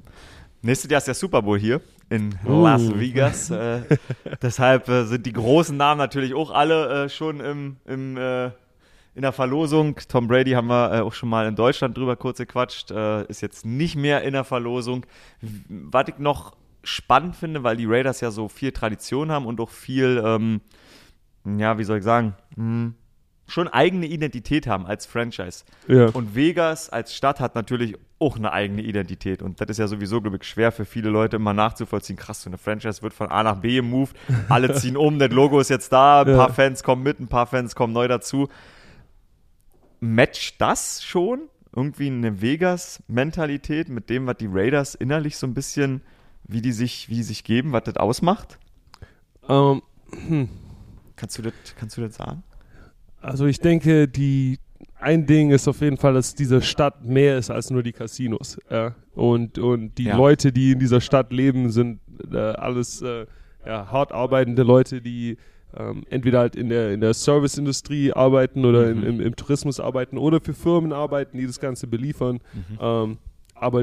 Nächstes 0.62 0.90
Jahr 0.90 0.98
ist 0.98 1.06
der 1.06 1.14
Super 1.14 1.42
Bowl 1.42 1.58
hier 1.58 1.80
in 2.10 2.34
uh. 2.46 2.62
Las 2.62 2.98
Vegas. 2.98 3.50
äh, 3.50 3.82
deshalb 4.42 4.88
äh, 4.88 5.04
sind 5.04 5.26
die 5.26 5.32
großen 5.32 5.76
Namen 5.76 5.98
natürlich 5.98 6.34
auch 6.34 6.50
alle 6.50 7.04
äh, 7.04 7.08
schon 7.08 7.40
im, 7.40 7.76
im 7.86 8.16
äh, 8.16 8.50
in 9.14 9.22
der 9.22 9.32
Verlosung. 9.32 9.96
Tom 10.08 10.26
Brady 10.26 10.52
haben 10.52 10.68
wir 10.68 10.92
äh, 10.92 11.00
auch 11.00 11.12
schon 11.12 11.28
mal 11.28 11.46
in 11.46 11.56
Deutschland 11.56 11.96
drüber 11.96 12.16
kurz 12.16 12.38
gequatscht, 12.38 12.90
äh, 12.90 13.24
ist 13.26 13.40
jetzt 13.42 13.64
nicht 13.64 13.96
mehr 13.96 14.22
in 14.22 14.32
der 14.32 14.44
Verlosung. 14.44 15.06
Was 15.68 16.08
ich 16.08 16.18
noch 16.18 16.56
spannend 16.82 17.36
finde, 17.36 17.62
weil 17.62 17.76
die 17.76 17.86
Raiders 17.86 18.20
ja 18.20 18.30
so 18.30 18.48
viel 18.48 18.72
Tradition 18.72 19.30
haben 19.30 19.46
und 19.46 19.60
auch 19.60 19.70
viel, 19.70 20.22
ähm, 20.24 20.60
ja, 21.44 21.78
wie 21.78 21.84
soll 21.84 21.98
ich 21.98 22.04
sagen, 22.04 22.34
hm, 22.56 22.94
schon 23.46 23.68
eigene 23.68 24.06
Identität 24.06 24.66
haben 24.66 24.86
als 24.86 25.06
Franchise. 25.06 25.64
Ja. 25.86 26.06
Und 26.06 26.34
Vegas 26.34 26.88
als 26.88 27.14
Stadt 27.14 27.40
hat 27.40 27.54
natürlich 27.54 27.96
auch 28.18 28.36
eine 28.36 28.52
eigene 28.52 28.82
Identität. 28.82 29.42
Und 29.42 29.60
das 29.60 29.68
ist 29.68 29.78
ja 29.78 29.86
sowieso, 29.86 30.20
glaube 30.22 30.38
ich, 30.40 30.44
schwer 30.44 30.72
für 30.72 30.84
viele 30.84 31.10
Leute 31.10 31.36
immer 31.36 31.52
nachzuvollziehen. 31.52 32.16
Krass, 32.16 32.42
so 32.42 32.50
eine 32.50 32.58
Franchise 32.58 33.02
wird 33.02 33.12
von 33.12 33.28
A 33.28 33.42
nach 33.42 33.56
B 33.56 33.76
gemoved, 33.76 34.16
alle 34.48 34.74
ziehen 34.76 34.96
um, 34.96 35.18
das 35.18 35.30
Logo 35.30 35.60
ist 35.60 35.68
jetzt 35.68 35.92
da, 35.92 36.22
ein 36.22 36.36
paar 36.36 36.52
Fans 36.52 36.82
kommen 36.82 37.02
mit, 37.02 37.20
ein 37.20 37.28
paar 37.28 37.46
Fans 37.46 37.74
kommen 37.74 37.92
neu 37.92 38.08
dazu. 38.08 38.48
Matcht 40.04 40.60
das 40.60 41.02
schon? 41.02 41.48
Irgendwie 41.74 42.06
eine 42.06 42.40
Vegas-Mentalität 42.40 43.88
mit 43.88 44.08
dem, 44.08 44.26
was 44.26 44.36
die 44.36 44.48
Raiders 44.48 44.94
innerlich 44.94 45.36
so 45.36 45.46
ein 45.46 45.54
bisschen, 45.54 46.02
wie 46.44 46.60
die 46.60 46.72
sich, 46.72 47.08
wie 47.08 47.16
die 47.16 47.22
sich 47.22 47.42
geben, 47.42 47.72
was 47.72 47.84
das 47.84 47.96
ausmacht? 47.96 48.58
Um, 49.42 49.82
ähm, 50.12 50.28
hm. 50.28 50.48
kannst, 51.16 51.36
du 51.38 51.42
das, 51.42 51.52
kannst 51.76 51.96
du 51.96 52.02
das 52.02 52.14
sagen? 52.14 52.42
Also 53.20 53.46
ich 53.46 53.60
denke, 53.60 54.06
die 54.06 54.58
ein 55.00 55.26
Ding 55.26 55.50
ist 55.50 55.68
auf 55.68 55.80
jeden 55.80 55.96
Fall, 55.96 56.14
dass 56.14 56.34
diese 56.34 56.62
Stadt 56.62 57.04
mehr 57.04 57.38
ist 57.38 57.50
als 57.50 57.70
nur 57.70 57.82
die 57.82 57.92
Casinos. 57.92 58.58
Ja? 58.70 58.94
Und, 59.14 59.58
und 59.58 59.98
die 59.98 60.04
ja. 60.04 60.16
Leute, 60.16 60.52
die 60.52 60.72
in 60.72 60.78
dieser 60.78 61.00
Stadt 61.00 61.32
leben, 61.32 61.70
sind 61.70 62.00
äh, 62.32 62.36
alles 62.36 63.02
äh, 63.02 63.26
ja, 63.66 63.90
hart 63.90 64.12
arbeitende 64.12 64.62
Leute, 64.62 65.00
die 65.00 65.36
ähm, 65.76 66.04
entweder 66.10 66.40
halt 66.40 66.56
in 66.56 66.68
der, 66.68 66.92
in 66.92 67.00
der 67.00 67.14
Serviceindustrie 67.14 68.12
arbeiten 68.12 68.64
oder 68.64 68.86
mhm. 68.86 69.02
in, 69.02 69.08
im, 69.08 69.20
im, 69.20 69.36
Tourismus 69.36 69.80
arbeiten 69.80 70.18
oder 70.18 70.40
für 70.40 70.54
Firmen 70.54 70.92
arbeiten, 70.92 71.38
die 71.38 71.46
das 71.46 71.60
Ganze 71.60 71.86
beliefern. 71.86 72.40
Mhm. 72.52 72.78
Ähm, 72.80 73.18
aber 73.54 73.82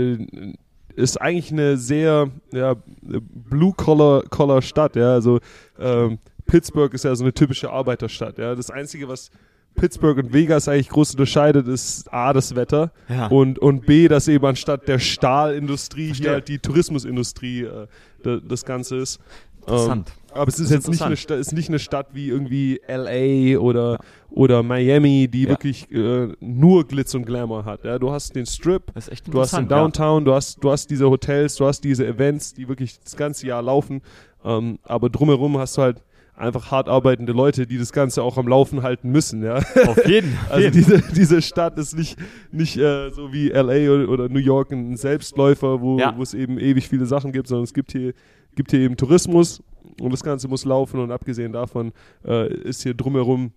ist 0.95 1.21
eigentlich 1.21 1.51
eine 1.51 1.77
sehr 1.77 2.29
ja, 2.51 2.75
Blue-Collar-Stadt. 3.01 4.95
Ja? 4.95 5.13
Also 5.13 5.39
ähm, 5.79 6.19
Pittsburgh 6.45 6.93
ist 6.93 7.05
ja 7.05 7.15
so 7.15 7.23
eine 7.23 7.33
typische 7.33 7.71
Arbeiterstadt. 7.71 8.37
Ja? 8.37 8.55
Das 8.55 8.69
Einzige, 8.69 9.07
was 9.07 9.31
Pittsburgh 9.75 10.17
und 10.17 10.33
Vegas 10.33 10.67
eigentlich 10.67 10.89
groß 10.89 11.11
unterscheidet, 11.11 11.67
ist 11.67 12.11
A, 12.13 12.33
das 12.33 12.55
Wetter 12.55 12.91
ja. 13.07 13.27
und, 13.27 13.57
und 13.57 13.85
B, 13.85 14.07
dass 14.07 14.27
eben 14.27 14.45
anstatt 14.45 14.87
der 14.87 14.99
Stahlindustrie 14.99 16.07
Verstehe. 16.07 16.25
hier 16.25 16.33
halt 16.33 16.47
die 16.49 16.59
Tourismusindustrie 16.59 17.63
äh, 17.63 17.87
das 18.23 18.65
Ganze 18.65 18.97
ist. 18.97 19.19
Interessant. 19.61 20.09
Ähm, 20.09 20.20
aber 20.33 20.47
es 20.47 20.55
ist, 20.55 20.65
ist 20.65 20.71
jetzt 20.71 20.89
nicht 20.89 21.01
eine, 21.01 21.17
Stadt, 21.17 21.39
ist 21.39 21.53
nicht 21.53 21.69
eine 21.69 21.79
Stadt 21.79 22.07
wie 22.13 22.29
irgendwie 22.29 22.81
LA 22.87 23.59
oder, 23.59 23.93
ja. 23.93 23.99
oder 24.29 24.63
Miami, 24.63 25.27
die 25.27 25.43
ja. 25.43 25.49
wirklich 25.49 25.91
äh, 25.91 26.29
nur 26.39 26.87
Glitz 26.87 27.13
und 27.13 27.25
Glamour 27.25 27.65
hat. 27.65 27.83
Ja, 27.83 27.99
du 27.99 28.11
hast 28.11 28.35
den 28.35 28.45
Strip, 28.45 28.91
du 29.29 29.39
hast 29.39 29.57
den 29.57 29.67
Downtown, 29.67 30.25
du, 30.25 30.33
hast, 30.33 30.63
du 30.63 30.71
hast 30.71 30.89
diese 30.89 31.09
Hotels, 31.09 31.55
du 31.55 31.65
hast 31.65 31.81
diese 31.81 32.05
Events, 32.05 32.53
die 32.53 32.67
wirklich 32.67 32.99
das 32.99 33.15
ganze 33.15 33.47
Jahr 33.47 33.61
laufen. 33.61 34.01
Ähm, 34.43 34.79
aber 34.83 35.09
drumherum 35.09 35.57
hast 35.57 35.77
du 35.77 35.81
halt 35.81 36.03
einfach 36.35 36.71
hart 36.71 36.89
arbeitende 36.89 37.33
Leute, 37.33 37.67
die 37.67 37.77
das 37.77 37.93
Ganze 37.93 38.23
auch 38.23 38.37
am 38.37 38.47
Laufen 38.47 38.81
halten 38.81 39.11
müssen, 39.11 39.43
ja. 39.43 39.57
Auf 39.87 40.07
jeden 40.07 40.31
Fall. 40.47 40.57
Also 40.57 40.69
diese, 40.71 41.01
diese 41.13 41.41
Stadt 41.41 41.77
ist 41.77 41.95
nicht, 41.95 42.17
nicht 42.51 42.77
äh, 42.77 43.11
so 43.11 43.31
wie 43.31 43.49
LA 43.49 43.91
oder, 43.91 44.09
oder, 44.09 44.29
New 44.29 44.39
York 44.39 44.71
ein 44.71 44.97
Selbstläufer, 44.97 45.81
wo, 45.81 45.99
ja. 45.99 46.13
wo 46.17 46.23
es 46.23 46.33
eben 46.33 46.57
ewig 46.57 46.87
viele 46.87 47.05
Sachen 47.05 47.31
gibt, 47.31 47.47
sondern 47.47 47.65
es 47.65 47.73
gibt 47.73 47.91
hier, 47.91 48.13
gibt 48.55 48.71
hier 48.71 48.81
eben 48.81 48.97
Tourismus 48.97 49.61
und 49.99 50.11
das 50.11 50.23
Ganze 50.23 50.47
muss 50.47 50.65
laufen 50.65 50.99
und 50.99 51.11
abgesehen 51.11 51.51
davon 51.51 51.91
äh, 52.25 52.53
ist 52.53 52.83
hier 52.83 52.93
drumherum 52.93 53.51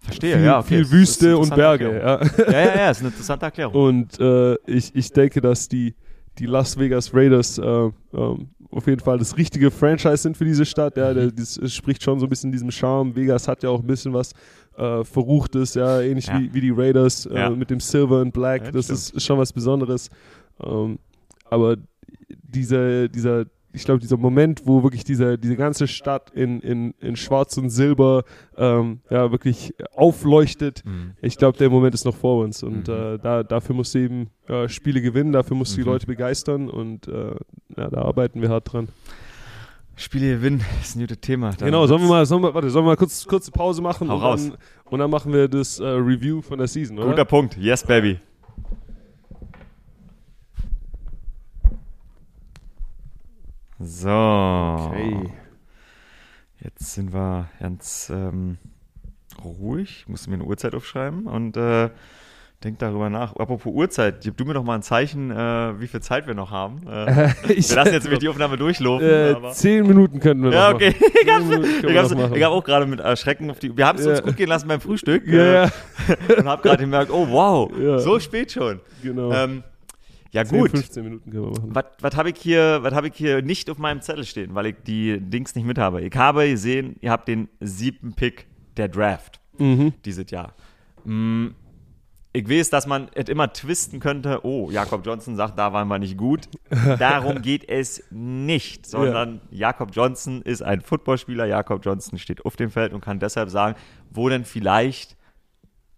Verstehe, 0.00 0.36
viel, 0.36 0.44
ja. 0.44 0.58
Okay. 0.58 0.68
Viel 0.68 0.90
Wüste 0.90 1.36
und 1.36 1.54
Berge. 1.54 2.00
Ja. 2.02 2.20
ja, 2.22 2.52
ja, 2.52 2.76
ja, 2.76 2.90
ist 2.90 3.00
eine 3.00 3.08
interessante 3.08 3.44
Erklärung. 3.44 3.74
Und 3.88 4.18
äh, 4.18 4.54
ich, 4.66 4.94
ich 4.94 5.12
denke, 5.12 5.42
dass 5.42 5.68
die, 5.68 5.94
die 6.38 6.46
Las 6.46 6.78
Vegas 6.78 7.12
Raiders 7.12 7.58
äh, 7.58 7.62
ähm, 7.62 8.48
auf 8.70 8.86
jeden 8.86 9.00
Fall 9.00 9.18
das 9.18 9.36
richtige 9.36 9.70
Franchise 9.70 10.18
sind 10.18 10.36
für 10.36 10.44
diese 10.46 10.64
Stadt. 10.64 10.96
Ja, 10.96 11.12
der, 11.12 11.24
mhm. 11.26 11.36
das 11.36 11.60
spricht 11.74 12.02
schon 12.02 12.18
so 12.18 12.26
ein 12.26 12.30
bisschen 12.30 12.50
diesem 12.50 12.70
Charme. 12.70 13.14
Vegas 13.14 13.46
hat 13.46 13.62
ja 13.62 13.68
auch 13.68 13.80
ein 13.80 13.86
bisschen 13.86 14.14
was 14.14 14.32
äh, 14.78 15.04
Verruchtes, 15.04 15.74
ja, 15.74 16.00
ähnlich 16.00 16.28
ja. 16.28 16.38
Wie, 16.38 16.54
wie 16.54 16.60
die 16.62 16.70
Raiders 16.70 17.26
äh, 17.26 17.34
ja. 17.34 17.50
mit 17.50 17.68
dem 17.68 17.80
Silver 17.80 18.22
und 18.22 18.32
Black. 18.32 18.72
Das, 18.72 18.86
das 18.86 19.10
ist 19.10 19.22
schon 19.22 19.38
was 19.38 19.52
Besonderes. 19.52 20.08
Ähm, 20.64 20.98
aber 21.50 21.76
dieser, 22.28 23.08
dieser 23.08 23.44
ich 23.72 23.84
glaube, 23.84 24.00
dieser 24.00 24.16
Moment, 24.16 24.62
wo 24.66 24.82
wirklich 24.82 25.04
diese, 25.04 25.38
diese 25.38 25.56
ganze 25.56 25.86
Stadt 25.86 26.30
in, 26.30 26.60
in, 26.60 26.94
in 27.00 27.16
Schwarz 27.16 27.56
und 27.56 27.70
Silber 27.70 28.24
ähm, 28.56 29.00
ja, 29.10 29.30
wirklich 29.30 29.74
aufleuchtet, 29.94 30.82
mhm. 30.84 31.14
ich 31.22 31.36
glaube, 31.36 31.56
der 31.58 31.70
Moment 31.70 31.94
ist 31.94 32.04
noch 32.04 32.16
vor 32.16 32.42
uns. 32.42 32.62
Und 32.62 32.88
mhm. 32.88 32.94
äh, 32.94 33.18
da, 33.18 33.42
dafür 33.42 33.74
musst 33.74 33.94
du 33.94 33.98
eben 33.98 34.30
äh, 34.48 34.68
Spiele 34.68 35.00
gewinnen, 35.00 35.32
dafür 35.32 35.56
musst 35.56 35.76
du 35.76 35.80
mhm. 35.80 35.84
die 35.84 35.90
Leute 35.90 36.06
begeistern 36.06 36.68
und 36.68 37.06
äh, 37.08 37.34
ja, 37.76 37.88
da 37.88 38.02
arbeiten 38.02 38.42
wir 38.42 38.48
hart 38.48 38.72
dran. 38.72 38.88
Spiele 39.96 40.36
gewinnen 40.36 40.64
ist 40.80 40.96
ein 40.96 41.00
gutes 41.00 41.20
Thema. 41.20 41.50
Genau, 41.58 41.86
sollen 41.86 42.02
wir 42.02 42.08
mal, 42.08 42.26
sollen 42.26 42.42
wir, 42.42 42.54
warte, 42.54 42.70
sollen 42.70 42.84
wir 42.84 42.90
mal 42.90 42.96
kurz, 42.96 43.26
kurze 43.26 43.50
Pause 43.50 43.82
machen 43.82 44.08
Hau 44.08 44.16
und, 44.16 44.22
raus. 44.22 44.48
Dann, 44.48 44.58
und 44.86 44.98
dann 44.98 45.10
machen 45.10 45.32
wir 45.32 45.46
das 45.46 45.78
äh, 45.78 45.84
Review 45.86 46.40
von 46.40 46.58
der 46.58 46.66
Season, 46.66 46.98
oder? 46.98 47.10
Guter 47.10 47.24
Punkt. 47.24 47.56
Yes, 47.56 47.84
baby. 47.84 48.18
So. 53.82 54.10
Okay. 54.10 55.32
Jetzt 56.62 56.92
sind 56.92 57.14
wir 57.14 57.48
ganz 57.58 58.12
ähm, 58.14 58.58
ruhig. 59.42 60.00
Ich 60.00 60.08
muss 60.08 60.26
mir 60.26 60.34
eine 60.34 60.44
Uhrzeit 60.44 60.74
aufschreiben 60.74 61.26
und 61.26 61.56
äh, 61.56 61.88
denk 62.62 62.78
darüber 62.78 63.08
nach. 63.08 63.36
Apropos 63.36 63.72
Uhrzeit, 63.72 64.20
gib 64.20 64.36
du 64.36 64.44
mir 64.44 64.52
doch 64.52 64.64
mal 64.64 64.74
ein 64.74 64.82
Zeichen, 64.82 65.30
äh, 65.30 65.80
wie 65.80 65.86
viel 65.86 66.00
Zeit 66.00 66.26
wir 66.26 66.34
noch 66.34 66.50
haben. 66.50 66.86
Äh, 66.86 67.32
wir 67.46 67.56
lassen 67.56 67.92
jetzt 67.94 68.02
nämlich 68.04 68.18
die 68.18 68.28
Aufnahme 68.28 68.58
durchlaufen. 68.58 69.06
Äh, 69.06 69.52
zehn 69.52 69.86
Minuten 69.86 70.20
könnten 70.20 70.44
wir 70.44 70.52
ja, 70.52 70.68
noch 70.68 70.74
okay. 70.74 70.94
machen. 70.98 71.64
ich 71.88 71.96
habe 71.96 72.44
hab 72.44 72.52
auch 72.52 72.64
gerade 72.64 72.84
mit 72.84 73.00
Erschrecken 73.00 73.50
auf 73.50 73.60
die. 73.60 73.74
Wir 73.74 73.86
haben 73.86 73.98
es 73.98 74.04
ja. 74.04 74.10
uns 74.10 74.22
gut 74.22 74.36
gehen 74.36 74.48
lassen 74.48 74.68
beim 74.68 74.82
Frühstück. 74.82 75.26
Ja, 75.26 75.64
äh, 75.64 75.70
und 76.36 76.46
habe 76.46 76.60
gerade 76.60 76.82
gemerkt, 76.82 77.10
oh 77.10 77.26
wow, 77.30 77.70
ja. 77.78 77.98
so 77.98 78.20
spät 78.20 78.52
schon. 78.52 78.80
Genau. 79.02 79.32
Ähm, 79.32 79.62
ja, 80.32 80.44
10, 80.44 80.58
gut. 80.58 80.70
15 80.70 81.04
Minuten 81.04 81.30
können 81.30 81.44
wir 81.44 81.50
machen. 81.50 81.74
Was, 81.74 81.84
was 82.00 82.16
habe 82.16 82.30
ich, 82.30 82.38
hier, 82.38 82.82
hab 82.84 83.04
ich 83.04 83.14
hier 83.14 83.42
nicht 83.42 83.68
auf 83.68 83.78
meinem 83.78 84.00
Zettel 84.00 84.24
stehen, 84.24 84.54
weil 84.54 84.66
ich 84.66 84.76
die 84.86 85.20
Dings 85.20 85.54
nicht 85.54 85.66
mit 85.66 85.78
habe? 85.78 86.02
Ich 86.02 86.14
habe 86.14 86.48
gesehen, 86.48 86.96
ihr 87.00 87.10
habt 87.10 87.28
den 87.28 87.48
siebten 87.60 88.14
Pick 88.14 88.46
der 88.76 88.88
Draft 88.88 89.40
mhm. 89.58 89.94
dieses 90.04 90.30
Jahr. 90.30 90.54
Mm, 91.04 91.48
ich 92.32 92.48
weiß, 92.48 92.70
dass 92.70 92.86
man 92.86 93.08
es 93.14 93.28
immer 93.28 93.52
twisten 93.52 93.98
könnte. 93.98 94.44
Oh, 94.44 94.70
Jakob 94.70 95.04
Johnson 95.04 95.34
sagt, 95.34 95.58
da 95.58 95.72
waren 95.72 95.88
wir 95.88 95.98
nicht 95.98 96.16
gut. 96.16 96.48
Darum 96.98 97.42
geht 97.42 97.68
es 97.68 98.04
nicht, 98.10 98.86
sondern 98.86 99.40
ja. 99.50 99.68
Jakob 99.68 99.90
Johnson 99.92 100.42
ist 100.42 100.62
ein 100.62 100.80
Footballspieler. 100.80 101.46
Jakob 101.46 101.84
Johnson 101.84 102.18
steht 102.18 102.44
auf 102.44 102.54
dem 102.54 102.70
Feld 102.70 102.92
und 102.92 103.00
kann 103.00 103.18
deshalb 103.18 103.50
sagen, 103.50 103.76
wo 104.10 104.28
denn 104.28 104.44
vielleicht 104.44 105.16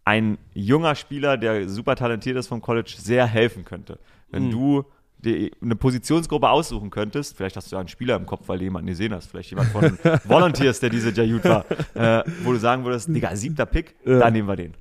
ein 0.05 0.39
junger 0.55 0.95
Spieler, 0.95 1.37
der 1.37 1.69
super 1.69 1.97
talentiert 1.97 2.37
ist 2.37 2.49
vom 2.49 2.63
College, 2.63 2.95
sehr 2.97 3.27
helfen 3.27 3.65
könnte. 3.65 3.99
Wenn 4.33 4.47
mhm. 4.47 4.51
du 4.51 4.85
die, 5.19 5.53
eine 5.63 5.77
Positionsgruppe 5.77 6.49
aussuchen 6.51 6.91
könntest, 6.91 7.37
vielleicht 7.37 7.57
hast 7.57 7.71
du 7.71 7.77
ja 7.77 7.81
einen 7.81 7.89
Spieler 7.89 8.17
im 8.17 8.27
Kopf, 8.27 8.49
weil 8.49 8.59
du 8.59 8.65
jemanden 8.65 8.89
gesehen 8.89 9.15
hast, 9.15 9.31
vielleicht 9.31 9.51
jemand 9.51 9.69
von 9.69 9.83
Volunteers, 10.25 10.81
der 10.81 10.91
diese 10.91 11.11
Jayut 11.11 11.45
war, 11.45 11.65
äh, 11.95 12.25
wo 12.43 12.53
du 12.53 12.59
sagen 12.59 12.85
würdest, 12.85 13.09
Digga, 13.09 13.37
siebter 13.37 13.67
Pick, 13.67 13.95
ja. 14.05 14.19
da 14.19 14.31
nehmen 14.31 14.49
wir 14.49 14.57
den. 14.57 14.75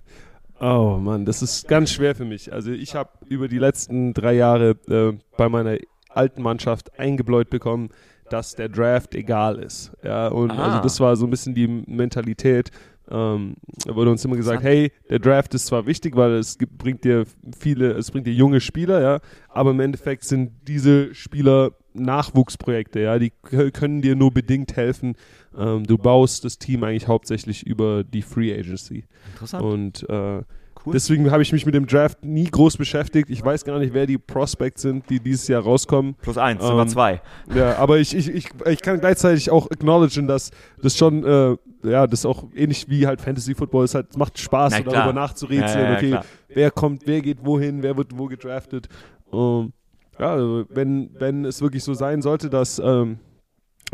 Oh 0.60 0.98
Mann, 1.00 1.26
das 1.26 1.42
ist 1.42 1.68
ganz 1.68 1.92
schwer 1.92 2.16
für 2.16 2.26
mich. 2.26 2.54
Also 2.54 2.72
ich 2.72 2.96
habe 2.96 3.10
über 3.28 3.48
die 3.48 3.58
letzten 3.58 4.14
drei 4.14 4.34
Jahre 4.34 4.72
äh, 4.88 5.18
bei 5.38 5.50
meiner 5.50 5.78
alten 6.10 6.42
Mannschaft 6.42 7.00
eingebläut 7.00 7.50
bekommen, 7.50 7.90
dass 8.32 8.56
der 8.56 8.70
Draft 8.70 9.15
egal 9.15 9.60
ist. 9.60 9.91
Ja, 10.04 10.28
und 10.30 10.52
ah. 10.52 10.65
also 10.65 10.80
das 10.82 11.00
war 11.00 11.15
so 11.15 11.26
ein 11.26 11.30
bisschen 11.30 11.54
die 11.54 11.67
Mentalität. 11.67 12.72
Ähm, 13.10 13.56
da 13.86 13.96
wurde 13.96 14.12
uns 14.12 14.24
immer 14.24 14.38
gesagt, 14.38 14.63
hey, 14.63 14.91
der 15.10 15.20
Draft 15.20 15.54
ist 15.54 15.65
zwar 15.65 15.86
wichtig, 15.86 16.15
weil 16.15 16.32
es 16.34 16.58
gibt, 16.58 16.78
bringt 16.78 17.04
dir 17.04 17.26
viele, 17.58 17.91
es 17.91 18.10
bringt 18.10 18.26
dir 18.26 18.34
junge 18.34 18.62
Spieler, 18.62 19.02
ja, 19.02 19.20
aber 19.50 19.72
im 19.72 19.82
Endeffekt 19.82 20.24
sind 20.24 20.52
diese 20.67 21.13
Spieler 21.13 21.72
Nachwuchsprojekte, 21.94 23.02
ja, 23.02 23.20
die 23.20 23.32
können 23.41 24.02
dir 24.02 24.15
nur 24.15 24.32
bedingt 24.32 24.78
helfen. 24.78 25.15
Ähm, 25.58 25.86
du 25.86 25.98
baust 25.98 26.46
das 26.46 26.58
Team 26.58 26.86
eigentlich 26.86 27.10
hauptsächlich 27.10 27.67
über 27.67 28.06
die 28.06 28.22
Free 28.22 28.58
Agency. 28.58 29.04
Interessant. 29.34 29.63
Und 29.63 30.10
äh, 30.10 30.44
Cool. 30.86 30.94
Deswegen 30.94 31.30
habe 31.32 31.44
ich 31.44 31.52
mich 31.52 31.65
mit 31.65 31.76
dem 31.76 31.86
Draft 31.86 32.24
nie 32.24 32.46
groß 32.46 32.78
beschäftigt. 32.78 33.30
Ich 33.30 33.44
weiß 33.44 33.63
gar 33.65 33.78
nicht, 33.80 33.94
wer 33.94 34.08
die 34.08 34.17
Prospects 34.17 34.82
sind, 34.82 35.10
die 35.10 35.20
dieses 35.20 35.48
Jahr 35.48 35.62
rauskommen. 35.62 36.15
Plus 36.22 36.38
eins, 36.38 36.62
ähm, 36.62 36.67
sind 36.67 36.78
wir 36.78 36.88
zwei. 36.88 37.22
Ja, 37.54 37.78
aber 37.78 38.00
ich, 38.00 38.15
ich, 38.15 38.30
ich, 38.30 38.50
ich 38.65 38.82
kann 38.82 39.00
gleichzeitig 39.00 39.52
auch 39.52 39.70
acknowledgen, 39.70 40.28
dass 40.28 40.52
das 40.82 40.98
schon, 40.98 41.24
äh, 41.24 41.58
ja, 41.84 42.08
das 42.08 42.26
auch 42.26 42.46
ähnlich 42.56 42.89
wie 42.89 43.06
halt 43.06 43.22
Fantasy 43.22 43.54
Football 43.54 43.86
ist, 43.86 43.96
halt, 43.96 44.17
macht 44.17 44.39
Spaß, 44.39 44.74
Na, 44.78 44.91
darüber 44.91 45.13
nachzurätseln. 45.13 45.84
Ja, 45.84 45.91
ja, 45.91 45.98
okay, 45.98 46.10
klar. 46.10 46.26
wer 46.50 46.72
kommt, 46.72 47.04
wer 47.06 47.22
geht 47.22 47.46
wohin, 47.46 47.84
wer 47.84 47.96
wird 47.98 48.17
wo 48.17 48.26
gedraftet. 48.26 48.88
Um, 49.30 49.74
ja, 50.20 50.32
also 50.32 50.65
wenn, 50.70 51.10
wenn 51.17 51.46
es 51.46 51.62
wirklich 51.62 51.84
so 51.84 51.94
sein 51.94 52.22
sollte, 52.22 52.50
dass 52.50 52.80
ähm, 52.80 53.20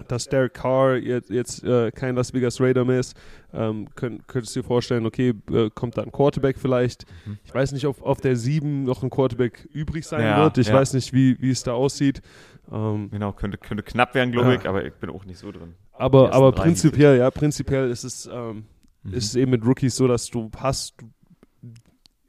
dass 0.07 0.27
Derek 0.27 0.53
Carr 0.53 0.97
jetzt, 0.97 1.29
jetzt 1.29 1.63
äh, 1.63 1.91
kein 1.91 2.15
Las 2.15 2.33
Vegas 2.33 2.59
Raider 2.61 2.85
mehr 2.85 2.99
ist, 2.99 3.15
ähm, 3.53 3.87
könnt, 3.95 4.27
könntest 4.27 4.55
du 4.55 4.61
dir 4.61 4.67
vorstellen, 4.67 5.05
okay, 5.05 5.33
äh, 5.51 5.69
kommt 5.69 5.97
da 5.97 6.03
ein 6.03 6.11
Quarterback 6.11 6.57
vielleicht. 6.57 7.05
Mhm. 7.25 7.37
Ich 7.43 7.53
weiß 7.53 7.71
nicht, 7.71 7.85
ob 7.85 8.01
auf 8.01 8.21
der 8.21 8.35
7 8.35 8.83
noch 8.83 9.03
ein 9.03 9.09
Quarterback 9.09 9.67
übrig 9.73 10.05
sein 10.05 10.21
ja, 10.21 10.43
wird. 10.43 10.57
Ich 10.57 10.67
ja. 10.67 10.73
weiß 10.73 10.93
nicht, 10.93 11.13
wie, 11.13 11.41
wie 11.41 11.49
es 11.49 11.63
da 11.63 11.73
aussieht. 11.73 12.21
Ähm, 12.71 13.09
genau, 13.11 13.31
könnte, 13.31 13.57
könnte 13.57 13.83
knapp 13.83 14.13
werden, 14.13 14.31
glaube 14.31 14.55
ich, 14.55 14.67
aber 14.67 14.83
ich 14.85 14.93
bin 14.93 15.09
auch 15.09 15.25
nicht 15.25 15.39
so 15.39 15.51
drin. 15.51 15.75
Aber, 15.93 16.33
aber 16.33 16.51
prinzipiell, 16.51 17.17
ja, 17.17 17.31
prinzipiell 17.31 17.89
ist 17.89 18.03
es, 18.03 18.29
ähm, 18.31 18.65
mhm. 19.03 19.13
ist 19.13 19.25
es 19.25 19.35
eben 19.35 19.51
mit 19.51 19.65
Rookies 19.65 19.95
so, 19.95 20.07
dass 20.07 20.29
du 20.29 20.51
hast, 20.57 20.95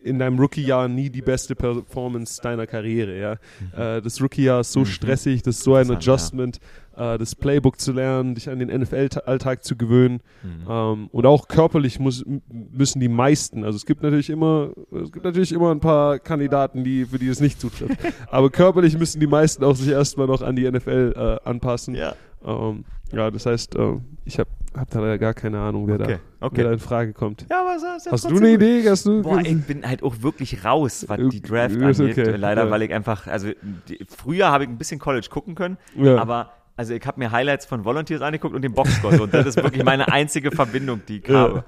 in 0.01 0.19
deinem 0.19 0.39
Rookie-Jahr 0.39 0.89
nie 0.89 1.11
die 1.11 1.23
beste 1.23 1.55
Performance 1.55 2.41
deiner 2.41 2.67
Karriere. 2.67 3.19
Ja? 3.19 3.37
Mhm. 3.61 3.81
Äh, 3.81 4.01
das 4.01 4.21
Rookie-Jahr 4.23 4.61
ist 4.61 4.73
so 4.73 4.81
mhm. 4.81 4.87
stressig, 4.87 5.43
das 5.43 5.57
ist 5.57 5.65
so 5.65 5.75
ein 5.75 5.91
Adjustment. 5.91 6.57
Ja. 6.57 6.63
Äh, 6.99 7.17
das 7.17 7.37
Playbook 7.37 7.79
zu 7.79 7.93
lernen, 7.93 8.35
dich 8.35 8.51
an 8.51 8.59
den 8.59 8.69
NFL-Alltag 8.69 9.63
zu 9.63 9.77
gewöhnen. 9.77 10.21
Mhm. 10.43 10.67
Ähm, 10.69 11.09
und 11.13 11.27
auch 11.27 11.47
körperlich 11.47 12.01
muss, 12.01 12.25
müssen 12.49 12.99
die 12.99 13.09
meisten, 13.09 13.63
also 13.63 13.77
es 13.77 13.87
gibt 13.87 14.03
natürlich 14.03 14.31
immer, 14.31 14.71
es 14.91 15.13
gibt 15.13 15.25
natürlich 15.25 15.53
immer 15.53 15.71
ein 15.71 15.79
paar 15.79 16.19
Kandidaten, 16.19 16.83
die, 16.83 17.05
für 17.05 17.21
die 17.21 17.29
es 17.29 17.41
nicht 17.41 17.61
zutrifft. 17.61 17.99
Aber 18.31 18.51
körperlich 18.51 18.99
müssen 18.99 19.21
die 19.21 19.29
meisten 19.29 19.63
auch 19.63 19.77
sich 19.77 19.89
erstmal 19.89 20.27
noch 20.27 20.43
an 20.43 20.57
die 20.57 20.69
NFL 20.69 21.15
äh, 21.17 21.49
anpassen. 21.49 21.95
Ja. 21.95 22.15
Ähm, 22.45 22.85
ja, 23.13 23.31
das 23.31 23.47
heißt, 23.47 23.77
äh, 23.77 23.97
ich 24.25 24.41
habe 24.41 24.51
hab 24.77 24.91
da 24.91 25.17
gar 25.19 25.35
keine 25.35 25.61
Ahnung, 25.61 25.87
wer, 25.87 26.01
okay, 26.01 26.19
da, 26.41 26.47
okay. 26.47 26.57
wer 26.57 26.65
da 26.65 26.73
in 26.73 26.79
Frage 26.81 27.13
kommt. 27.13 27.47
Ja, 27.49 27.61
aber 27.63 27.79
so, 27.79 28.11
Hast 28.11 28.29
du 28.29 28.37
eine 28.37 28.51
Idee? 28.51 28.85
Hast 28.89 29.07
du 29.07 29.23
Boah, 29.23 29.41
ich 29.41 29.65
bin 29.67 29.87
halt 29.87 30.03
auch 30.03 30.17
wirklich 30.21 30.65
raus, 30.65 31.05
was 31.09 31.21
die 31.31 31.41
Draft 31.41 31.77
angeht. 31.77 32.19
Okay. 32.19 32.37
Leider, 32.37 32.65
ja. 32.65 32.71
weil 32.71 32.83
ich 32.83 32.93
einfach, 32.93 33.29
also 33.29 33.51
die, 33.89 34.05
früher 34.09 34.51
habe 34.51 34.65
ich 34.65 34.71
ein 34.71 34.79
bisschen 34.79 34.99
College 34.99 35.29
gucken 35.31 35.55
können, 35.55 35.79
ja. 35.97 36.19
aber 36.19 36.53
also 36.79 36.95
ich 36.95 37.05
habe 37.05 37.19
mir 37.19 37.33
Highlights 37.33 37.67
von 37.67 37.85
Volunteers 37.85 38.23
angeguckt 38.23 38.55
und 38.55 38.63
den 38.63 38.73
Boxscore 38.73 39.21
und 39.21 39.35
das 39.35 39.47
ist 39.47 39.57
wirklich 39.57 39.85
meine 39.85 40.13
einzige 40.13 40.53
Verbindung, 40.53 41.03
die 41.09 41.19
ich 41.19 41.29
habe. 41.29 41.65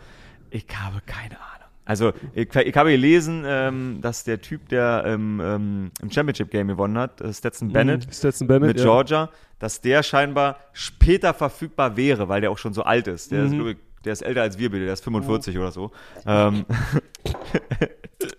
Ich 0.50 0.66
habe 0.72 1.00
keine 1.04 1.32
Ahnung. 1.32 1.68
Also 1.84 2.12
ich, 2.32 2.54
ich 2.54 2.76
habe 2.76 2.92
gelesen, 2.92 3.42
ähm, 3.44 3.98
dass 4.00 4.22
der 4.22 4.40
Typ, 4.40 4.68
der 4.68 5.02
ähm, 5.04 5.40
ähm, 5.42 5.90
im 6.00 6.11
Championship 6.12 6.52
Game 6.52 6.68
gewonnen 6.68 6.96
hat, 6.96 7.20
äh, 7.20 7.32
Stetson 7.32 7.68
mhm. 7.68 7.72
Bennett, 7.72 8.06
mm, 8.06 8.12
Stetson 8.12 8.46
Bennett 8.46 8.68
mit 8.68 8.78
ja. 8.78 8.84
Georgia, 8.84 9.30
dass 9.58 9.80
der 9.80 10.04
scheinbar 10.04 10.58
später 10.72 11.34
verfügbar 11.34 11.96
wäre, 11.96 12.28
weil 12.28 12.40
der 12.40 12.52
auch 12.52 12.58
schon 12.58 12.72
so 12.72 12.84
alt 12.84 13.08
ist. 13.08 13.32
Der, 13.32 13.46
mhm. 13.46 13.66
ist, 13.66 13.76
der 14.05 14.12
ist 14.12 14.22
älter 14.22 14.42
als 14.42 14.59
wir 14.59 14.70
bitte, 14.70 14.84
der 14.84 14.94
ist 14.94 15.05
45 15.05 15.57
oh. 15.57 15.61
oder 15.61 15.72
so. 15.72 15.90
Ähm, 16.26 16.64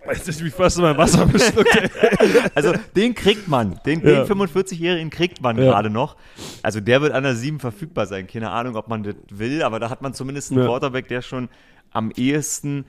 Weiß 0.05 0.27
nicht, 0.27 0.43
wie 0.43 0.49
fast 0.49 0.77
mein 0.79 0.97
Wasser 0.97 1.25
beschluckt. 1.25 1.69
also 2.55 2.73
den 2.95 3.15
kriegt 3.15 3.47
man, 3.47 3.79
den, 3.85 4.01
ja. 4.01 4.23
den 4.23 4.27
45-Jährigen 4.27 5.09
kriegt 5.09 5.41
man 5.41 5.57
ja. 5.57 5.65
gerade 5.65 5.89
noch. 5.89 6.17
Also 6.61 6.79
der 6.79 7.01
wird 7.01 7.13
an 7.13 7.23
der 7.23 7.35
7 7.35 7.59
verfügbar 7.59 8.05
sein. 8.05 8.27
Keine 8.27 8.51
Ahnung, 8.51 8.75
ob 8.75 8.87
man 8.87 9.03
das 9.03 9.15
will, 9.29 9.63
aber 9.63 9.79
da 9.79 9.89
hat 9.89 10.01
man 10.01 10.13
zumindest 10.13 10.51
einen 10.51 10.61
ja. 10.61 10.67
Quarterback, 10.67 11.07
der 11.07 11.21
schon 11.21 11.49
am 11.91 12.11
ehesten 12.15 12.85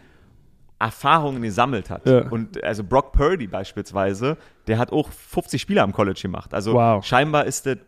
Erfahrungen 0.79 1.43
gesammelt 1.43 1.91
hat. 1.91 2.07
Ja. 2.07 2.29
Und 2.29 2.63
also 2.63 2.83
Brock 2.85 3.13
Purdy 3.13 3.47
beispielsweise, 3.47 4.37
der 4.67 4.79
hat 4.79 4.93
auch 4.93 5.11
50 5.11 5.61
Spiele 5.61 5.83
am 5.83 5.93
College 5.93 6.21
gemacht. 6.21 6.53
Also 6.53 6.75
wow. 6.75 7.05
scheinbar 7.05 7.47
ist 7.47 7.67
das 7.67 7.79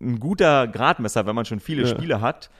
ein 0.00 0.18
guter 0.20 0.66
Gradmesser, 0.66 1.26
wenn 1.26 1.34
man 1.34 1.44
schon 1.44 1.60
viele. 1.60 1.86
Spiele 1.86 2.20
hat, 2.20 2.50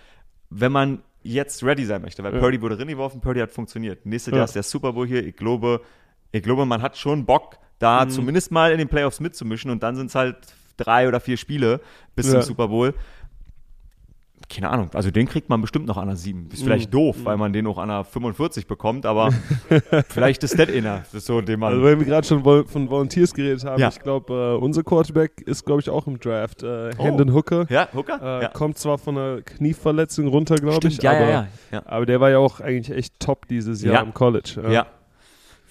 wenn 0.50 0.72
man 0.72 1.02
jetzt 1.24 1.64
ready 1.64 1.84
sein 1.84 2.02
möchte. 2.02 2.22
Weil 2.22 2.34
ja. 2.34 2.40
Purdy 2.40 2.60
wurde 2.62 2.78
reingeworfen, 2.78 3.20
Purdy 3.20 3.40
hat 3.40 3.50
funktioniert. 3.50 4.06
Nächstes 4.06 4.32
Jahr 4.32 4.44
ist 4.44 4.54
der 4.54 4.62
Super 4.62 4.92
Bowl 4.92 5.06
hier. 5.06 5.26
Ich 5.26 5.34
glaube, 5.34 5.80
ich 6.30 6.42
glaube, 6.42 6.66
man 6.66 6.82
hat 6.82 6.96
schon 6.96 7.24
Bock, 7.26 7.58
da 7.78 8.04
mhm. 8.04 8.10
zumindest 8.10 8.52
mal 8.52 8.70
in 8.70 8.78
den 8.78 8.88
Playoffs 8.88 9.18
mitzumischen 9.18 9.70
und 9.70 9.82
dann 9.82 9.96
sind 9.96 10.06
es 10.06 10.14
halt 10.14 10.36
drei 10.76 11.08
oder 11.08 11.20
vier 11.20 11.36
Spiele 11.36 11.80
bis 12.14 12.30
zum 12.30 12.42
Super 12.42 12.68
Bowl 12.68 12.94
keine 14.48 14.70
Ahnung, 14.70 14.90
also 14.94 15.10
den 15.10 15.26
kriegt 15.26 15.48
man 15.48 15.60
bestimmt 15.60 15.86
noch 15.86 15.96
an 15.96 16.08
der 16.08 16.16
7. 16.16 16.48
Ist 16.52 16.62
vielleicht 16.62 16.90
mm. 16.90 16.92
doof, 16.92 17.16
weil 17.24 17.36
man 17.36 17.52
den 17.52 17.66
auch 17.66 17.78
an 17.78 17.88
der 17.88 18.04
45 18.04 18.66
bekommt, 18.66 19.06
aber 19.06 19.30
vielleicht 20.08 20.42
ist 20.44 20.58
das 20.58 20.68
inner. 20.68 20.98
Das 20.98 21.14
ist 21.14 21.26
so, 21.26 21.40
den 21.40 21.60
man. 21.60 21.72
Also, 21.72 21.84
weil 21.84 21.98
wir 21.98 22.06
gerade 22.06 22.26
schon 22.26 22.42
von 22.42 22.90
Volunteers 22.90 23.34
geredet 23.34 23.64
haben, 23.64 23.80
ja. 23.80 23.88
ich 23.88 24.00
glaube, 24.00 24.32
uh, 24.32 24.64
unser 24.64 24.82
Quarterback 24.82 25.40
ist, 25.42 25.64
glaube 25.64 25.80
ich, 25.80 25.90
auch 25.90 26.06
im 26.06 26.18
Draft. 26.18 26.62
Hendon 26.62 27.30
oh. 27.30 27.34
Hooker. 27.34 27.66
Ja, 27.68 27.88
Hooker. 27.94 28.20
Uh, 28.20 28.42
ja. 28.42 28.48
Kommt 28.48 28.78
zwar 28.78 28.98
von 28.98 29.16
einer 29.18 29.42
Knieverletzung 29.42 30.28
runter, 30.28 30.56
glaube 30.56 30.88
ich, 30.88 31.02
ja, 31.02 31.12
aber, 31.12 31.28
ja, 31.28 31.82
aber 31.86 32.06
der 32.06 32.20
war 32.20 32.30
ja 32.30 32.38
auch 32.38 32.60
eigentlich 32.60 32.96
echt 32.96 33.20
top 33.20 33.48
dieses 33.48 33.82
Jahr 33.82 34.02
im 34.02 34.14
College. 34.14 34.62
Ja. 34.68 34.86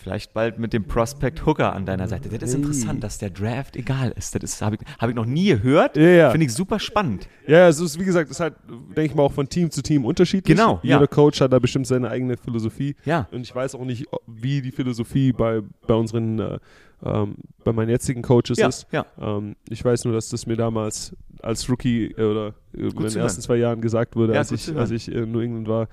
Vielleicht 0.04 0.34
bald 0.34 0.60
mit 0.60 0.74
dem 0.74 0.84
Prospect 0.84 1.46
Hooker 1.46 1.72
an 1.72 1.86
deiner 1.86 2.10
Seite. 2.10 2.28
Das 2.28 2.50
ist 2.50 2.56
interessant, 2.56 3.02
dass 3.06 3.20
der 3.20 3.30
Draft 3.30 3.78
egal 3.78 4.12
ist. 4.18 4.36
Das 4.44 4.62
habe 4.62 4.76
ich, 4.76 4.82
hab 5.00 5.10
ich 5.10 5.16
noch 5.16 5.26
nie 5.26 5.46
gehört. 5.46 5.96
Ja, 5.96 6.04
ja. 6.04 6.30
Finde 6.30 6.46
ich 6.46 6.54
super 6.54 6.78
spannend. 6.78 7.30
Ja, 7.48 7.70
es 7.70 7.80
ist, 7.80 7.98
wie 7.98 8.04
gesagt, 8.04 8.30
es 8.30 8.36
ist 8.36 8.42
halt, 8.42 8.56
denke 8.68 9.06
ich 9.06 9.16
mal, 9.16 9.24
auch 9.24 9.32
von 9.32 9.48
Team 9.48 9.72
zu 9.72 9.82
Team 9.82 10.04
unterschiedlich. 10.04 10.58
Genau. 10.58 10.82
Jeder 10.84 11.00
ja. 11.00 11.08
Coach 11.08 11.40
hat 11.40 11.54
da 11.54 11.60
bestimmt 11.60 11.88
seine 11.88 12.10
eigene 12.10 12.36
Philosophie. 12.36 12.98
Ja. 13.06 13.30
Und 13.32 13.44
ich 13.44 13.56
weiß 13.56 13.76
auch 13.76 13.86
nicht, 13.86 14.06
wie 14.28 14.62
die 14.62 14.72
Philosophie 14.72 15.32
bei, 15.32 15.62
bei 15.88 15.94
unseren, 15.94 16.38
äh, 16.38 16.60
ähm, 17.06 17.36
bei 17.64 17.72
meinen 17.72 17.90
jetzigen 17.90 18.24
Coaches 18.24 18.58
ist. 18.58 18.88
Ja. 18.92 19.06
Ähm, 19.18 19.56
ich 19.70 19.86
weiß 19.86 20.04
nur, 20.04 20.14
dass 20.14 20.28
das 20.28 20.46
mir 20.46 20.58
damals 20.58 21.16
als 21.42 21.70
Rookie 21.70 22.08
äh, 22.18 22.24
oder 22.24 22.56
äh, 22.74 22.88
in 22.88 22.90
den 22.90 23.16
ersten 23.16 23.42
zwei 23.42 23.56
Jahren 23.56 23.80
gesagt 23.80 24.18
wurde, 24.18 24.38
als 24.38 24.52
ich, 24.52 24.76
als 24.76 24.92
ich 24.92 25.10
in 25.10 25.32
New 25.32 25.40
England 25.40 25.70
war 25.70 25.88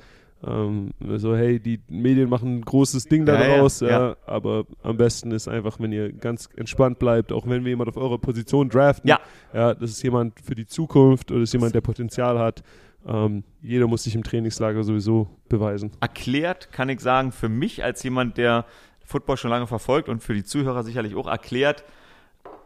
ähm, 0.46 0.90
so, 1.16 1.36
hey, 1.36 1.60
die 1.60 1.80
Medien 1.88 2.30
machen 2.30 2.58
ein 2.58 2.60
großes 2.62 3.04
Ding 3.04 3.26
daraus, 3.26 3.80
ja, 3.80 3.88
ja, 3.88 4.08
ja, 4.08 4.16
aber 4.26 4.64
am 4.82 4.96
besten 4.96 5.32
ist 5.32 5.48
einfach, 5.48 5.78
wenn 5.80 5.92
ihr 5.92 6.12
ganz 6.12 6.48
entspannt 6.56 6.98
bleibt, 6.98 7.32
auch 7.32 7.46
wenn 7.46 7.64
wir 7.64 7.70
jemand 7.70 7.90
auf 7.90 7.96
eurer 7.96 8.18
Position 8.18 8.68
draften, 8.70 9.08
ja. 9.08 9.20
ja, 9.52 9.74
das 9.74 9.90
ist 9.90 10.02
jemand 10.02 10.40
für 10.40 10.54
die 10.54 10.66
Zukunft 10.66 11.30
oder 11.30 11.42
ist 11.42 11.52
jemand, 11.52 11.74
der 11.74 11.82
Potenzial 11.82 12.38
hat. 12.38 12.62
Ähm, 13.06 13.44
jeder 13.62 13.86
muss 13.86 14.04
sich 14.04 14.14
im 14.14 14.22
Trainingslager 14.22 14.82
sowieso 14.82 15.28
beweisen. 15.48 15.90
Erklärt 16.00 16.72
kann 16.72 16.88
ich 16.88 17.00
sagen, 17.00 17.32
für 17.32 17.48
mich 17.48 17.84
als 17.84 18.02
jemand, 18.02 18.36
der 18.36 18.64
Football 19.04 19.36
schon 19.36 19.50
lange 19.50 19.66
verfolgt 19.66 20.08
und 20.08 20.22
für 20.22 20.34
die 20.34 20.44
Zuhörer 20.44 20.84
sicherlich 20.84 21.16
auch 21.16 21.26
erklärt, 21.26 21.84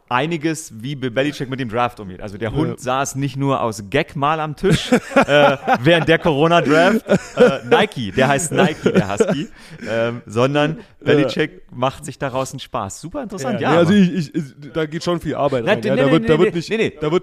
einiges, 0.08 0.72
wie 0.82 0.94
Bill 0.94 1.10
Belichick 1.10 1.48
mit 1.48 1.60
dem 1.60 1.68
Draft 1.68 1.98
umgeht. 2.00 2.20
Also 2.20 2.38
der 2.38 2.52
Hund 2.52 2.70
ja. 2.70 2.78
saß 2.78 3.16
nicht 3.16 3.36
nur 3.36 3.60
aus 3.60 3.84
Gag 3.90 4.16
mal 4.16 4.40
am 4.40 4.56
Tisch 4.56 4.92
äh, 4.92 4.98
während 5.80 6.08
der 6.08 6.18
Corona-Draft, 6.18 7.06
äh, 7.36 7.60
Nike, 7.68 8.12
der 8.12 8.28
heißt 8.28 8.52
Nike, 8.52 8.92
der 8.92 9.12
Husky, 9.12 9.48
ähm, 9.88 10.22
sondern 10.26 10.78
Belichick 11.00 11.52
ja. 11.52 11.58
macht 11.70 12.04
sich 12.04 12.18
daraus 12.18 12.52
einen 12.52 12.60
Spaß. 12.60 13.00
Super 13.00 13.22
interessant, 13.22 13.60
ja. 13.60 13.72
ja 13.72 13.78
also 13.78 13.92
ich, 13.92 14.34
ich, 14.34 14.42
da 14.72 14.86
geht 14.86 15.04
schon 15.04 15.20
viel 15.20 15.34
Arbeit 15.34 15.66
rein. 15.66 15.80
Da, 15.80 16.10
wird, 16.10 16.22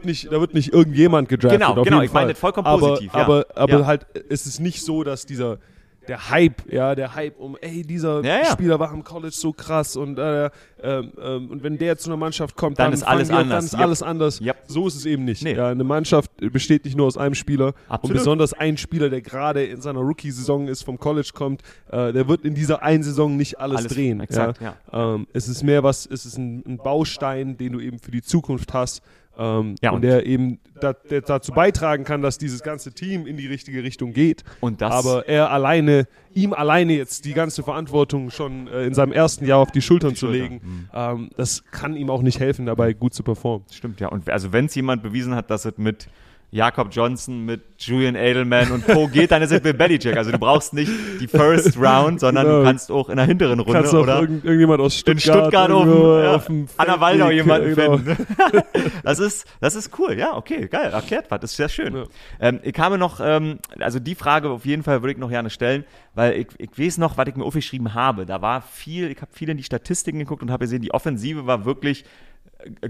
nicht, 0.05 0.31
da, 0.31 0.41
wird 0.41 0.53
irgendjemand 0.55 1.29
gedraftet. 1.29 1.59
Genau, 1.59 1.83
genau, 1.83 2.01
ich 2.01 2.13
meine 2.13 2.31
das 2.31 2.39
vollkommen 2.39 2.79
positiv. 2.79 3.13
Aber, 3.13 3.45
aber, 3.55 3.73
aber 3.73 3.85
halt, 3.85 4.05
es 4.29 4.45
ist 4.45 4.59
nicht 4.59 4.83
so, 4.83 5.03
dass 5.03 5.25
dieser 5.25 5.59
der 6.07 6.29
Hype, 6.29 6.71
ja, 6.71 6.95
der 6.95 7.15
Hype 7.15 7.39
um, 7.39 7.57
ey, 7.61 7.83
dieser 7.83 8.23
ja, 8.23 8.39
ja. 8.39 8.45
Spieler 8.45 8.79
war 8.79 8.91
am 8.91 9.03
College 9.03 9.33
so 9.35 9.53
krass 9.53 9.95
und, 9.95 10.17
äh, 10.17 10.49
ähm, 10.81 11.11
ähm, 11.21 11.51
und 11.51 11.63
wenn 11.63 11.77
der 11.77 11.97
zu 11.97 12.09
einer 12.09 12.17
Mannschaft 12.17 12.55
kommt, 12.55 12.79
dann, 12.79 12.87
dann 12.87 12.93
ist 12.93 13.03
alles 13.03 13.29
anders. 13.29 13.49
Dann 13.49 13.65
ist 13.65 13.73
yep. 13.73 13.81
alles 13.81 14.03
anders. 14.03 14.41
Yep. 14.41 14.57
So 14.67 14.87
ist 14.87 14.95
es 14.95 15.05
eben 15.05 15.25
nicht. 15.25 15.43
Nee. 15.43 15.55
Ja, 15.55 15.69
eine 15.69 15.83
Mannschaft 15.83 16.31
besteht 16.51 16.85
nicht 16.85 16.97
nur 16.97 17.07
aus 17.07 17.17
einem 17.17 17.35
Spieler 17.35 17.73
Absolut. 17.87 18.03
und 18.03 18.13
besonders 18.13 18.53
ein 18.53 18.77
Spieler, 18.77 19.09
der 19.09 19.21
gerade 19.21 19.63
in 19.63 19.81
seiner 19.81 19.99
Rookie-Saison 19.99 20.67
ist, 20.67 20.83
vom 20.83 20.97
College 20.97 21.29
kommt, 21.33 21.61
äh, 21.91 22.11
der 22.11 22.27
wird 22.27 22.45
in 22.45 22.55
dieser 22.55 22.81
einen 22.81 23.03
Saison 23.03 23.37
nicht 23.37 23.59
alles, 23.59 23.77
alles 23.77 23.93
drehen. 23.93 24.21
Exakt, 24.21 24.59
ja. 24.61 24.75
Ähm, 24.91 25.27
es 25.33 25.47
ist 25.47 25.63
mehr 25.63 25.83
was, 25.83 26.05
es 26.05 26.25
ist 26.25 26.37
ein, 26.37 26.63
ein 26.65 26.77
Baustein, 26.77 27.57
den 27.57 27.73
du 27.73 27.79
eben 27.79 27.99
für 27.99 28.11
die 28.11 28.21
Zukunft 28.21 28.73
hast 28.73 29.01
ähm, 29.37 29.75
ja, 29.81 29.91
und, 29.91 29.97
und, 29.97 30.01
der 30.03 30.25
eben 30.25 30.59
da, 30.79 30.93
der 30.93 31.21
dazu 31.21 31.51
beitragen 31.51 32.03
kann, 32.03 32.21
dass 32.21 32.37
dieses 32.37 32.63
ganze 32.63 32.93
Team 32.93 33.25
in 33.25 33.37
die 33.37 33.47
richtige 33.47 33.83
Richtung 33.83 34.13
geht. 34.13 34.43
Und 34.59 34.81
das 34.81 34.93
Aber 34.93 35.27
er 35.27 35.51
alleine, 35.51 36.07
ihm 36.33 36.53
alleine 36.53 36.93
jetzt 36.93 37.25
die 37.25 37.33
ganze 37.33 37.63
Verantwortung 37.63 38.29
schon 38.29 38.67
äh, 38.67 38.85
in 38.85 38.93
seinem 38.93 39.11
ersten 39.11 39.45
Jahr 39.45 39.59
auf 39.59 39.71
die 39.71 39.81
Schultern 39.81 40.11
die 40.11 40.15
zu 40.15 40.27
Schulter. 40.27 40.43
legen, 40.43 40.61
mhm. 40.63 40.89
ähm, 40.93 41.29
das 41.37 41.63
kann 41.71 41.95
ihm 41.95 42.09
auch 42.09 42.21
nicht 42.21 42.39
helfen, 42.39 42.65
dabei 42.65 42.93
gut 42.93 43.13
zu 43.13 43.23
performen. 43.23 43.65
Stimmt, 43.71 43.99
ja. 43.99 44.09
Und 44.09 44.29
also 44.29 44.51
wenn 44.51 44.65
es 44.65 44.75
jemand 44.75 45.03
bewiesen 45.03 45.35
hat, 45.35 45.49
dass 45.49 45.65
es 45.65 45.77
mit 45.77 46.07
Jakob 46.53 46.89
Johnson 46.91 47.45
mit 47.45 47.61
Julian 47.77 48.15
Edelman 48.15 48.71
und 48.73 48.85
Co. 48.85 49.07
geht, 49.07 49.31
dann 49.31 49.41
ist 49.41 49.51
es 49.51 49.61
Bill 49.61 49.73
Belichick. 49.73 50.17
Also 50.17 50.31
du 50.31 50.37
brauchst 50.37 50.73
nicht 50.73 50.91
die 51.21 51.27
First 51.27 51.77
Round, 51.77 52.19
sondern 52.19 52.45
genau. 52.45 52.59
du 52.59 52.65
kannst 52.65 52.91
auch 52.91 53.09
in 53.09 53.15
der 53.15 53.25
hinteren 53.25 53.61
Runde 53.61 53.71
kannst 53.71 53.93
oder 53.93 54.19
irgend, 54.19 54.43
irgendjemand 54.43 54.81
aus 54.81 54.95
Stuttgart, 54.95 55.15
in 55.15 55.41
Stuttgart 55.41 55.71
auf, 55.71 55.87
ja, 55.87 56.35
auf 56.35 56.45
dem 56.47 56.67
Anna 56.75 56.99
Waldau 56.99 57.31
jemanden 57.31 57.73
genau. 57.73 57.97
finden. 57.97 58.27
das 59.03 59.19
ist 59.19 59.47
das 59.61 59.75
ist 59.75 59.97
cool. 59.97 60.17
Ja, 60.17 60.35
okay, 60.35 60.67
geil. 60.67 60.91
Erklärt 60.91 61.31
was. 61.31 61.39
Das 61.39 61.51
ist 61.51 61.57
sehr 61.57 61.69
schön. 61.69 61.95
Ja. 61.95 62.03
Ähm, 62.41 62.59
ich 62.63 62.77
habe 62.77 62.97
noch, 62.97 63.21
ähm, 63.23 63.59
also 63.79 63.99
die 63.99 64.15
Frage 64.15 64.49
auf 64.49 64.65
jeden 64.65 64.83
Fall 64.83 65.01
würde 65.01 65.13
ich 65.13 65.17
noch 65.17 65.29
gerne 65.29 65.49
stellen, 65.49 65.85
weil 66.15 66.33
ich, 66.33 66.47
ich 66.57 66.77
weiß 66.77 66.97
noch, 66.97 67.17
was 67.17 67.27
ich 67.27 67.35
mir 67.35 67.45
aufgeschrieben 67.45 67.93
habe. 67.93 68.25
Da 68.25 68.41
war 68.41 68.61
viel, 68.61 69.09
ich 69.09 69.21
habe 69.21 69.31
viel 69.31 69.49
in 69.49 69.57
die 69.57 69.63
Statistiken 69.63 70.19
geguckt 70.19 70.43
und 70.43 70.51
habe 70.51 70.65
gesehen, 70.65 70.81
die 70.81 70.93
Offensive 70.93 71.47
war 71.47 71.63
wirklich 71.63 72.03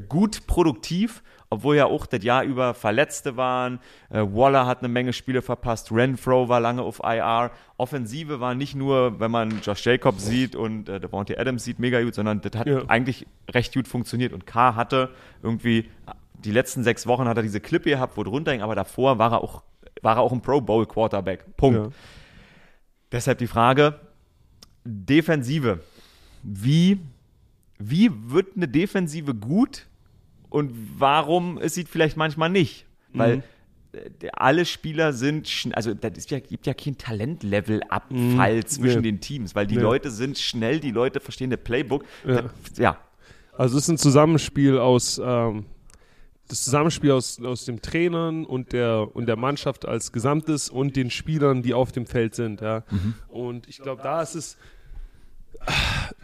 gut 0.08 0.48
produktiv 0.48 1.24
obwohl 1.52 1.76
ja 1.76 1.86
auch 1.86 2.06
das 2.06 2.24
Jahr 2.24 2.44
über 2.44 2.74
Verletzte 2.74 3.36
waren. 3.36 3.80
Äh, 4.10 4.22
Waller 4.22 4.66
hat 4.66 4.80
eine 4.80 4.88
Menge 4.88 5.12
Spiele 5.12 5.42
verpasst. 5.42 5.92
Renfro 5.92 6.48
war 6.48 6.62
lange 6.62 6.82
auf 6.82 7.02
IR. 7.04 7.52
Offensive 7.76 8.40
war 8.40 8.56
nicht 8.56 8.74
nur, 8.74 9.20
wenn 9.20 9.32
man 9.32 9.60
Josh 9.62 9.86
Jacobs 9.86 10.26
sieht 10.26 10.56
und 10.56 10.88
äh, 10.88 11.02
Devontae 11.02 11.38
Adams 11.38 11.66
sieht, 11.66 11.78
mega 11.78 12.02
gut, 12.02 12.16
sondern 12.16 12.40
das 12.40 12.58
hat 12.58 12.68
ja. 12.68 12.84
eigentlich 12.88 13.28
recht 13.50 13.74
gut 13.74 13.90
funktioniert. 13.90 14.32
Und 14.32 14.48
K 14.48 14.76
hatte 14.76 15.10
irgendwie, 15.44 15.90
die 16.36 16.52
letzten 16.52 16.86
sechs 16.86 17.06
Wochen 17.06 17.28
hat 17.28 17.36
er 17.36 17.44
diese 17.44 17.60
Clip 17.60 17.84
gehabt, 17.84 18.16
wo 18.16 18.24
drunter 18.24 18.54
hing, 18.54 18.62
aber 18.62 18.74
davor 18.74 19.20
war 19.20 19.34
er 19.34 19.42
auch, 19.42 19.62
war 20.02 20.16
er 20.16 20.22
auch 20.22 20.32
ein 20.32 20.42
Pro 20.42 20.62
Bowl 20.62 20.86
Quarterback. 20.86 21.58
Punkt. 21.58 21.80
Ja. 21.80 21.90
Deshalb 23.12 23.40
die 23.40 23.48
Frage, 23.48 24.00
Defensive. 24.86 25.82
Wie, 26.44 27.02
wie 27.90 28.12
wird 28.28 28.56
eine 28.56 28.68
Defensive 28.68 29.34
gut, 29.34 29.88
und 30.52 30.74
warum 31.00 31.58
es 31.58 31.74
sieht 31.74 31.88
vielleicht 31.88 32.18
manchmal 32.18 32.50
nicht. 32.50 32.86
Weil 33.14 33.38
mhm. 33.38 33.44
äh, 33.94 34.30
alle 34.34 34.66
Spieler 34.66 35.14
sind, 35.14 35.50
also 35.74 35.92
es 35.92 36.30
ja, 36.30 36.40
gibt 36.40 36.68
ja 36.68 36.74
kein 36.74 36.98
Talentlevel-Abfall 36.98 38.58
mm, 38.58 38.66
zwischen 38.66 39.02
nee. 39.02 39.12
den 39.12 39.22
Teams, 39.22 39.56
weil 39.56 39.66
die 39.66 39.78
nee. 39.78 39.82
Leute 39.82 40.12
sind 40.12 40.38
schnell, 40.38 40.82
die 40.82 40.92
Leute 40.92 41.22
verstehen 41.22 41.50
das 41.50 41.62
Playbook. 41.64 42.04
Ja. 42.28 42.50
ja. 42.78 42.98
Also 43.58 43.78
es 43.78 43.86
ist 43.86 43.90
ein 43.90 43.98
Zusammenspiel 43.98 44.78
aus 44.78 45.20
ähm, 45.24 45.66
das 46.50 46.66
Zusammenspiel 46.66 47.12
aus, 47.12 47.42
aus 47.42 47.64
dem 47.64 47.82
Trainern 47.82 48.44
und 48.44 48.74
der 48.74 49.16
und 49.16 49.28
der 49.28 49.38
Mannschaft 49.38 49.88
als 49.88 50.12
Gesamtes 50.12 50.70
und 50.70 50.98
den 50.98 51.10
Spielern, 51.10 51.62
die 51.62 51.74
auf 51.74 51.94
dem 51.94 52.06
Feld 52.06 52.36
sind. 52.36 52.60
Ja. 52.60 52.84
Mhm. 52.92 53.14
Und 53.30 53.70
ich 53.70 53.78
glaube, 53.78 54.02
da 54.04 54.22
ist 54.22 54.36
es 54.36 54.58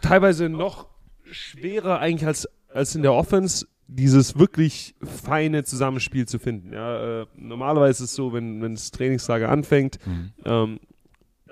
teilweise 0.02 0.50
noch 0.50 0.86
schwerer 1.30 2.00
eigentlich 2.00 2.26
als, 2.26 2.48
als 2.72 2.94
in 2.94 3.02
der 3.02 3.12
Offense, 3.12 3.66
dieses 3.86 4.38
wirklich 4.38 4.94
feine 5.02 5.64
Zusammenspiel 5.64 6.26
zu 6.26 6.38
finden. 6.38 6.72
Ja, 6.72 7.22
äh, 7.22 7.26
normalerweise 7.36 8.04
ist 8.04 8.10
es 8.10 8.16
so, 8.16 8.32
wenn, 8.32 8.60
wenn 8.62 8.74
das 8.74 8.90
Trainingslager 8.90 9.48
anfängt, 9.48 9.98
mhm. 10.06 10.32
ähm, 10.44 10.80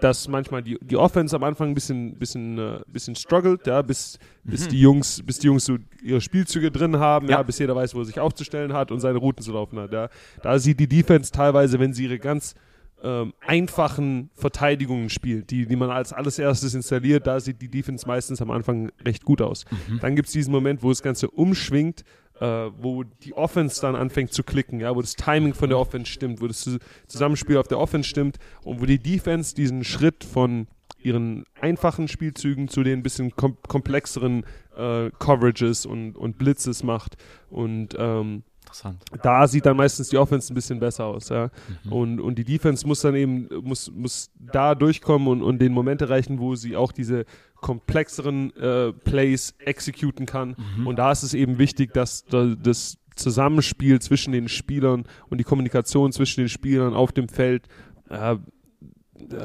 dass 0.00 0.28
manchmal 0.28 0.62
die, 0.62 0.78
die 0.82 0.96
Offense 0.96 1.34
am 1.34 1.42
Anfang 1.42 1.68
ein 1.70 1.74
bisschen, 1.74 2.18
bisschen, 2.18 2.58
äh, 2.58 2.80
bisschen 2.88 3.14
struggelt, 3.14 3.66
ja, 3.66 3.80
bis, 3.80 4.18
mhm. 4.44 4.50
bis 4.50 4.68
die 4.68 4.80
Jungs, 4.80 5.22
bis 5.24 5.38
die 5.38 5.46
Jungs 5.46 5.64
so 5.64 5.78
ihre 6.02 6.20
Spielzüge 6.20 6.70
drin 6.70 6.98
haben, 6.98 7.26
ja. 7.28 7.38
ja. 7.38 7.42
bis 7.42 7.58
jeder 7.58 7.74
weiß, 7.74 7.94
wo 7.94 8.00
er 8.00 8.04
sich 8.04 8.20
aufzustellen 8.20 8.74
hat 8.74 8.92
und 8.92 9.00
seine 9.00 9.18
Routen 9.18 9.42
zu 9.42 9.52
laufen 9.52 9.78
hat. 9.78 9.92
Ja. 9.92 10.10
Da 10.42 10.58
sieht 10.58 10.78
die 10.78 10.88
Defense 10.88 11.32
teilweise, 11.32 11.78
wenn 11.80 11.94
sie 11.94 12.04
ihre 12.04 12.18
ganz 12.18 12.54
ähm, 13.02 13.34
einfachen 13.40 14.30
Verteidigungen 14.34 15.10
spielt, 15.10 15.50
die, 15.50 15.66
die 15.66 15.76
man 15.76 15.90
als 15.90 16.12
alles 16.12 16.38
erstes 16.38 16.74
installiert, 16.74 17.26
da 17.26 17.40
sieht 17.40 17.60
die 17.60 17.68
Defense 17.68 18.06
meistens 18.06 18.40
am 18.40 18.50
Anfang 18.50 18.90
recht 19.04 19.24
gut 19.24 19.42
aus. 19.42 19.64
Mhm. 19.88 20.00
Dann 20.00 20.16
gibt 20.16 20.28
es 20.28 20.32
diesen 20.32 20.52
Moment, 20.52 20.82
wo 20.82 20.88
das 20.88 21.02
Ganze 21.02 21.30
umschwingt, 21.30 22.04
äh, 22.40 22.70
wo 22.78 23.02
die 23.02 23.34
Offense 23.34 23.80
dann 23.80 23.96
anfängt 23.96 24.32
zu 24.32 24.42
klicken, 24.42 24.80
ja, 24.80 24.94
wo 24.94 25.00
das 25.00 25.14
Timing 25.14 25.54
von 25.54 25.68
der 25.68 25.78
Offense 25.78 26.10
stimmt, 26.10 26.40
wo 26.40 26.46
das 26.46 26.68
Zusammenspiel 27.06 27.58
auf 27.58 27.68
der 27.68 27.78
Offense 27.78 28.08
stimmt 28.08 28.38
und 28.62 28.80
wo 28.80 28.86
die 28.86 28.98
Defense 28.98 29.54
diesen 29.54 29.84
Schritt 29.84 30.24
von 30.24 30.66
ihren 30.98 31.44
einfachen 31.60 32.08
Spielzügen 32.08 32.68
zu 32.68 32.82
den 32.82 33.02
bisschen 33.02 33.36
kom 33.36 33.56
komplexeren 33.68 34.44
äh, 34.76 35.10
Coverages 35.18 35.86
und, 35.86 36.16
und 36.16 36.38
Blitzes 36.38 36.82
macht 36.82 37.16
und 37.48 37.94
ähm, 37.98 38.42
Interessant. 38.84 39.04
Da 39.22 39.48
sieht 39.48 39.66
dann 39.66 39.76
meistens 39.76 40.08
die 40.08 40.18
Offense 40.18 40.52
ein 40.52 40.54
bisschen 40.54 40.78
besser 40.78 41.04
aus, 41.06 41.28
ja. 41.28 41.50
Mhm. 41.84 41.92
Und, 41.92 42.20
und 42.20 42.38
die 42.38 42.44
Defense 42.44 42.86
muss 42.86 43.00
dann 43.00 43.14
eben, 43.14 43.48
muss, 43.62 43.90
muss 43.90 44.30
da 44.38 44.74
durchkommen 44.74 45.28
und, 45.28 45.42
und 45.42 45.58
den 45.60 45.72
Moment 45.72 46.02
erreichen, 46.02 46.38
wo 46.38 46.54
sie 46.54 46.76
auch 46.76 46.92
diese 46.92 47.24
komplexeren 47.56 48.54
äh, 48.56 48.92
Plays 48.92 49.54
exekuten 49.58 50.26
kann. 50.26 50.56
Mhm. 50.76 50.86
Und 50.86 50.98
da 50.98 51.12
ist 51.12 51.22
es 51.22 51.34
eben 51.34 51.58
wichtig, 51.58 51.92
dass 51.94 52.24
da, 52.24 52.54
das 52.54 52.98
Zusammenspiel 53.16 54.00
zwischen 54.00 54.32
den 54.32 54.48
Spielern 54.48 55.04
und 55.30 55.38
die 55.38 55.44
Kommunikation 55.44 56.12
zwischen 56.12 56.42
den 56.42 56.48
Spielern 56.48 56.94
auf 56.94 57.12
dem 57.12 57.28
Feld 57.28 57.66
äh, 58.10 58.36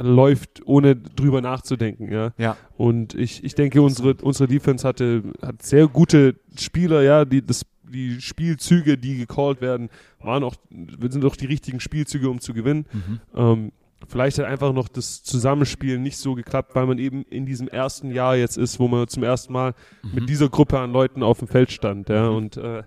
läuft, 0.01 0.61
ohne 0.65 0.95
drüber 0.95 1.41
nachzudenken, 1.41 2.11
ja. 2.11 2.33
ja. 2.37 2.57
Und 2.77 3.13
ich, 3.13 3.43
ich 3.43 3.55
denke, 3.55 3.81
unsere, 3.81 4.15
unsere 4.15 4.47
Defense 4.47 4.87
hatte, 4.87 5.23
hat 5.41 5.63
sehr 5.63 5.87
gute 5.87 6.35
Spieler, 6.57 7.01
ja, 7.01 7.25
die 7.25 7.45
das 7.45 7.65
die 7.91 8.21
Spielzüge, 8.21 8.97
die 8.97 9.17
gecallt 9.17 9.61
werden, 9.61 9.89
waren 10.19 10.43
auch, 10.43 10.55
sind 10.69 11.23
doch 11.23 11.35
die 11.35 11.45
richtigen 11.45 11.79
Spielzüge, 11.79 12.29
um 12.29 12.39
zu 12.39 12.53
gewinnen. 12.53 12.85
Mhm. 12.91 13.19
Ähm, 13.35 13.71
vielleicht 14.07 14.39
hat 14.39 14.45
einfach 14.45 14.73
noch 14.73 14.87
das 14.87 15.23
Zusammenspiel 15.23 15.99
nicht 15.99 16.17
so 16.17 16.35
geklappt, 16.35 16.75
weil 16.75 16.85
man 16.85 16.97
eben 16.97 17.23
in 17.29 17.45
diesem 17.45 17.67
ersten 17.67 18.11
Jahr 18.11 18.35
jetzt 18.35 18.57
ist, 18.57 18.79
wo 18.79 18.87
man 18.87 19.07
zum 19.07 19.23
ersten 19.23 19.53
Mal 19.53 19.73
mhm. 20.03 20.15
mit 20.15 20.29
dieser 20.29 20.49
Gruppe 20.49 20.79
an 20.79 20.91
Leuten 20.91 21.23
auf 21.23 21.39
dem 21.39 21.47
Feld 21.47 21.71
stand. 21.71 22.09
Ja, 22.09 22.29
mhm. 22.29 22.35
und 22.35 22.57
äh, 22.57 22.83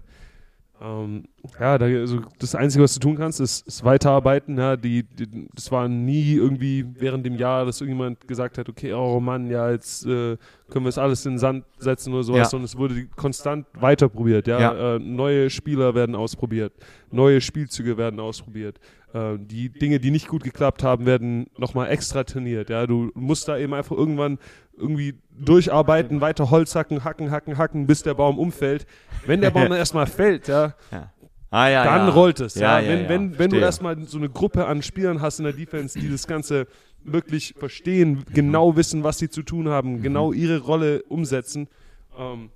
ähm, 0.80 1.24
ja, 1.60 1.78
da, 1.78 1.86
also 1.86 2.20
das 2.38 2.54
Einzige, 2.54 2.82
was 2.82 2.94
du 2.94 3.00
tun 3.00 3.16
kannst, 3.16 3.40
ist, 3.40 3.66
ist 3.66 3.84
weiterarbeiten. 3.84 4.58
Ja, 4.58 4.76
die, 4.76 5.04
die, 5.04 5.48
das 5.54 5.70
war 5.70 5.88
nie 5.88 6.34
irgendwie 6.34 6.84
während 6.98 7.24
dem 7.24 7.36
Jahr, 7.36 7.64
dass 7.64 7.80
irgendjemand 7.80 8.26
gesagt 8.26 8.58
hat, 8.58 8.68
okay, 8.68 8.92
oh 8.92 9.20
Mann, 9.20 9.48
ja, 9.50 9.70
jetzt 9.70 10.04
äh, 10.04 10.36
können 10.70 10.84
wir 10.84 10.88
es 10.88 10.98
alles 10.98 11.24
in 11.26 11.34
den 11.34 11.38
Sand 11.38 11.64
setzen 11.78 12.12
oder 12.12 12.24
sowas, 12.24 12.38
ja. 12.38 12.44
sondern 12.46 12.64
es 12.64 12.76
wurde 12.76 13.06
konstant 13.16 13.66
weiterprobiert. 13.74 14.48
Ja, 14.48 14.60
ja. 14.60 14.96
Äh, 14.96 14.98
neue 14.98 15.48
Spieler 15.48 15.94
werden 15.94 16.16
ausprobiert, 16.16 16.72
neue 17.10 17.40
Spielzüge 17.40 17.96
werden 17.96 18.18
ausprobiert. 18.18 18.80
Äh, 19.14 19.38
die 19.38 19.68
Dinge, 19.70 20.00
die 20.00 20.10
nicht 20.10 20.26
gut 20.26 20.42
geklappt 20.42 20.82
haben, 20.82 21.06
werden 21.06 21.46
nochmal 21.56 21.90
extra 21.90 22.24
trainiert. 22.24 22.68
Ja, 22.68 22.86
du 22.86 23.12
musst 23.14 23.46
da 23.46 23.56
eben 23.56 23.72
einfach 23.72 23.96
irgendwann 23.96 24.38
irgendwie 24.76 25.14
durcharbeiten, 25.30 26.20
weiter 26.20 26.50
Holz 26.50 26.74
hacken, 26.74 27.04
hacken, 27.04 27.30
hacken, 27.30 27.58
hacken, 27.58 27.86
bis 27.86 28.02
der 28.02 28.14
Baum 28.14 28.38
umfällt. 28.38 28.86
Wenn 29.26 29.40
der 29.40 29.50
Baum 29.50 29.68
dann 29.68 29.72
erstmal 29.78 30.06
fällt, 30.06 30.48
ja, 30.48 30.74
ja. 30.90 31.12
Ah, 31.54 31.68
ja, 31.68 31.84
dann 31.84 32.08
ja. 32.08 32.12
rollt 32.12 32.40
es. 32.40 32.56
Ja, 32.56 32.80
ja. 32.80 32.88
wenn, 32.88 33.08
wenn, 33.08 33.38
wenn 33.38 33.50
du 33.50 33.58
erstmal 33.58 34.02
so 34.06 34.18
eine 34.18 34.28
Gruppe 34.28 34.66
an 34.66 34.82
Spielern 34.82 35.20
hast 35.20 35.38
in 35.38 35.44
der 35.44 35.52
Defense, 35.52 35.96
die 35.96 36.10
das 36.10 36.26
Ganze 36.26 36.66
wirklich 37.04 37.54
verstehen, 37.56 38.24
genau 38.32 38.74
wissen, 38.74 39.04
was 39.04 39.18
sie 39.18 39.30
zu 39.30 39.44
tun 39.44 39.68
haben, 39.68 39.98
mhm. 39.98 40.02
genau 40.02 40.32
ihre 40.32 40.58
Rolle 40.58 41.04
umsetzen, 41.04 41.68
ähm, 42.18 42.50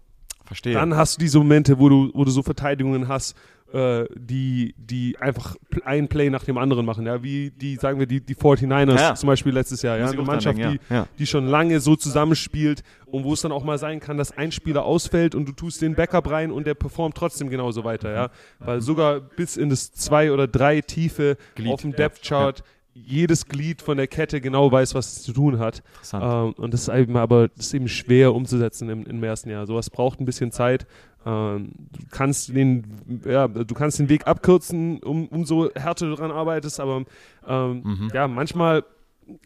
Verstehe. 0.44 0.74
dann 0.74 0.96
hast 0.96 1.16
du 1.16 1.20
diese 1.20 1.38
Momente, 1.38 1.78
wo 1.78 1.88
du, 1.88 2.10
wo 2.12 2.24
du 2.24 2.32
so 2.32 2.42
Verteidigungen 2.42 3.06
hast, 3.06 3.36
äh, 3.72 4.06
die, 4.14 4.74
die 4.78 5.16
einfach 5.18 5.56
ein 5.84 6.08
Play 6.08 6.30
nach 6.30 6.44
dem 6.44 6.58
anderen 6.58 6.86
machen, 6.86 7.06
ja, 7.06 7.22
wie 7.22 7.50
die, 7.50 7.76
sagen 7.76 7.98
wir, 7.98 8.06
die, 8.06 8.20
die 8.20 8.34
49ers 8.34 8.98
ja. 8.98 9.14
zum 9.14 9.26
Beispiel 9.26 9.52
letztes 9.52 9.82
Jahr, 9.82 9.98
ja, 9.98 10.08
eine 10.08 10.22
Mannschaft, 10.22 10.58
die, 10.58 10.80
die 11.18 11.26
schon 11.26 11.46
lange 11.46 11.80
so 11.80 11.94
zusammenspielt 11.96 12.82
und 13.06 13.24
wo 13.24 13.34
es 13.34 13.42
dann 13.42 13.52
auch 13.52 13.64
mal 13.64 13.78
sein 13.78 14.00
kann, 14.00 14.16
dass 14.16 14.36
ein 14.36 14.52
Spieler 14.52 14.84
ausfällt 14.84 15.34
und 15.34 15.46
du 15.46 15.52
tust 15.52 15.82
den 15.82 15.94
Backup 15.94 16.30
rein 16.30 16.50
und 16.50 16.66
der 16.66 16.74
performt 16.74 17.16
trotzdem 17.16 17.50
genauso 17.50 17.84
weiter, 17.84 18.12
ja, 18.12 18.30
weil 18.58 18.80
sogar 18.80 19.20
bis 19.20 19.56
in 19.56 19.68
das 19.68 19.92
zwei 19.92 20.32
oder 20.32 20.46
drei 20.46 20.80
Tiefe 20.80 21.36
Glied. 21.54 21.72
auf 21.72 21.82
dem 21.82 21.92
Depth 21.92 22.22
Chart 22.22 22.62
jedes 23.04 23.46
Glied 23.46 23.82
von 23.82 23.96
der 23.96 24.06
Kette 24.06 24.40
genau 24.40 24.70
weiß, 24.70 24.94
was 24.94 25.16
es 25.18 25.22
zu 25.22 25.32
tun 25.32 25.58
hat. 25.58 25.82
Ähm, 26.12 26.52
und 26.52 26.74
das 26.74 26.82
ist 26.82 26.94
eben 26.94 27.16
aber 27.16 27.48
das 27.48 27.66
ist 27.66 27.74
eben 27.74 27.88
schwer 27.88 28.34
umzusetzen 28.34 28.88
im, 28.88 29.06
im 29.06 29.22
ersten 29.22 29.50
Jahr. 29.50 29.66
Sowas 29.66 29.90
braucht 29.90 30.20
ein 30.20 30.24
bisschen 30.24 30.52
Zeit. 30.52 30.86
Ähm, 31.26 31.72
du 31.92 32.06
kannst 32.10 32.54
den, 32.54 32.84
ja, 33.24 33.48
du 33.48 33.74
kannst 33.74 33.98
den 33.98 34.08
Weg 34.08 34.26
abkürzen, 34.26 34.98
um, 35.02 35.26
umso 35.28 35.70
härter 35.74 36.06
du 36.06 36.14
daran 36.16 36.30
arbeitest, 36.30 36.80
aber 36.80 37.04
ähm, 37.46 37.82
mhm. 37.84 38.10
ja, 38.14 38.28
manchmal 38.28 38.84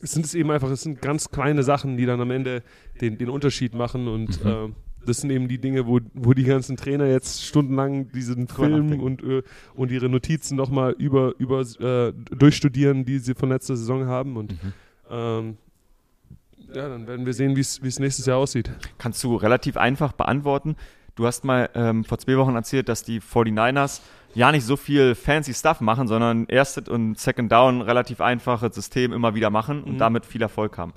sind 0.00 0.26
es 0.26 0.34
eben 0.34 0.50
einfach, 0.50 0.70
es 0.70 0.82
sind 0.82 1.02
ganz 1.02 1.30
kleine 1.30 1.62
Sachen, 1.62 1.96
die 1.96 2.06
dann 2.06 2.20
am 2.20 2.30
Ende 2.30 2.62
den, 3.00 3.18
den 3.18 3.28
Unterschied 3.28 3.74
machen 3.74 4.06
und 4.06 4.44
mhm. 4.44 4.50
äh, 4.50 4.68
das 5.06 5.18
sind 5.18 5.30
eben 5.30 5.48
die 5.48 5.58
Dinge, 5.58 5.86
wo, 5.86 6.00
wo 6.14 6.32
die 6.32 6.44
ganzen 6.44 6.76
Trainer 6.76 7.06
jetzt 7.06 7.44
stundenlang 7.44 8.10
diesen 8.12 8.48
Film 8.48 9.00
und, 9.00 9.22
äh, 9.22 9.42
und 9.74 9.90
ihre 9.90 10.08
Notizen 10.08 10.56
nochmal 10.56 10.92
über, 10.98 11.34
über 11.38 11.60
äh, 11.60 12.12
durchstudieren, 12.30 13.04
die 13.04 13.18
sie 13.18 13.34
von 13.34 13.48
letzter 13.48 13.76
Saison 13.76 14.06
haben. 14.06 14.36
Und 14.36 14.52
mhm. 14.52 14.72
ähm, 15.10 15.56
ja, 16.74 16.88
dann 16.88 17.06
werden 17.06 17.26
wir 17.26 17.34
sehen, 17.34 17.56
wie 17.56 17.60
es 17.60 17.98
nächstes 17.98 18.26
Jahr 18.26 18.38
aussieht. 18.38 18.70
Kannst 18.98 19.22
du 19.24 19.36
relativ 19.36 19.76
einfach 19.76 20.12
beantworten. 20.12 20.76
Du 21.14 21.26
hast 21.26 21.44
mal 21.44 21.68
ähm, 21.74 22.04
vor 22.04 22.18
zwei 22.18 22.36
Wochen 22.38 22.54
erzählt, 22.54 22.88
dass 22.88 23.02
die 23.02 23.20
49ers 23.20 24.00
ja 24.34 24.50
nicht 24.50 24.64
so 24.64 24.76
viel 24.76 25.14
fancy 25.14 25.52
Stuff 25.52 25.82
machen, 25.82 26.08
sondern 26.08 26.46
Erst 26.46 26.88
und 26.88 27.18
Second 27.18 27.52
Down 27.52 27.82
relativ 27.82 28.22
einfaches 28.22 28.74
System 28.74 29.12
immer 29.12 29.34
wieder 29.34 29.50
machen 29.50 29.82
und 29.82 29.94
mhm. 29.94 29.98
damit 29.98 30.24
viel 30.24 30.40
Erfolg 30.40 30.78
haben 30.78 30.94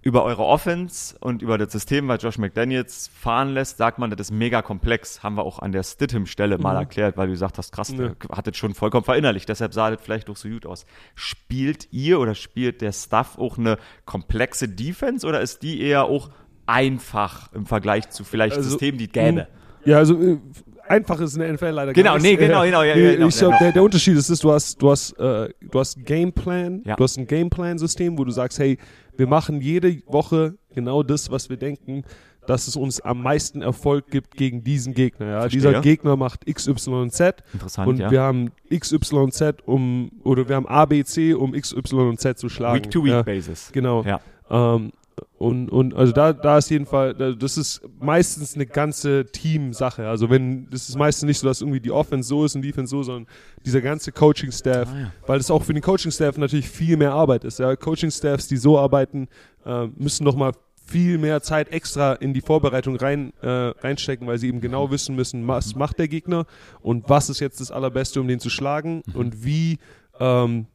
über 0.00 0.24
eure 0.24 0.44
Offense 0.44 1.16
und 1.20 1.42
über 1.42 1.58
das 1.58 1.72
System, 1.72 2.06
was 2.08 2.22
Josh 2.22 2.38
McDaniels 2.38 3.10
fahren 3.12 3.52
lässt, 3.52 3.78
sagt 3.78 3.98
man, 3.98 4.10
das 4.10 4.20
ist 4.20 4.30
mega 4.30 4.62
komplex. 4.62 5.22
Haben 5.22 5.36
wir 5.36 5.42
auch 5.42 5.58
an 5.58 5.72
der 5.72 5.82
Stidham-Stelle 5.82 6.56
mhm. 6.56 6.62
mal 6.62 6.76
erklärt, 6.76 7.16
weil 7.16 7.26
du 7.26 7.32
gesagt 7.32 7.58
hast, 7.58 7.72
krass, 7.72 7.92
ja. 7.96 8.12
hat 8.30 8.46
das 8.46 8.56
schon 8.56 8.74
vollkommen 8.74 9.04
verinnerlicht. 9.04 9.48
Deshalb 9.48 9.74
sah 9.74 9.90
das 9.90 10.00
vielleicht 10.00 10.28
doch 10.28 10.36
so 10.36 10.48
gut 10.48 10.66
aus. 10.66 10.86
Spielt 11.14 11.92
ihr 11.92 12.20
oder 12.20 12.34
spielt 12.34 12.80
der 12.80 12.92
Staff 12.92 13.38
auch 13.38 13.58
eine 13.58 13.76
komplexe 14.04 14.68
Defense 14.68 15.26
oder 15.26 15.40
ist 15.40 15.62
die 15.62 15.80
eher 15.80 16.04
auch 16.04 16.30
einfach 16.66 17.52
im 17.52 17.66
Vergleich 17.66 18.10
zu 18.10 18.22
vielleicht 18.22 18.56
also, 18.56 18.70
Systemen, 18.70 18.98
die 18.98 19.08
gäbe? 19.08 19.48
Ja, 19.84 19.96
also 19.98 20.20
äh, 20.20 20.38
einfach 20.86 21.20
ist 21.20 21.34
in 21.34 21.40
der 21.40 21.52
NFL 21.52 21.70
leider 21.70 21.92
genau, 21.92 22.12
gar 22.12 22.20
nee, 22.20 22.36
genau, 22.36 22.62
genau, 22.62 22.82
ja, 22.82 22.94
genau. 22.94 23.28
Ich 23.28 23.36
glaube, 23.36 23.56
der, 23.60 23.72
der 23.72 23.82
Unterschied 23.82 24.16
ist, 24.16 24.28
ist, 24.28 24.44
du 24.44 24.52
hast, 24.52 24.80
du 24.80 24.90
hast, 24.90 25.12
äh, 25.18 25.48
du 25.60 25.78
hast 25.78 25.96
ein 25.96 26.04
Gameplan, 26.04 26.82
ja. 26.84 26.96
du 26.96 27.04
hast 27.04 27.16
ein 27.16 27.26
Gameplan-System, 27.26 28.18
wo 28.18 28.24
du 28.24 28.30
sagst, 28.30 28.58
hey, 28.58 28.78
wir 29.18 29.26
machen 29.26 29.60
jede 29.60 30.00
Woche 30.06 30.56
genau 30.72 31.02
das, 31.02 31.30
was 31.30 31.50
wir 31.50 31.56
denken, 31.56 32.04
dass 32.46 32.66
es 32.66 32.76
uns 32.76 33.00
am 33.00 33.22
meisten 33.22 33.60
Erfolg 33.60 34.10
gibt 34.10 34.36
gegen 34.36 34.64
diesen 34.64 34.94
Gegner. 34.94 35.26
Ja? 35.26 35.48
Dieser 35.48 35.80
Gegner 35.82 36.16
macht 36.16 36.46
XYZ 36.46 37.42
Interessant, 37.52 37.88
und 37.88 37.98
ja. 37.98 38.10
wir 38.10 38.22
haben 38.22 38.52
XYZ 38.74 39.56
um 39.66 40.10
oder 40.24 40.48
wir 40.48 40.56
haben 40.56 40.66
ABC 40.66 41.34
um 41.34 41.52
XYZ 41.52 42.38
zu 42.38 42.48
schlagen. 42.48 42.84
Week 42.84 42.90
to 42.90 43.04
Week 43.04 43.10
ja? 43.10 43.22
Basis. 43.22 43.70
Genau. 43.72 44.02
Ja. 44.04 44.20
Ähm, 44.48 44.92
und, 45.38 45.70
und 45.70 45.94
also 45.94 46.12
da, 46.12 46.32
da 46.32 46.58
ist 46.58 46.70
jeden 46.70 46.86
Fall, 46.86 47.14
das 47.14 47.56
ist 47.56 47.82
meistens 48.00 48.54
eine 48.54 48.66
ganze 48.66 49.26
Team-Sache. 49.26 50.08
Also 50.08 50.30
wenn, 50.30 50.68
das 50.70 50.88
ist 50.88 50.96
meistens 50.96 51.26
nicht 51.26 51.38
so, 51.38 51.46
dass 51.46 51.60
irgendwie 51.60 51.80
die 51.80 51.90
Offense 51.90 52.28
so 52.28 52.44
ist 52.44 52.56
und 52.56 52.62
die 52.62 52.68
Defense 52.68 52.90
so, 52.90 53.02
sondern 53.02 53.26
dieser 53.64 53.80
ganze 53.80 54.12
Coaching-Staff, 54.12 54.88
ah, 54.92 54.98
ja. 54.98 55.12
weil 55.26 55.40
es 55.40 55.50
auch 55.50 55.62
für 55.62 55.74
den 55.74 55.82
Coaching-Staff 55.82 56.38
natürlich 56.38 56.68
viel 56.68 56.96
mehr 56.96 57.12
Arbeit 57.12 57.44
ist. 57.44 57.58
Ja? 57.58 57.76
Coaching-Staffs, 57.76 58.48
die 58.48 58.56
so 58.56 58.78
arbeiten, 58.78 59.28
äh, 59.64 59.86
müssen 59.96 60.24
nochmal 60.24 60.52
viel 60.84 61.18
mehr 61.18 61.42
Zeit 61.42 61.68
extra 61.70 62.14
in 62.14 62.32
die 62.32 62.40
Vorbereitung 62.40 62.96
rein, 62.96 63.32
äh, 63.42 63.48
reinstecken, 63.48 64.26
weil 64.26 64.38
sie 64.38 64.48
eben 64.48 64.60
genau 64.60 64.90
wissen 64.90 65.14
müssen, 65.14 65.46
was 65.46 65.74
macht 65.74 65.98
der 65.98 66.08
Gegner 66.08 66.46
und 66.80 67.08
was 67.08 67.28
ist 67.28 67.40
jetzt 67.40 67.60
das 67.60 67.70
Allerbeste, 67.70 68.20
um 68.20 68.28
den 68.28 68.40
zu 68.40 68.48
schlagen 68.48 69.02
mhm. 69.06 69.14
und 69.14 69.44
wie 69.44 69.78
ähm, 70.18 70.66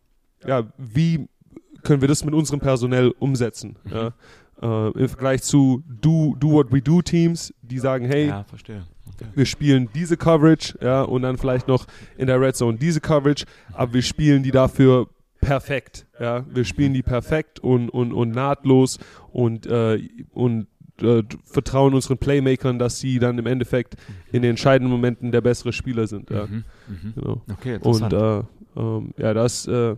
ja, 0.46 0.64
wie 0.78 1.28
können 1.84 2.01
wir 2.01 2.07
das 2.07 2.23
mit 2.23 2.34
unserem 2.34 2.59
Personell 2.59 3.13
umsetzen? 3.19 3.75
Mhm. 3.84 3.91
Ja? 3.91 4.13
Äh, 4.61 4.91
Im 4.99 5.09
Vergleich 5.09 5.43
zu 5.43 5.84
Do, 5.88 6.36
Do 6.39 6.51
What 6.51 6.71
We 6.71 6.81
Do 6.81 7.01
Teams, 7.01 7.53
die 7.61 7.79
sagen, 7.79 8.05
hey, 8.05 8.27
ja, 8.27 8.43
verstehe. 8.43 8.84
Okay. 9.13 9.25
wir 9.36 9.45
spielen 9.45 9.89
diese 9.93 10.17
Coverage, 10.17 10.77
ja, 10.81 11.01
und 11.03 11.23
dann 11.23 11.38
vielleicht 11.38 11.67
noch 11.67 11.86
in 12.17 12.27
der 12.27 12.39
Red 12.39 12.55
Zone 12.55 12.77
diese 12.77 13.01
Coverage, 13.01 13.45
aber 13.73 13.93
wir 13.93 14.01
spielen 14.01 14.43
die 14.43 14.51
dafür 14.51 15.09
perfekt, 15.41 16.05
ja, 16.19 16.45
wir 16.49 16.63
spielen 16.63 16.93
die 16.93 17.03
perfekt 17.03 17.59
und, 17.59 17.89
und, 17.89 18.13
und 18.13 18.31
nahtlos 18.31 18.99
und, 19.31 19.65
äh, 19.65 19.99
und 20.31 20.67
äh, 21.01 21.23
vertrauen 21.43 21.93
unseren 21.93 22.17
Playmakern, 22.17 22.79
dass 22.79 22.99
sie 22.99 23.19
dann 23.19 23.38
im 23.38 23.45
Endeffekt 23.45 23.95
in 24.31 24.41
den 24.41 24.51
entscheidenden 24.51 24.91
Momenten 24.91 25.31
der 25.31 25.41
bessere 25.41 25.73
Spieler 25.73 26.07
sind. 26.07 26.29
Ja. 26.29 26.45
Mhm, 26.45 26.63
mh. 26.88 27.11
genau. 27.15 27.41
Okay, 27.51 27.75
interessant. 27.75 28.13
Und 28.13 28.47
äh, 28.77 28.79
ähm, 28.79 29.13
ja, 29.17 29.34
das 29.34 29.67
äh, 29.67 29.95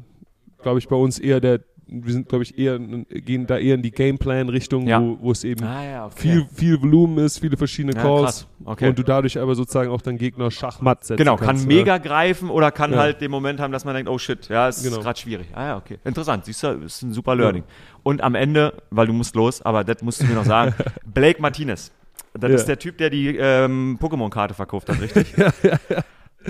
glaube 0.61 0.79
ich 0.79 0.87
bei 0.87 0.95
uns 0.95 1.19
eher 1.19 1.39
der 1.39 1.61
wir 1.87 2.13
sind, 2.13 2.27
glaube 2.27 2.43
ich, 2.43 2.57
eher, 2.57 2.79
gehen 2.79 3.45
da 3.45 3.57
eher 3.57 3.75
in 3.75 3.81
die 3.81 3.91
Gameplan-Richtung, 3.91 4.87
ja. 4.87 5.01
wo, 5.01 5.17
wo 5.21 5.31
es 5.31 5.43
eben 5.43 5.63
ah, 5.63 5.83
ja, 5.83 6.05
okay. 6.05 6.15
viel, 6.15 6.47
viel 6.53 6.81
Volumen 6.81 7.23
ist, 7.23 7.39
viele 7.39 7.57
verschiedene 7.57 7.93
Calls. 7.93 8.47
Okay. 8.63 8.89
Und 8.89 8.97
du 8.97 9.03
dadurch 9.03 9.37
aber 9.37 9.55
sozusagen 9.55 9.89
auch 9.89 10.01
deinen 10.01 10.17
Gegner 10.17 10.49
Schachmatt 10.49 11.03
setzen 11.03 11.17
Genau, 11.17 11.35
kannst, 11.37 11.63
kann 11.63 11.67
mega 11.67 11.97
greifen 11.97 12.49
oder 12.49 12.71
kann 12.71 12.95
halt 12.95 13.21
den 13.21 13.29
Moment 13.31 13.59
haben, 13.59 13.71
dass 13.71 13.85
man 13.85 13.93
denkt, 13.93 14.09
oh 14.09 14.17
shit, 14.17 14.49
ja, 14.49 14.67
es 14.67 14.81
genau. 14.81 14.97
ist 14.97 15.03
gerade 15.03 15.19
schwierig. 15.19 15.47
Ah 15.53 15.65
ja, 15.65 15.77
okay. 15.77 15.99
Interessant, 16.03 16.45
siehst 16.45 16.63
du, 16.63 16.67
ist 16.85 17.01
ein 17.03 17.13
super 17.13 17.35
Learning. 17.35 17.63
Und 18.03 18.21
am 18.21 18.35
Ende, 18.35 18.73
weil 18.89 19.07
du 19.07 19.13
musst 19.13 19.35
los, 19.35 19.61
aber 19.61 19.83
das 19.83 20.01
musst 20.01 20.21
du 20.21 20.25
mir 20.25 20.35
noch 20.35 20.45
sagen, 20.45 20.73
Blake 21.05 21.41
Martinez. 21.41 21.91
Das 22.33 22.51
ist 22.51 22.65
der 22.65 22.79
Typ, 22.79 22.97
der 22.97 23.09
die 23.09 23.37
ähm, 23.37 23.97
Pokémon-Karte 24.01 24.53
verkauft 24.53 24.89
hat, 24.89 24.99
richtig? 24.99 25.33
ja, 25.37 25.53
ja, 25.63 25.79
ja. 25.89 26.03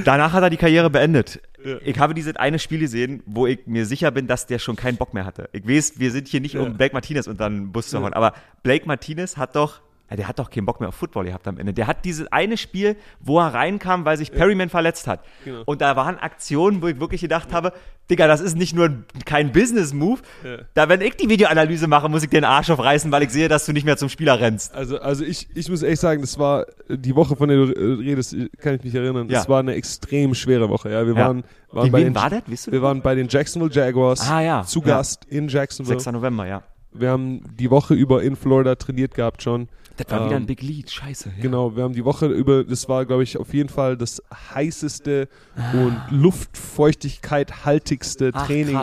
Danach 0.04 0.34
hat 0.34 0.44
er 0.44 0.50
die 0.50 0.58
Karriere 0.58 0.90
beendet. 0.90 1.40
Ja. 1.66 1.78
Ich 1.84 1.98
habe 1.98 2.14
dieses 2.14 2.36
eine 2.36 2.60
Spiel 2.60 2.80
gesehen, 2.80 3.24
wo 3.26 3.48
ich 3.48 3.60
mir 3.66 3.86
sicher 3.86 4.12
bin, 4.12 4.28
dass 4.28 4.46
der 4.46 4.60
schon 4.60 4.76
keinen 4.76 4.98
Bock 4.98 5.16
mehr 5.16 5.26
hatte. 5.26 5.50
Ich 5.52 5.68
weiß, 5.68 5.94
wir 5.98 6.12
sind 6.12 6.28
hier 6.28 6.40
nicht, 6.40 6.56
um 6.58 6.78
Blake 6.78 6.94
Martinez 6.94 7.28
unter 7.28 7.50
den 7.50 7.72
Bus 7.72 7.90
zu 7.90 8.02
hauen, 8.02 8.14
aber 8.14 8.34
Blake 8.62 8.86
Martinez 8.86 9.36
hat 9.36 9.56
doch 9.56 9.82
der 10.10 10.28
hat 10.28 10.40
doch 10.40 10.50
keinen 10.50 10.66
Bock 10.66 10.80
mehr 10.80 10.90
auf 10.90 10.96
Football 10.96 11.26
gehabt 11.26 11.48
am 11.48 11.58
Ende. 11.58 11.74
Der 11.74 11.88
hat 11.88 12.06
dieses 12.06 12.32
eine 12.32 12.58
Spiel, 12.58 12.96
wo 13.20 13.40
er 13.40 13.54
reinkam, 13.54 14.06
weil 14.06 14.18
sich 14.18 14.32
Perryman 14.32 14.70
verletzt 14.70 15.08
hat. 15.08 15.22
Genau. 15.44 15.64
Und 15.66 15.82
da 15.82 15.96
waren 15.96 16.18
Aktionen, 16.20 16.82
wo 16.82 16.88
ich 16.88 17.00
wirklich 17.00 17.22
gedacht 17.22 17.50
ja. 17.50 17.56
habe, 17.56 17.74
Digga, 18.10 18.28
das 18.28 18.40
ist 18.40 18.56
nicht 18.56 18.76
nur 18.76 19.04
kein 19.26 19.52
Business-Move. 19.52 20.22
Ja. 20.44 20.58
Da, 20.76 20.90
wenn 20.90 21.02
ich 21.02 21.16
die 21.16 21.28
Videoanalyse 21.28 21.88
mache, 21.88 22.08
muss 22.08 22.22
ich 22.22 22.30
den 22.30 22.44
Arsch 22.44 22.70
aufreißen, 22.70 23.12
weil 23.12 23.24
ich 23.24 23.32
sehe, 23.32 23.48
dass 23.48 23.66
du 23.66 23.74
nicht 23.74 23.84
mehr 23.84 23.98
zum 23.98 24.10
Spieler 24.10 24.40
rennst. 24.40 24.76
Also, 24.76 25.00
also 25.00 25.24
ich, 25.24 25.48
ich 25.56 25.70
muss 25.70 25.82
echt 25.82 26.02
sagen, 26.02 26.22
das 26.22 26.38
war 26.38 26.68
die 26.88 27.16
Woche, 27.16 27.36
von 27.36 27.50
der 27.50 27.66
du 27.66 27.72
redest, 27.72 28.36
kann 28.60 28.76
ich 28.76 28.84
mich 28.84 28.94
erinnern. 28.94 29.28
Ja. 29.28 29.40
Das 29.40 29.50
war 29.50 29.60
eine 29.60 29.74
extrem 29.74 30.36
schwere 30.36 30.70
Woche. 30.70 30.92
Ja, 30.92 31.08
wir 31.08 31.16
waren, 31.16 31.44
waren 31.72 31.92
bei 31.92 32.04
den, 32.04 32.14
war 32.14 32.30
das? 32.30 32.44
Weißt 32.46 32.68
du 32.68 32.72
wir 32.74 32.84
waren 32.84 33.02
bei 33.02 33.16
den 33.16 33.28
Jacksonville 33.28 33.74
Jaguars 33.74 34.30
ah, 34.30 34.42
ja. 34.42 34.64
zu 34.64 34.82
Gast 34.82 35.26
in 35.26 35.48
Jacksonville. 35.48 36.00
6. 36.00 36.14
November, 36.14 36.46
ja. 36.46 36.62
Wir 36.94 37.10
haben 37.10 37.42
die 37.58 37.72
Woche 37.72 37.96
über 37.96 38.22
in 38.22 38.36
Florida 38.36 38.76
trainiert 38.76 39.16
gehabt 39.16 39.42
schon. 39.42 39.68
Das 39.98 40.10
war 40.10 40.20
ähm, 40.20 40.26
wieder 40.26 40.36
ein 40.36 40.42
ähm, 40.44 40.48
Big 40.48 40.62
Lead, 40.62 40.92
scheiße. 40.92 41.30
Ja. 41.38 41.42
Genau, 41.42 41.76
wir 41.76 41.84
haben 41.84 41.94
die 41.94 42.06
Woche 42.06 42.28
über, 42.28 42.64
das 42.64 42.88
war, 42.90 43.06
glaube 43.06 43.24
ich, 43.24 43.38
auf 43.38 43.54
jeden 43.54 43.70
Fall 43.70 43.98
das 43.98 44.22
heißeste 44.54 45.28
ah. 45.56 45.72
und 45.74 46.02
Luftfeuchtigkeit 46.10 47.66
haltigste 47.66 48.32
Ach, 48.34 48.46
Training 48.46 48.80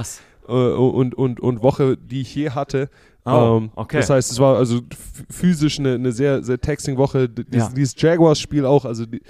äh, 0.49 0.53
und, 0.53 1.15
und, 1.15 1.41
und 1.41 1.63
Woche, 1.63 1.97
die 1.97 2.23
ich 2.23 2.35
je 2.35 2.51
hatte. 2.51 2.89
Oh, 3.25 3.59
ähm, 3.61 3.71
okay. 3.77 3.99
Das 3.99 4.11
heißt, 4.11 4.33
es 4.33 4.39
war 4.39 4.57
also 4.57 4.81
physisch 5.31 5.79
eine, 5.79 5.95
eine 5.95 6.13
sehr, 6.13 6.43
sehr 6.43 6.61
taxing 6.61 6.97
Woche. 6.97 7.29
Dies, 7.29 7.47
ja. 7.53 7.69
Dieses 7.69 7.95
Jaguars-Spiel 7.97 8.65
auch, 8.65 8.85
also 8.85 9.07
die, 9.07 9.21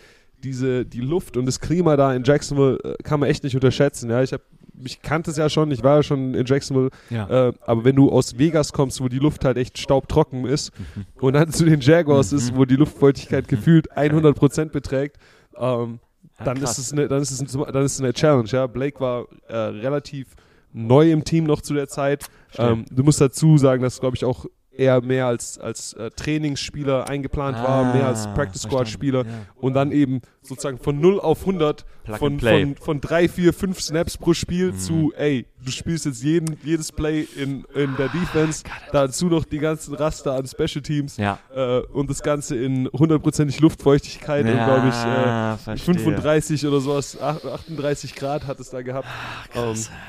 diese, 0.42 0.86
die 0.86 1.00
Luft 1.00 1.36
und 1.36 1.46
das 1.46 1.60
Klima 1.60 1.96
da 1.96 2.14
in 2.14 2.24
Jacksonville 2.24 2.78
äh, 2.82 3.02
kann 3.02 3.20
man 3.20 3.28
echt 3.28 3.44
nicht 3.44 3.54
unterschätzen. 3.54 4.10
Ja, 4.10 4.22
ich 4.22 4.32
habe 4.32 4.42
ich 4.84 5.02
kannte 5.02 5.30
es 5.30 5.36
ja 5.36 5.48
schon, 5.48 5.70
ich 5.70 5.82
war 5.82 5.96
ja 5.96 6.02
schon 6.02 6.34
in 6.34 6.46
Jacksonville, 6.46 6.90
ja. 7.10 7.48
äh, 7.48 7.52
aber 7.66 7.84
wenn 7.84 7.96
du 7.96 8.10
aus 8.10 8.38
Vegas 8.38 8.72
kommst, 8.72 9.00
wo 9.00 9.08
die 9.08 9.18
Luft 9.18 9.44
halt 9.44 9.56
echt 9.56 9.78
staubtrocken 9.78 10.46
ist 10.46 10.72
mhm. 10.78 11.06
und 11.20 11.34
dann 11.34 11.50
zu 11.50 11.64
den 11.64 11.80
Jaguars 11.80 12.32
mhm. 12.32 12.38
ist, 12.38 12.56
wo 12.56 12.64
die 12.64 12.76
Luftfeuchtigkeit 12.76 13.44
mhm. 13.44 13.56
gefühlt 13.56 13.92
100% 13.92 14.66
beträgt, 14.66 15.18
ähm, 15.56 16.00
ja, 16.38 16.44
dann, 16.44 16.56
ist 16.62 16.78
es 16.78 16.92
eine, 16.92 17.08
dann, 17.08 17.20
ist 17.20 17.30
es 17.30 17.40
eine, 17.54 17.72
dann 17.72 17.84
ist 17.84 17.94
es 17.94 18.00
eine 18.00 18.12
Challenge. 18.12 18.48
Ja? 18.48 18.66
Blake 18.66 19.00
war 19.00 19.26
äh, 19.48 19.56
relativ 19.56 20.28
neu 20.72 21.10
im 21.10 21.24
Team 21.24 21.44
noch 21.44 21.60
zu 21.60 21.74
der 21.74 21.88
Zeit. 21.88 22.26
Ähm, 22.56 22.84
du 22.90 23.02
musst 23.02 23.20
dazu 23.20 23.58
sagen, 23.58 23.82
dass, 23.82 24.00
glaube 24.00 24.16
ich, 24.16 24.24
auch 24.24 24.46
eher 24.74 25.02
mehr 25.02 25.26
als, 25.26 25.58
als 25.58 25.92
äh, 25.94 26.10
Trainingsspieler 26.10 27.08
eingeplant 27.08 27.56
ah, 27.58 27.64
war, 27.64 27.94
mehr 27.94 28.06
als 28.06 28.26
Practice 28.34 28.62
Squad 28.62 28.88
Spieler 28.88 29.24
ja. 29.24 29.32
und 29.56 29.74
dann 29.74 29.92
eben 29.92 30.22
sozusagen 30.40 30.78
von 30.78 30.98
0 30.98 31.20
auf 31.20 31.40
100 31.40 31.84
von, 32.04 32.40
von, 32.40 32.76
von 32.76 33.00
3, 33.00 33.28
4, 33.28 33.52
5 33.52 33.80
Snaps 33.80 34.18
pro 34.18 34.34
Spiel 34.34 34.72
mhm. 34.72 34.78
zu, 34.78 35.12
ey, 35.16 35.46
du 35.64 35.70
spielst 35.70 36.06
jetzt 36.06 36.22
jeden, 36.22 36.56
jedes 36.64 36.90
Play 36.92 37.26
in, 37.36 37.64
in 37.74 37.96
der 37.96 38.08
Defense, 38.08 38.64
ah, 38.66 38.90
dazu 38.92 39.26
noch 39.26 39.44
die 39.44 39.58
ganzen 39.58 39.94
Raster 39.94 40.34
an 40.34 40.46
Special 40.46 40.82
Teams 40.82 41.16
ja. 41.16 41.38
äh, 41.54 41.80
und 41.92 42.10
das 42.10 42.22
Ganze 42.22 42.56
in 42.56 42.88
hundertprozentig 42.92 43.60
Luftfeuchtigkeit 43.60 44.46
ja, 44.46 44.52
und 44.52 44.64
glaube 44.64 44.88
ich 44.88 45.74
äh, 45.74 45.76
35 45.78 46.66
oder 46.66 46.80
sowas, 46.80 47.20
38 47.20 48.14
Grad 48.14 48.46
hat 48.46 48.58
es 48.60 48.70
da 48.70 48.82
gehabt. 48.82 49.06
Ach, 49.08 49.48
krass. 49.50 49.88
Um, 49.88 49.94
ähm, 49.94 50.02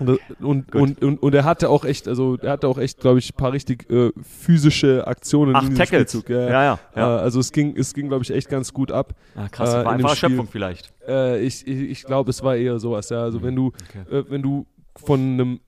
und, 0.00 0.20
und, 0.40 0.74
und, 0.74 1.02
und, 1.02 1.22
und, 1.22 1.34
er 1.34 1.44
hatte 1.44 1.68
auch 1.68 1.84
echt, 1.84 2.06
also 2.06 2.36
er 2.40 2.52
hatte 2.52 2.68
auch 2.68 2.78
echt, 2.78 3.00
glaube 3.00 3.18
ich, 3.18 3.32
ein 3.32 3.36
paar 3.36 3.52
richtig 3.52 3.90
äh, 3.90 4.12
physische 4.22 5.06
Aktionen 5.06 5.56
Ach, 5.56 5.62
in 5.62 5.70
diesem 5.70 5.84
Tackles. 5.84 6.12
Spielzug. 6.12 6.30
Ja, 6.30 6.40
ja. 6.40 6.62
ja, 6.62 6.78
ja. 6.94 7.16
Äh, 7.16 7.20
also 7.20 7.40
es 7.40 7.52
ging, 7.52 7.76
es 7.76 7.94
ging, 7.94 8.08
glaube 8.08 8.22
ich, 8.22 8.30
echt 8.30 8.48
ganz 8.48 8.72
gut 8.72 8.92
ab. 8.92 9.14
Ah, 9.34 9.48
krass, 9.48 9.74
äh, 9.74 9.84
war 9.84 9.92
einfach 9.92 10.16
Schöpfung 10.16 10.46
vielleicht. 10.46 10.92
Äh, 11.08 11.40
ich 11.40 11.66
ich, 11.66 11.90
ich 11.90 12.02
glaube, 12.04 12.30
es 12.30 12.42
war 12.42 12.56
eher 12.56 12.78
sowas, 12.78 13.08
ja. 13.08 13.22
Also 13.22 13.40
mhm. 13.40 13.42
wenn 13.44 13.56
du, 13.56 13.66
okay. 13.66 14.16
äh, 14.16 14.24
wenn 14.28 14.42
du 14.42 14.66
von 14.96 15.20
einem 15.20 15.60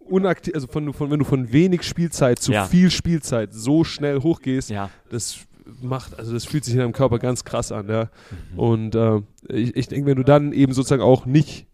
unaktiv, 0.00 0.54
also 0.54 0.66
von, 0.66 0.92
von, 0.92 1.10
wenn 1.10 1.18
du 1.18 1.24
von 1.24 1.52
wenig 1.52 1.82
Spielzeit 1.82 2.38
zu 2.38 2.52
ja. 2.52 2.66
viel 2.66 2.90
Spielzeit 2.90 3.52
so 3.52 3.84
schnell 3.84 4.20
hochgehst, 4.20 4.70
ja. 4.70 4.90
das 5.10 5.38
macht, 5.80 6.18
also 6.18 6.32
das 6.32 6.44
fühlt 6.44 6.64
sich 6.64 6.74
in 6.74 6.80
deinem 6.80 6.92
Körper 6.92 7.18
ganz 7.18 7.44
krass 7.44 7.72
an, 7.72 7.88
ja. 7.88 8.10
Mhm. 8.52 8.58
Und 8.58 8.94
äh, 8.94 9.20
ich, 9.48 9.76
ich 9.76 9.88
denke, 9.88 10.06
wenn 10.06 10.16
du 10.16 10.24
dann 10.24 10.52
eben 10.52 10.72
sozusagen 10.72 11.02
auch 11.02 11.26
nicht 11.26 11.66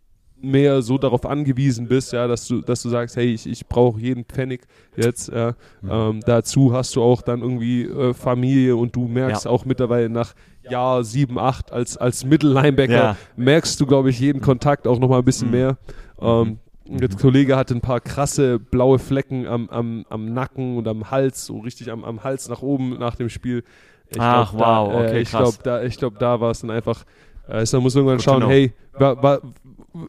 mehr 0.42 0.82
so 0.82 0.98
darauf 0.98 1.26
angewiesen 1.26 1.88
bist, 1.88 2.12
ja, 2.12 2.26
dass 2.26 2.46
du, 2.46 2.61
dass 2.61 2.82
du 2.82 2.88
sagst, 2.88 3.16
hey, 3.16 3.32
ich, 3.32 3.46
ich 3.46 3.66
brauche 3.66 4.01
jeden 4.01 4.24
Pfennig 4.24 4.62
jetzt. 4.96 5.28
Ja. 5.28 5.55
Mhm. 5.82 5.90
Ähm, 5.90 6.20
dazu 6.24 6.72
hast 6.72 6.96
du 6.96 7.03
auch 7.03 7.22
dann 7.22 7.42
irgendwie 7.42 7.84
äh, 7.84 8.14
Familie 8.14 8.76
und 8.76 8.96
du 8.96 9.07
merkst 9.07 9.44
ja. 9.44 9.51
auch 9.51 9.64
mittlerweile 9.64 10.09
nach 10.09 10.34
Jahr 10.71 11.05
7, 11.05 11.39
8 11.39 11.73
als, 11.73 11.97
als 11.97 12.25
Mittellinebacker, 12.25 12.93
ja. 12.93 13.16
merkst 13.37 13.81
du, 13.81 13.87
glaube 13.87 14.11
ich, 14.11 14.21
jeden 14.21 14.41
Kontakt 14.41 14.87
auch 14.87 14.99
nochmal 14.99 15.21
ein 15.21 15.25
bisschen 15.25 15.49
mhm. 15.49 15.55
mehr. 15.55 15.79
Ähm, 16.21 16.59
mhm. 16.89 16.99
Der 16.99 17.09
Kollege 17.09 17.57
hatte 17.57 17.75
ein 17.75 17.81
paar 17.81 18.01
krasse 18.01 18.59
blaue 18.59 18.99
Flecken 18.99 19.47
am, 19.47 19.68
am, 19.71 20.05
am 20.09 20.33
Nacken 20.33 20.77
und 20.77 20.89
am 20.89 21.11
Hals, 21.11 21.47
so 21.47 21.59
richtig 21.59 21.91
am, 21.91 22.05
am 22.05 22.25
Hals 22.25 22.49
nach 22.49 22.62
oben 22.62 22.99
nach 22.99 23.14
dem 23.14 23.29
Spiel. 23.29 23.64
Ich 24.09 24.21
Ach, 24.21 24.51
glaub, 24.51 24.61
wow, 24.61 24.93
da, 24.93 25.01
äh, 25.01 25.07
okay, 25.07 25.21
ich 25.21 25.31
glaube, 25.31 25.57
da, 25.62 25.89
glaub, 25.89 26.18
da 26.18 26.41
war 26.41 26.51
es 26.51 26.61
dann 26.61 26.71
einfach, 26.71 27.05
äh, 27.49 27.64
da 27.64 27.81
muss 27.81 27.95
irgendwann 27.95 28.16
Good 28.16 28.25
schauen, 28.25 28.47
hey, 28.47 28.73
wa, 28.93 29.23
wa, 29.23 29.39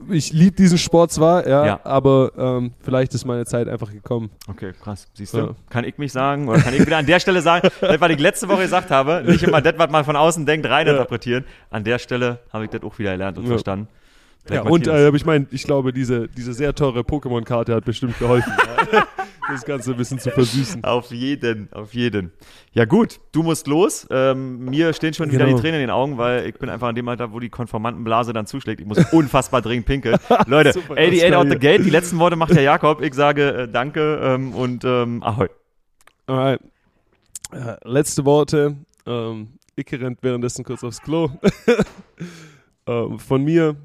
ich 0.09 0.32
liebe 0.34 0.55
diesen 0.55 0.78
Sport 0.78 1.11
zwar, 1.11 1.47
ja, 1.47 1.65
ja. 1.65 1.80
aber 1.84 2.32
ähm, 2.38 2.72
vielleicht 2.82 3.13
ist 3.13 3.26
meine 3.26 3.45
Zeit 3.45 3.67
einfach 3.67 3.91
gekommen. 3.91 4.30
Okay, 4.47 4.74
krass. 4.82 5.07
Siehst 5.13 5.34
du? 5.34 5.38
Ja. 5.38 5.55
Kann 5.69 5.84
ich 5.84 5.97
mich 5.97 6.11
sagen 6.11 6.47
oder 6.47 6.59
kann 6.59 6.74
ich 6.74 6.86
wieder 6.86 6.97
an 6.97 7.05
der 7.05 7.19
Stelle 7.19 7.41
sagen, 7.41 7.69
das, 7.82 8.01
was 8.01 8.11
ich 8.11 8.19
letzte 8.19 8.47
Woche 8.49 8.63
gesagt 8.63 8.91
habe, 8.91 9.24
nicht 9.26 9.43
immer 9.43 9.61
das, 9.61 9.74
was 9.78 9.89
man 9.89 10.05
von 10.05 10.15
außen 10.15 10.45
denkt, 10.45 10.67
reininterpretieren. 10.67 11.43
Ja. 11.43 11.78
An 11.78 11.84
der 11.84 11.99
Stelle 11.99 12.39
habe 12.51 12.65
ich 12.65 12.69
das 12.69 12.84
auch 12.84 12.97
wieder 12.99 13.11
gelernt 13.11 13.38
und 13.38 13.47
verstanden. 13.47 13.88
Ja, 14.49 14.63
und 14.63 14.88
äh, 14.88 15.09
ich 15.11 15.26
meine, 15.26 15.45
ich 15.51 15.63
glaube, 15.63 15.93
diese, 15.93 16.28
diese 16.28 16.53
sehr 16.53 16.74
teure 16.74 17.01
Pokémon-Karte 17.01 17.76
hat 17.76 17.86
bestimmt 17.86 18.17
geholfen, 18.17 18.51
das 19.47 19.65
Ganze 19.65 19.91
ein 19.91 19.97
bisschen 19.97 20.19
zu 20.19 20.31
versüßen. 20.31 20.83
Auf 20.83 21.11
jeden, 21.11 21.71
auf 21.73 21.93
jeden. 21.93 22.31
Ja 22.73 22.85
gut, 22.85 23.19
du 23.31 23.43
musst 23.43 23.67
los. 23.67 24.07
Ähm, 24.09 24.65
mir 24.65 24.93
stehen 24.93 25.13
schon 25.13 25.29
genau. 25.29 25.45
wieder 25.45 25.55
die 25.55 25.61
Tränen 25.61 25.75
in 25.75 25.87
den 25.87 25.89
Augen, 25.89 26.17
weil 26.17 26.47
ich 26.47 26.55
bin 26.55 26.69
einfach 26.69 26.87
an 26.87 26.95
dem 26.95 27.07
Alter, 27.07 27.33
wo 27.33 27.39
die 27.39 27.49
Konformantenblase 27.49 28.33
dann 28.33 28.45
zuschlägt. 28.45 28.81
Ich 28.81 28.87
muss 28.87 28.97
unfassbar 29.11 29.61
dringend 29.61 29.85
pinkeln. 29.85 30.17
Leute, 30.47 30.73
Super, 30.73 30.93
88 30.93 31.35
out 31.35 31.49
the 31.49 31.57
gate. 31.57 31.85
Die 31.85 31.89
letzten 31.89 32.19
Worte 32.19 32.35
macht 32.35 32.55
der 32.55 32.63
Jakob. 32.63 33.01
Ich 33.01 33.13
sage 33.13 33.63
äh, 33.63 33.67
danke 33.67 34.19
ähm, 34.23 34.53
und 34.53 34.83
ähm, 34.85 35.23
ahoi. 35.23 35.47
Alright. 36.27 36.61
Äh, 37.51 37.75
letzte 37.83 38.25
Worte. 38.25 38.77
Ähm, 39.05 39.53
Icke 39.75 39.99
rennt 39.99 40.19
währenddessen 40.21 40.63
kurz 40.63 40.83
aufs 40.83 41.01
Klo. 41.01 41.31
ähm, 42.87 43.19
von 43.19 43.43
mir 43.43 43.75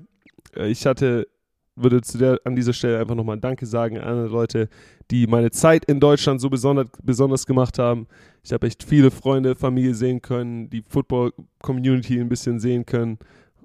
äh, 0.57 0.69
ich 0.69 0.87
hatte, 0.87 1.29
würde 1.77 2.01
zu 2.01 2.19
der, 2.19 2.41
an 2.45 2.57
dieser 2.57 2.73
Stelle 2.73 2.99
einfach 2.99 3.15
nochmal 3.15 3.39
Danke 3.39 3.67
sagen 3.67 3.99
an 3.99 4.05
alle 4.05 4.27
Leute, 4.27 4.69
die 5.11 5.27
meine 5.27 5.51
Zeit 5.51 5.85
in 5.85 6.01
Deutschland 6.01 6.41
so 6.41 6.51
besonders, 6.51 6.89
besonders 7.03 7.47
gemacht 7.47 7.79
haben. 7.79 8.07
Ich 8.43 8.53
habe 8.53 8.67
echt 8.67 8.83
viele 8.83 9.11
Freunde, 9.11 9.55
Familie 9.55 9.95
sehen 9.95 10.23
können, 10.23 10.71
die 10.71 10.83
Football-Community 10.89 12.19
ein 12.19 12.29
bisschen 12.29 12.59
sehen 12.59 12.87
können. 12.87 13.19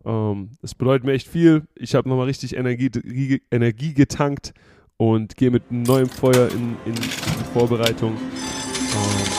Ähm, 0.05 0.51
das 0.61 0.75
bedeutet 0.75 1.05
mir 1.05 1.13
echt 1.13 1.27
viel. 1.27 1.63
Ich 1.75 1.95
habe 1.95 2.09
nochmal 2.09 2.27
richtig 2.27 2.55
Energie, 2.55 2.91
Energie 3.49 3.93
getankt 3.93 4.53
und 4.97 5.35
gehe 5.37 5.49
mit 5.49 5.71
neuem 5.71 6.09
Feuer 6.09 6.49
in, 6.49 6.75
in, 6.85 6.93
in 6.93 6.95
die 6.95 7.53
Vorbereitung. 7.53 8.11
Ähm, 8.13 9.31